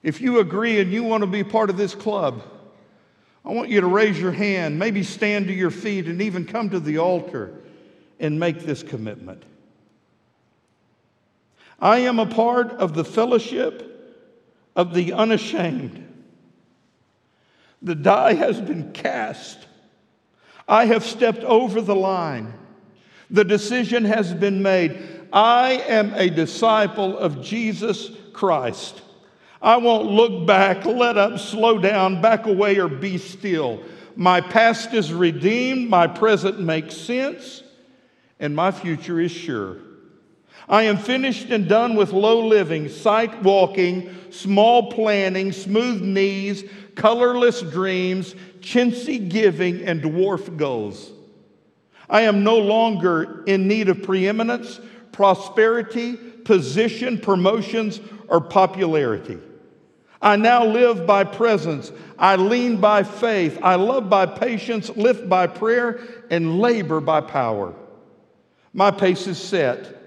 if 0.01 0.21
you 0.21 0.39
agree 0.39 0.79
and 0.79 0.91
you 0.91 1.03
want 1.03 1.21
to 1.21 1.27
be 1.27 1.43
part 1.43 1.69
of 1.69 1.77
this 1.77 1.93
club, 1.93 2.41
I 3.45 3.51
want 3.51 3.69
you 3.69 3.81
to 3.81 3.87
raise 3.87 4.19
your 4.19 4.31
hand, 4.31 4.79
maybe 4.79 5.03
stand 5.03 5.47
to 5.47 5.53
your 5.53 5.71
feet, 5.71 6.07
and 6.07 6.21
even 6.21 6.45
come 6.45 6.69
to 6.69 6.79
the 6.79 6.99
altar 6.99 7.53
and 8.19 8.39
make 8.39 8.61
this 8.61 8.83
commitment. 8.83 9.43
I 11.83 11.99
am 11.99 12.17
a 12.17 12.25
part 12.25 12.71
of 12.71 12.93
the 12.93 13.03
fellowship 13.03 14.23
of 14.73 14.93
the 14.93 15.11
unashamed. 15.11 16.07
The 17.81 17.93
die 17.93 18.35
has 18.35 18.61
been 18.61 18.93
cast. 18.93 19.67
I 20.65 20.85
have 20.85 21.03
stepped 21.03 21.43
over 21.43 21.81
the 21.81 21.93
line. 21.93 22.53
The 23.29 23.43
decision 23.43 24.05
has 24.05 24.33
been 24.33 24.63
made. 24.63 24.97
I 25.33 25.71
am 25.89 26.13
a 26.13 26.29
disciple 26.29 27.17
of 27.17 27.41
Jesus 27.41 28.11
Christ. 28.31 29.01
I 29.61 29.75
won't 29.75 30.09
look 30.09 30.47
back, 30.47 30.85
let 30.85 31.17
up, 31.17 31.37
slow 31.37 31.79
down, 31.79 32.21
back 32.21 32.45
away, 32.45 32.77
or 32.77 32.87
be 32.87 33.17
still. 33.17 33.83
My 34.15 34.39
past 34.39 34.93
is 34.93 35.11
redeemed, 35.11 35.89
my 35.89 36.07
present 36.07 36.61
makes 36.61 36.95
sense, 36.95 37.61
and 38.39 38.55
my 38.55 38.71
future 38.71 39.19
is 39.19 39.33
sure. 39.33 39.79
I 40.67 40.83
am 40.83 40.97
finished 40.97 41.49
and 41.49 41.67
done 41.67 41.95
with 41.95 42.13
low 42.13 42.45
living, 42.45 42.89
sight 42.89 43.43
walking, 43.43 44.15
small 44.31 44.91
planning, 44.91 45.51
smooth 45.51 46.01
knees, 46.01 46.63
colorless 46.95 47.61
dreams, 47.61 48.35
chintzy 48.59 49.27
giving, 49.29 49.83
and 49.83 50.01
dwarf 50.01 50.55
goals. 50.57 51.11
I 52.09 52.21
am 52.21 52.43
no 52.43 52.57
longer 52.57 53.43
in 53.45 53.67
need 53.67 53.89
of 53.89 54.03
preeminence, 54.03 54.79
prosperity, 55.11 56.15
position, 56.15 57.17
promotions, 57.17 57.99
or 58.27 58.41
popularity. 58.41 59.39
I 60.21 60.37
now 60.37 60.65
live 60.65 61.05
by 61.05 61.25
presence. 61.25 61.91
I 62.17 62.37
lean 62.37 62.77
by 62.77 63.03
faith. 63.03 63.59
I 63.61 63.75
love 63.75 64.09
by 64.09 64.25
patience, 64.25 64.89
lift 64.89 65.27
by 65.27 65.47
prayer, 65.47 65.99
and 66.29 66.59
labor 66.59 67.01
by 67.01 67.21
power. 67.21 67.73
My 68.73 68.89
pace 68.91 69.27
is 69.27 69.37
set. 69.37 70.02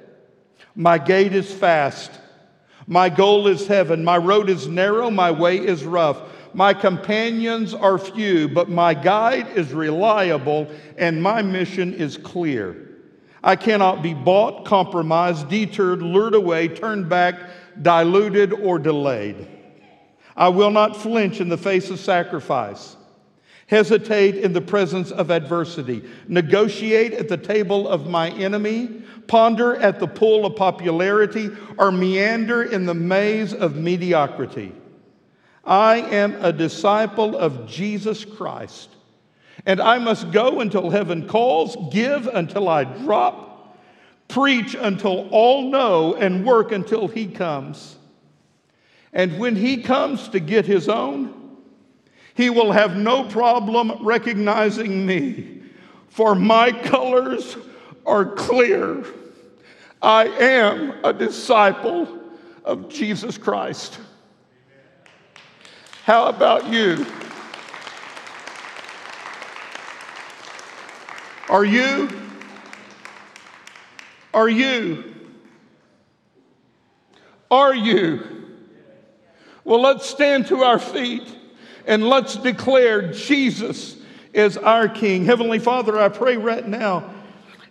My 0.77 0.99
gait 0.99 1.33
is 1.33 1.51
fast. 1.53 2.11
My 2.87 3.09
goal 3.09 3.49
is 3.49 3.67
heaven. 3.67 4.05
My 4.05 4.19
road 4.19 4.51
is 4.51 4.69
narrow. 4.69 5.11
My 5.11 5.31
way 5.31 5.57
is 5.57 5.85
rough. 5.85 6.21
My 6.53 6.73
companions 6.75 7.75
are 7.75 7.99
few, 7.99 8.49
but 8.49 8.69
my 8.69 8.95
guide 8.95 9.49
is 9.57 9.73
reliable 9.73 10.69
and 10.97 11.23
my 11.23 11.43
mission 11.43 11.93
is 11.95 12.17
clear. 12.17 12.77
I 13.43 13.57
cannot 13.57 14.03
be 14.03 14.15
bought, 14.15 14.65
compromised, 14.65 15.49
deterred, 15.49 16.03
lured 16.03 16.35
away, 16.35 16.69
turned 16.69 17.09
back, 17.09 17.37
diluted, 17.81 18.53
or 18.53 18.79
delayed. 18.79 19.49
I 20.37 20.49
will 20.49 20.71
not 20.71 20.97
flinch 20.97 21.41
in 21.41 21.49
the 21.49 21.59
face 21.59 21.91
of 21.91 21.99
sacrifice, 21.99 22.97
hesitate 23.67 24.37
in 24.37 24.53
the 24.53 24.61
presence 24.61 25.11
of 25.11 25.31
adversity, 25.31 26.03
negotiate 26.29 27.13
at 27.13 27.29
the 27.29 27.37
table 27.37 27.89
of 27.89 28.07
my 28.07 28.31
enemy, 28.31 28.87
ponder 29.27 29.77
at 29.77 29.99
the 29.99 30.07
pool 30.07 30.47
of 30.47 30.55
popularity, 30.55 31.51
or 31.77 31.91
meander 31.91 32.63
in 32.63 32.87
the 32.87 32.95
maze 32.95 33.53
of 33.53 33.77
mediocrity. 33.77 34.73
I 35.65 35.97
am 35.97 36.37
a 36.45 36.53
disciple 36.53 37.37
of 37.37 37.67
Jesus 37.67 38.25
Christ, 38.25 38.89
and 39.65 39.81
I 39.81 39.99
must 39.99 40.31
go 40.31 40.61
until 40.61 40.91
heaven 40.91 41.27
calls, 41.27 41.77
give 41.93 42.29
until 42.29 42.69
I 42.69 42.85
drop, 42.85 43.77
preach 44.29 44.77
until 44.79 45.29
all 45.31 45.71
know, 45.71 46.15
and 46.15 46.47
work 46.47 46.71
until 46.71 47.09
he 47.09 47.27
comes. 47.27 47.97
And 49.13 49.41
when 49.41 49.57
he 49.57 49.83
comes 49.83 50.29
to 50.29 50.39
get 50.39 50.67
his 50.67 50.89
own, 50.89 51.46
he 52.37 52.51
will 52.51 52.71
have 52.71 52.97
no 52.97 53.25
problem 53.25 54.05
recognizing 54.05 55.07
me, 55.07 55.63
for 56.09 56.35
my 56.35 56.71
colors 56.71 57.57
are 58.05 58.27
clear. 58.27 59.05
I 60.03 60.27
am 60.27 61.03
a 61.03 61.15
disciple 61.15 62.07
of 62.63 62.91
Jesus 62.91 63.39
Christ. 63.39 63.99
How 66.05 66.27
about 66.27 66.67
you? 66.69 67.07
Are 71.49 71.65
you? 71.65 72.11
Are 74.35 74.49
you? 74.49 75.15
Are 77.51 77.75
you? 77.75 78.45
Well, 79.65 79.81
let's 79.81 80.05
stand 80.05 80.49
to 80.49 80.63
our 80.63 80.79
feet 80.79 81.35
and 81.87 82.09
let's 82.09 82.37
declare 82.37 83.13
Jesus 83.13 83.97
is 84.33 84.57
our 84.57 84.89
King. 84.89 85.25
Heavenly 85.25 85.59
Father, 85.59 85.99
I 85.99 86.09
pray 86.09 86.37
right 86.37 86.67
now 86.67 87.15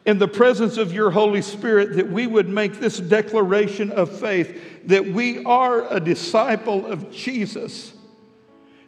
in 0.05 0.17
the 0.17 0.27
presence 0.27 0.77
of 0.77 0.93
your 0.93 1.11
Holy 1.11 1.41
Spirit 1.41 1.95
that 1.97 2.09
we 2.09 2.27
would 2.27 2.49
make 2.49 2.79
this 2.79 2.99
declaration 2.99 3.91
of 3.91 4.19
faith 4.19 4.87
that 4.87 5.05
we 5.05 5.43
are 5.45 5.91
a 5.93 5.99
disciple 5.99 6.85
of 6.85 7.11
Jesus 7.11 7.95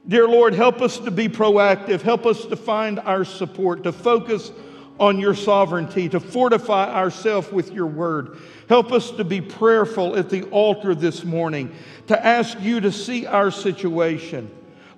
Dear 0.08 0.26
Lord, 0.26 0.54
help 0.54 0.82
us 0.82 1.00
to 1.00 1.12
be 1.12 1.28
proactive. 1.28 2.02
Help 2.02 2.26
us 2.26 2.46
to 2.46 2.56
find 2.56 3.00
our 3.00 3.26
support, 3.26 3.84
to 3.84 3.92
focus 3.92 4.54
on 5.02 5.20
your 5.20 5.36
sovereignty, 5.36 6.08
to 6.10 6.22
fortify 6.22 6.90
ourselves 6.94 7.52
with 7.52 7.74
your 7.74 7.88
word. 7.88 8.38
Help 8.70 8.94
us 8.94 9.12
to 9.12 9.26
be 9.26 9.42
prayerful 9.42 10.16
at 10.16 10.30
the 10.30 10.44
altar 10.44 10.96
this 10.96 11.26
morning, 11.26 11.76
to 12.08 12.26
ask 12.26 12.58
you 12.62 12.80
to 12.80 12.92
see 12.92 13.26
our 13.26 13.52
situation. 13.52 14.50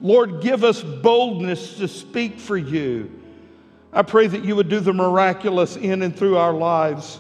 Lord, 0.01 0.41
give 0.41 0.63
us 0.63 0.81
boldness 0.81 1.77
to 1.77 1.87
speak 1.87 2.39
for 2.39 2.57
you. 2.57 3.11
I 3.91 4.03
pray 4.03 4.27
that 4.27 4.45
you 4.45 4.55
would 4.55 4.69
do 4.69 4.79
the 4.79 4.93
miraculous 4.93 5.75
in 5.75 6.01
and 6.03 6.15
through 6.15 6.37
our 6.37 6.53
lives. 6.53 7.19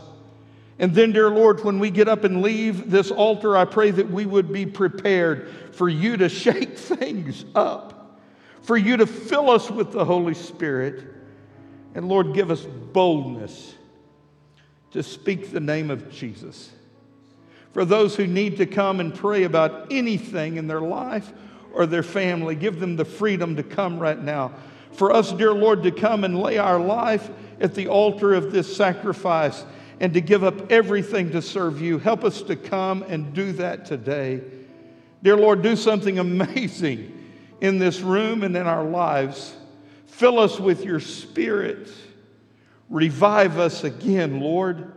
And 0.77 0.95
then, 0.95 1.11
dear 1.11 1.29
Lord, 1.29 1.63
when 1.63 1.79
we 1.79 1.89
get 1.89 2.07
up 2.07 2.23
and 2.23 2.41
leave 2.41 2.89
this 2.89 3.11
altar, 3.11 3.57
I 3.57 3.65
pray 3.65 3.91
that 3.91 4.09
we 4.09 4.25
would 4.25 4.53
be 4.53 4.65
prepared 4.65 5.49
for 5.73 5.89
you 5.89 6.15
to 6.17 6.29
shake 6.29 6.77
things 6.77 7.43
up, 7.53 8.19
for 8.61 8.77
you 8.77 8.97
to 8.97 9.05
fill 9.05 9.49
us 9.49 9.69
with 9.69 9.91
the 9.91 10.05
Holy 10.05 10.33
Spirit. 10.33 11.03
And 11.95 12.07
Lord, 12.07 12.33
give 12.33 12.51
us 12.51 12.61
boldness 12.61 13.73
to 14.91 15.03
speak 15.03 15.51
the 15.51 15.59
name 15.59 15.91
of 15.91 16.09
Jesus. 16.11 16.71
For 17.73 17.83
those 17.83 18.15
who 18.15 18.25
need 18.25 18.57
to 18.57 18.65
come 18.65 18.99
and 18.99 19.13
pray 19.13 19.43
about 19.43 19.91
anything 19.91 20.57
in 20.57 20.67
their 20.67 20.81
life 20.81 21.31
or 21.73 21.85
their 21.85 22.03
family, 22.03 22.55
give 22.55 22.79
them 22.79 22.95
the 22.95 23.05
freedom 23.05 23.55
to 23.55 23.63
come 23.63 23.99
right 23.99 24.21
now. 24.21 24.53
For 24.93 25.11
us, 25.13 25.31
dear 25.31 25.53
Lord, 25.53 25.83
to 25.83 25.91
come 25.91 26.23
and 26.23 26.39
lay 26.39 26.57
our 26.57 26.79
life 26.79 27.29
at 27.59 27.75
the 27.75 27.87
altar 27.87 28.33
of 28.33 28.51
this 28.51 28.75
sacrifice 28.75 29.63
and 29.99 30.13
to 30.13 30.21
give 30.21 30.43
up 30.43 30.71
everything 30.71 31.31
to 31.31 31.41
serve 31.41 31.81
you. 31.81 31.99
Help 31.99 32.23
us 32.23 32.41
to 32.43 32.55
come 32.55 33.03
and 33.03 33.33
do 33.33 33.51
that 33.53 33.85
today. 33.85 34.41
Dear 35.21 35.37
Lord, 35.37 35.61
do 35.61 35.75
something 35.75 36.19
amazing 36.19 37.15
in 37.61 37.79
this 37.79 37.99
room 37.99 38.43
and 38.43 38.55
in 38.55 38.67
our 38.67 38.83
lives. 38.83 39.55
Fill 40.07 40.39
us 40.39 40.59
with 40.59 40.83
your 40.83 40.99
spirit. 40.99 41.89
Revive 42.89 43.59
us 43.59 43.83
again, 43.83 44.39
Lord. 44.39 44.93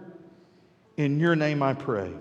In 0.97 1.18
your 1.18 1.37
name 1.37 1.62
I 1.62 1.75
pray. 1.75 2.12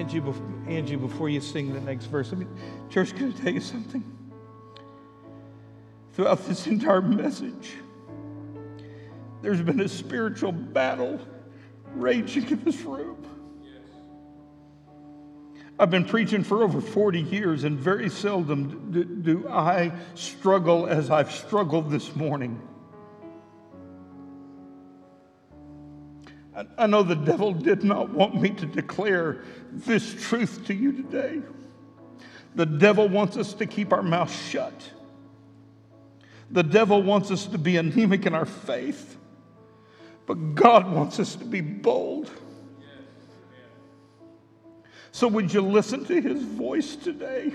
Angie, 0.00 0.22
Angie, 0.66 0.96
before 0.96 1.28
you 1.28 1.42
sing 1.42 1.74
the 1.74 1.80
next 1.80 2.06
verse, 2.06 2.32
I 2.32 2.36
mean, 2.36 2.48
church, 2.88 3.14
can 3.14 3.34
I 3.34 3.36
tell 3.36 3.52
you 3.52 3.60
something? 3.60 4.02
Throughout 6.14 6.46
this 6.46 6.66
entire 6.66 7.02
message, 7.02 7.72
there's 9.42 9.60
been 9.60 9.78
a 9.80 9.88
spiritual 9.88 10.52
battle 10.52 11.20
raging 11.94 12.48
in 12.48 12.64
this 12.64 12.80
room. 12.80 13.26
I've 15.78 15.90
been 15.90 16.06
preaching 16.06 16.44
for 16.44 16.62
over 16.62 16.80
40 16.80 17.20
years, 17.20 17.64
and 17.64 17.78
very 17.78 18.08
seldom 18.08 18.90
do, 18.90 19.04
do 19.04 19.48
I 19.50 19.92
struggle 20.14 20.86
as 20.86 21.10
I've 21.10 21.30
struggled 21.30 21.90
this 21.90 22.16
morning. 22.16 22.58
I, 26.76 26.86
know 26.86 27.02
the 27.02 27.14
devil 27.14 27.52
did 27.52 27.84
not 27.84 28.10
want 28.10 28.40
me 28.40 28.50
to 28.50 28.66
declare 28.66 29.42
this 29.72 30.14
truth 30.28 30.66
to 30.66 30.74
you 30.74 30.92
today. 30.92 31.42
The 32.54 32.66
devil 32.66 33.08
wants 33.08 33.36
us 33.36 33.54
to 33.54 33.66
keep 33.66 33.92
our 33.92 34.02
mouth 34.02 34.32
shut. 34.48 34.74
The 36.50 36.62
devil 36.62 37.02
wants 37.02 37.30
us 37.30 37.46
to 37.46 37.58
be 37.58 37.76
anemic 37.76 38.26
in 38.26 38.34
our 38.34 38.46
faith. 38.46 39.16
But 40.26 40.54
God 40.54 40.90
wants 40.90 41.18
us 41.20 41.36
to 41.36 41.44
be 41.44 41.60
bold. 41.60 42.30
So, 45.12 45.28
would 45.28 45.52
you 45.52 45.60
listen 45.60 46.04
to 46.04 46.20
his 46.20 46.42
voice 46.42 46.96
today? 46.96 47.52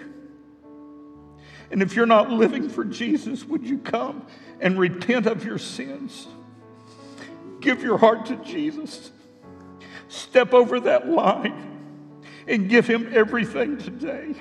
And 1.72 1.82
if 1.82 1.96
you're 1.96 2.06
not 2.06 2.30
living 2.30 2.70
for 2.70 2.84
Jesus, 2.84 3.44
would 3.46 3.66
you 3.66 3.80
come 3.80 4.26
and 4.60 4.78
repent 4.78 5.26
of 5.26 5.44
your 5.46 5.58
sins? 5.58 6.28
Give 7.66 7.82
your 7.82 7.98
heart 7.98 8.28
to 8.28 8.36
Jesus. 8.36 9.10
Step 10.08 10.54
over 10.54 10.80
that 10.82 11.10
line 11.10 11.82
and 12.48 12.70
give 12.70 12.86
him 12.86 13.10
everything 13.12 13.80
today. 13.80 14.36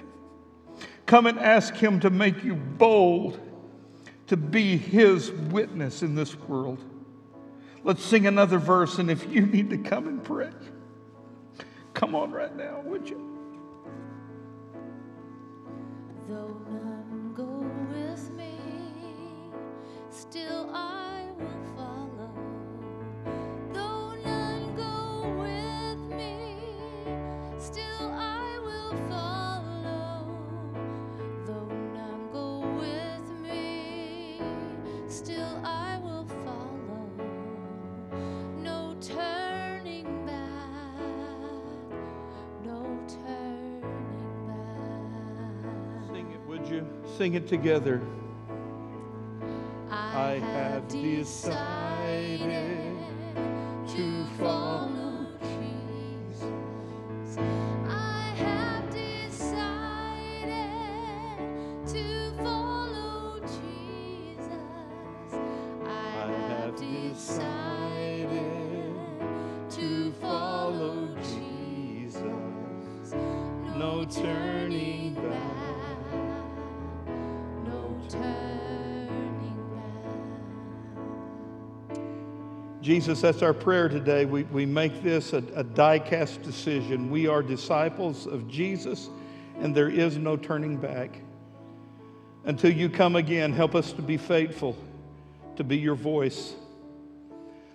Come 1.07 1.27
and 1.27 1.39
ask 1.39 1.75
him 1.75 2.01
to 2.01 2.11
make 2.11 2.45
you 2.45 2.55
bold 2.55 3.41
to 4.27 4.37
be 4.37 4.77
his 4.77 5.33
witness 5.33 6.03
in 6.03 6.15
this 6.15 6.39
world. 6.39 6.85
Let's 7.83 8.05
sing 8.05 8.27
another 8.27 8.59
verse, 8.59 8.99
and 8.99 9.11
if 9.11 9.27
you 9.33 9.47
need 9.47 9.71
to 9.71 9.79
come 9.79 10.07
and 10.07 10.23
pray, 10.23 10.51
come 11.95 12.15
on 12.15 12.31
right 12.31 12.55
now, 12.55 12.83
would 12.85 13.09
you? 13.09 13.39
Though 16.29 16.61
none 16.69 17.33
go 17.35 17.67
with 17.91 18.31
me, 18.33 18.59
still 20.11 20.69
I 20.75 21.14
Sing 47.17 47.35
it 47.35 47.47
together. 47.47 48.03
I 49.89 50.41
have 50.43 50.89
decided 50.89 51.94
Jesus, 83.05 83.21
that's 83.21 83.43
our 83.43 83.53
prayer 83.53 83.87
today. 83.87 84.25
We, 84.25 84.45
we 84.45 84.65
make 84.65 85.03
this 85.03 85.35
a, 85.35 85.45
a 85.55 85.63
die 85.63 85.99
cast 85.99 86.41
decision. 86.41 87.11
We 87.11 87.27
are 87.27 87.43
disciples 87.43 88.27
of 88.27 88.49
Jesus, 88.49 89.11
and 89.61 89.75
there 89.75 89.91
is 89.91 90.17
no 90.17 90.39
turning 90.39 90.79
back. 90.79 91.11
Until 92.45 92.73
you 92.73 92.89
come 92.89 93.15
again, 93.15 93.53
help 93.53 93.75
us 93.75 93.93
to 93.93 94.01
be 94.01 94.17
faithful, 94.17 94.75
to 95.57 95.65
be 95.65 95.77
your 95.77 95.97
voice. 95.97 96.55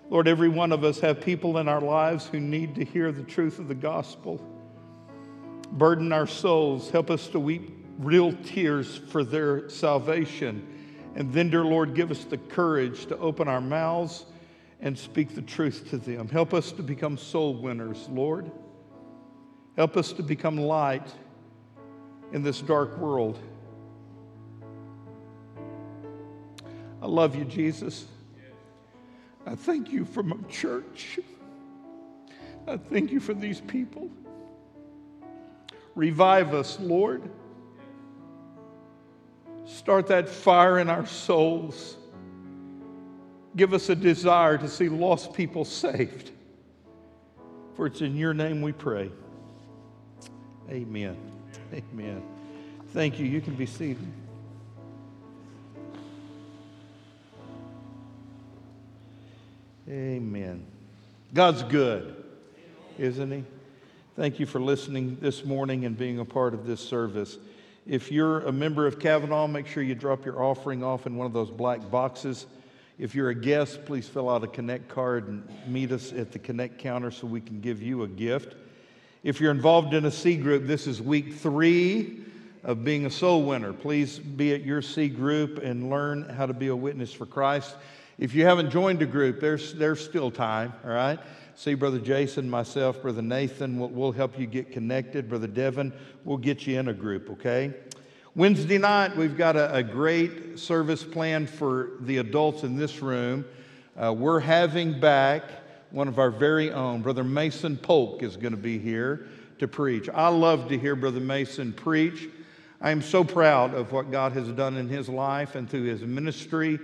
Lord, 0.08 0.26
every 0.26 0.48
one 0.48 0.72
of 0.72 0.82
us 0.82 0.98
have 0.98 1.20
people 1.20 1.58
in 1.58 1.68
our 1.68 1.80
lives 1.80 2.26
who 2.26 2.40
need 2.40 2.74
to 2.74 2.84
hear 2.84 3.12
the 3.12 3.22
truth 3.22 3.60
of 3.60 3.68
the 3.68 3.74
gospel. 3.76 4.44
Burden 5.70 6.12
our 6.12 6.26
souls. 6.26 6.90
Help 6.90 7.08
us 7.08 7.28
to 7.28 7.38
weep 7.38 7.70
real 8.00 8.32
tears 8.42 8.98
for 8.98 9.22
their 9.22 9.68
salvation. 9.68 10.66
And 11.14 11.32
then, 11.32 11.50
dear 11.50 11.64
Lord, 11.64 11.94
give 11.94 12.10
us 12.10 12.24
the 12.24 12.38
courage 12.38 13.06
to 13.06 13.18
open 13.18 13.46
our 13.46 13.60
mouths 13.60 14.24
and 14.80 14.98
speak 14.98 15.34
the 15.34 15.42
truth 15.42 15.88
to 15.90 15.98
them. 15.98 16.28
Help 16.28 16.54
us 16.54 16.72
to 16.72 16.82
become 16.82 17.18
soul 17.18 17.54
winners, 17.54 18.08
Lord. 18.10 18.50
Help 19.76 19.96
us 19.96 20.12
to 20.14 20.22
become 20.22 20.56
light 20.56 21.06
in 22.32 22.42
this 22.42 22.60
dark 22.60 22.96
world. 22.98 23.38
I 27.02 27.06
love 27.06 27.34
you, 27.34 27.44
Jesus. 27.44 28.06
I 29.46 29.54
thank 29.54 29.90
you 29.90 30.04
for 30.04 30.22
my 30.22 30.36
church. 30.48 31.18
I 32.66 32.76
thank 32.76 33.10
you 33.10 33.20
for 33.20 33.34
these 33.34 33.60
people. 33.60 34.10
Revive 35.94 36.54
us, 36.54 36.78
Lord. 36.78 37.22
Start 39.66 40.08
that 40.08 40.28
fire 40.28 40.78
in 40.78 40.88
our 40.88 41.06
souls. 41.06 41.96
Give 43.56 43.74
us 43.74 43.88
a 43.88 43.94
desire 43.94 44.58
to 44.58 44.68
see 44.68 44.88
lost 44.88 45.32
people 45.32 45.64
saved. 45.64 46.30
For 47.74 47.86
it's 47.86 48.00
in 48.00 48.16
your 48.16 48.34
name 48.34 48.62
we 48.62 48.72
pray. 48.72 49.10
Amen. 50.68 51.16
Amen. 51.74 52.22
Thank 52.92 53.18
you. 53.18 53.26
You 53.26 53.40
can 53.40 53.54
be 53.54 53.66
seated. 53.66 54.06
Amen. 59.88 60.64
God's 61.34 61.62
good, 61.64 62.24
isn't 62.98 63.32
He? 63.32 63.44
Thank 64.14 64.38
you 64.38 64.46
for 64.46 64.60
listening 64.60 65.16
this 65.20 65.44
morning 65.44 65.84
and 65.84 65.96
being 65.96 66.20
a 66.20 66.24
part 66.24 66.54
of 66.54 66.66
this 66.66 66.80
service. 66.80 67.38
If 67.86 68.12
you're 68.12 68.40
a 68.40 68.52
member 68.52 68.86
of 68.86 69.00
Cavanaugh, 69.00 69.46
make 69.48 69.66
sure 69.66 69.82
you 69.82 69.94
drop 69.94 70.24
your 70.24 70.42
offering 70.42 70.84
off 70.84 71.06
in 71.06 71.16
one 71.16 71.26
of 71.26 71.32
those 71.32 71.50
black 71.50 71.90
boxes. 71.90 72.46
If 73.00 73.14
you're 73.14 73.30
a 73.30 73.34
guest, 73.34 73.86
please 73.86 74.06
fill 74.06 74.28
out 74.28 74.44
a 74.44 74.46
Connect 74.46 74.86
card 74.90 75.26
and 75.26 75.48
meet 75.66 75.90
us 75.90 76.12
at 76.12 76.32
the 76.32 76.38
Connect 76.38 76.78
counter 76.78 77.10
so 77.10 77.26
we 77.26 77.40
can 77.40 77.62
give 77.62 77.80
you 77.80 78.02
a 78.02 78.06
gift. 78.06 78.56
If 79.22 79.40
you're 79.40 79.52
involved 79.52 79.94
in 79.94 80.04
a 80.04 80.10
C 80.10 80.36
group, 80.36 80.66
this 80.66 80.86
is 80.86 81.00
week 81.00 81.32
three 81.32 82.18
of 82.62 82.84
being 82.84 83.06
a 83.06 83.10
soul 83.10 83.44
winner. 83.44 83.72
Please 83.72 84.18
be 84.18 84.52
at 84.52 84.66
your 84.66 84.82
C 84.82 85.08
group 85.08 85.62
and 85.62 85.88
learn 85.88 86.28
how 86.28 86.44
to 86.44 86.52
be 86.52 86.66
a 86.66 86.76
witness 86.76 87.10
for 87.10 87.24
Christ. 87.24 87.74
If 88.18 88.34
you 88.34 88.44
haven't 88.44 88.68
joined 88.68 89.00
a 89.00 89.06
group, 89.06 89.40
there's, 89.40 89.72
there's 89.72 90.04
still 90.04 90.30
time, 90.30 90.74
all 90.84 90.90
right? 90.90 91.18
See 91.54 91.72
Brother 91.72 92.00
Jason, 92.00 92.50
myself, 92.50 93.00
Brother 93.00 93.22
Nathan, 93.22 93.78
we'll, 93.78 93.88
we'll 93.88 94.12
help 94.12 94.38
you 94.38 94.46
get 94.46 94.72
connected. 94.72 95.26
Brother 95.26 95.46
Devin, 95.46 95.94
we'll 96.26 96.36
get 96.36 96.66
you 96.66 96.78
in 96.78 96.88
a 96.88 96.94
group, 96.94 97.30
okay? 97.30 97.72
Wednesday 98.36 98.78
night, 98.78 99.16
we've 99.16 99.36
got 99.36 99.56
a, 99.56 99.74
a 99.74 99.82
great 99.82 100.56
service 100.56 101.02
planned 101.02 101.50
for 101.50 101.90
the 102.02 102.18
adults 102.18 102.62
in 102.62 102.76
this 102.76 103.02
room. 103.02 103.44
Uh, 104.00 104.12
we're 104.16 104.38
having 104.38 105.00
back 105.00 105.42
one 105.90 106.06
of 106.06 106.20
our 106.20 106.30
very 106.30 106.70
own, 106.70 107.02
Brother 107.02 107.24
Mason 107.24 107.76
Polk, 107.76 108.22
is 108.22 108.36
going 108.36 108.52
to 108.52 108.56
be 108.56 108.78
here 108.78 109.26
to 109.58 109.66
preach. 109.66 110.08
I 110.08 110.28
love 110.28 110.68
to 110.68 110.78
hear 110.78 110.94
Brother 110.94 111.18
Mason 111.18 111.72
preach. 111.72 112.28
I 112.80 112.92
am 112.92 113.02
so 113.02 113.24
proud 113.24 113.74
of 113.74 113.90
what 113.90 114.12
God 114.12 114.30
has 114.34 114.46
done 114.50 114.76
in 114.76 114.88
his 114.88 115.08
life 115.08 115.56
and 115.56 115.68
through 115.68 115.86
his 115.86 116.02
ministry. 116.02 116.78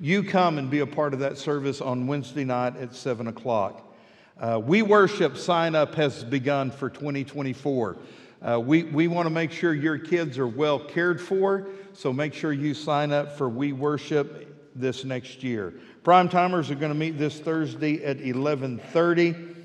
You 0.00 0.22
come 0.22 0.58
and 0.58 0.68
be 0.68 0.80
a 0.80 0.86
part 0.86 1.14
of 1.14 1.20
that 1.20 1.38
service 1.38 1.80
on 1.80 2.08
Wednesday 2.08 2.44
night 2.44 2.76
at 2.76 2.94
7 2.94 3.26
o'clock. 3.26 3.90
Uh, 4.38 4.60
we 4.62 4.82
Worship 4.82 5.38
sign 5.38 5.74
up 5.74 5.94
has 5.94 6.24
begun 6.24 6.70
for 6.70 6.90
2024. 6.90 7.96
Uh, 8.42 8.58
we 8.58 8.84
we 8.84 9.06
want 9.06 9.26
to 9.26 9.30
make 9.30 9.52
sure 9.52 9.74
your 9.74 9.98
kids 9.98 10.38
are 10.38 10.46
well 10.46 10.78
cared 10.78 11.20
for, 11.20 11.68
so 11.92 12.12
make 12.12 12.32
sure 12.32 12.52
you 12.52 12.72
sign 12.72 13.12
up 13.12 13.36
for 13.36 13.48
We 13.48 13.72
Worship 13.72 14.72
this 14.74 15.04
next 15.04 15.42
year. 15.42 15.74
Prime 16.04 16.28
timers 16.28 16.70
are 16.70 16.74
going 16.74 16.92
to 16.92 16.98
meet 16.98 17.18
this 17.18 17.38
Thursday 17.38 18.02
at 18.04 18.18
11:30. 18.18 19.56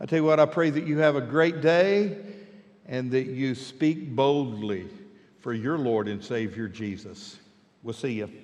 I 0.00 0.06
tell 0.06 0.18
you 0.18 0.24
what, 0.24 0.40
I 0.40 0.46
pray 0.46 0.70
that 0.70 0.86
you 0.86 0.98
have 0.98 1.16
a 1.16 1.20
great 1.20 1.60
day 1.60 2.16
and 2.86 3.10
that 3.12 3.26
you 3.26 3.54
speak 3.54 4.14
boldly 4.14 4.88
for 5.40 5.52
your 5.52 5.78
Lord 5.78 6.08
and 6.08 6.22
Savior 6.22 6.68
Jesus. 6.68 7.38
We'll 7.82 7.94
see 7.94 8.12
you. 8.12 8.43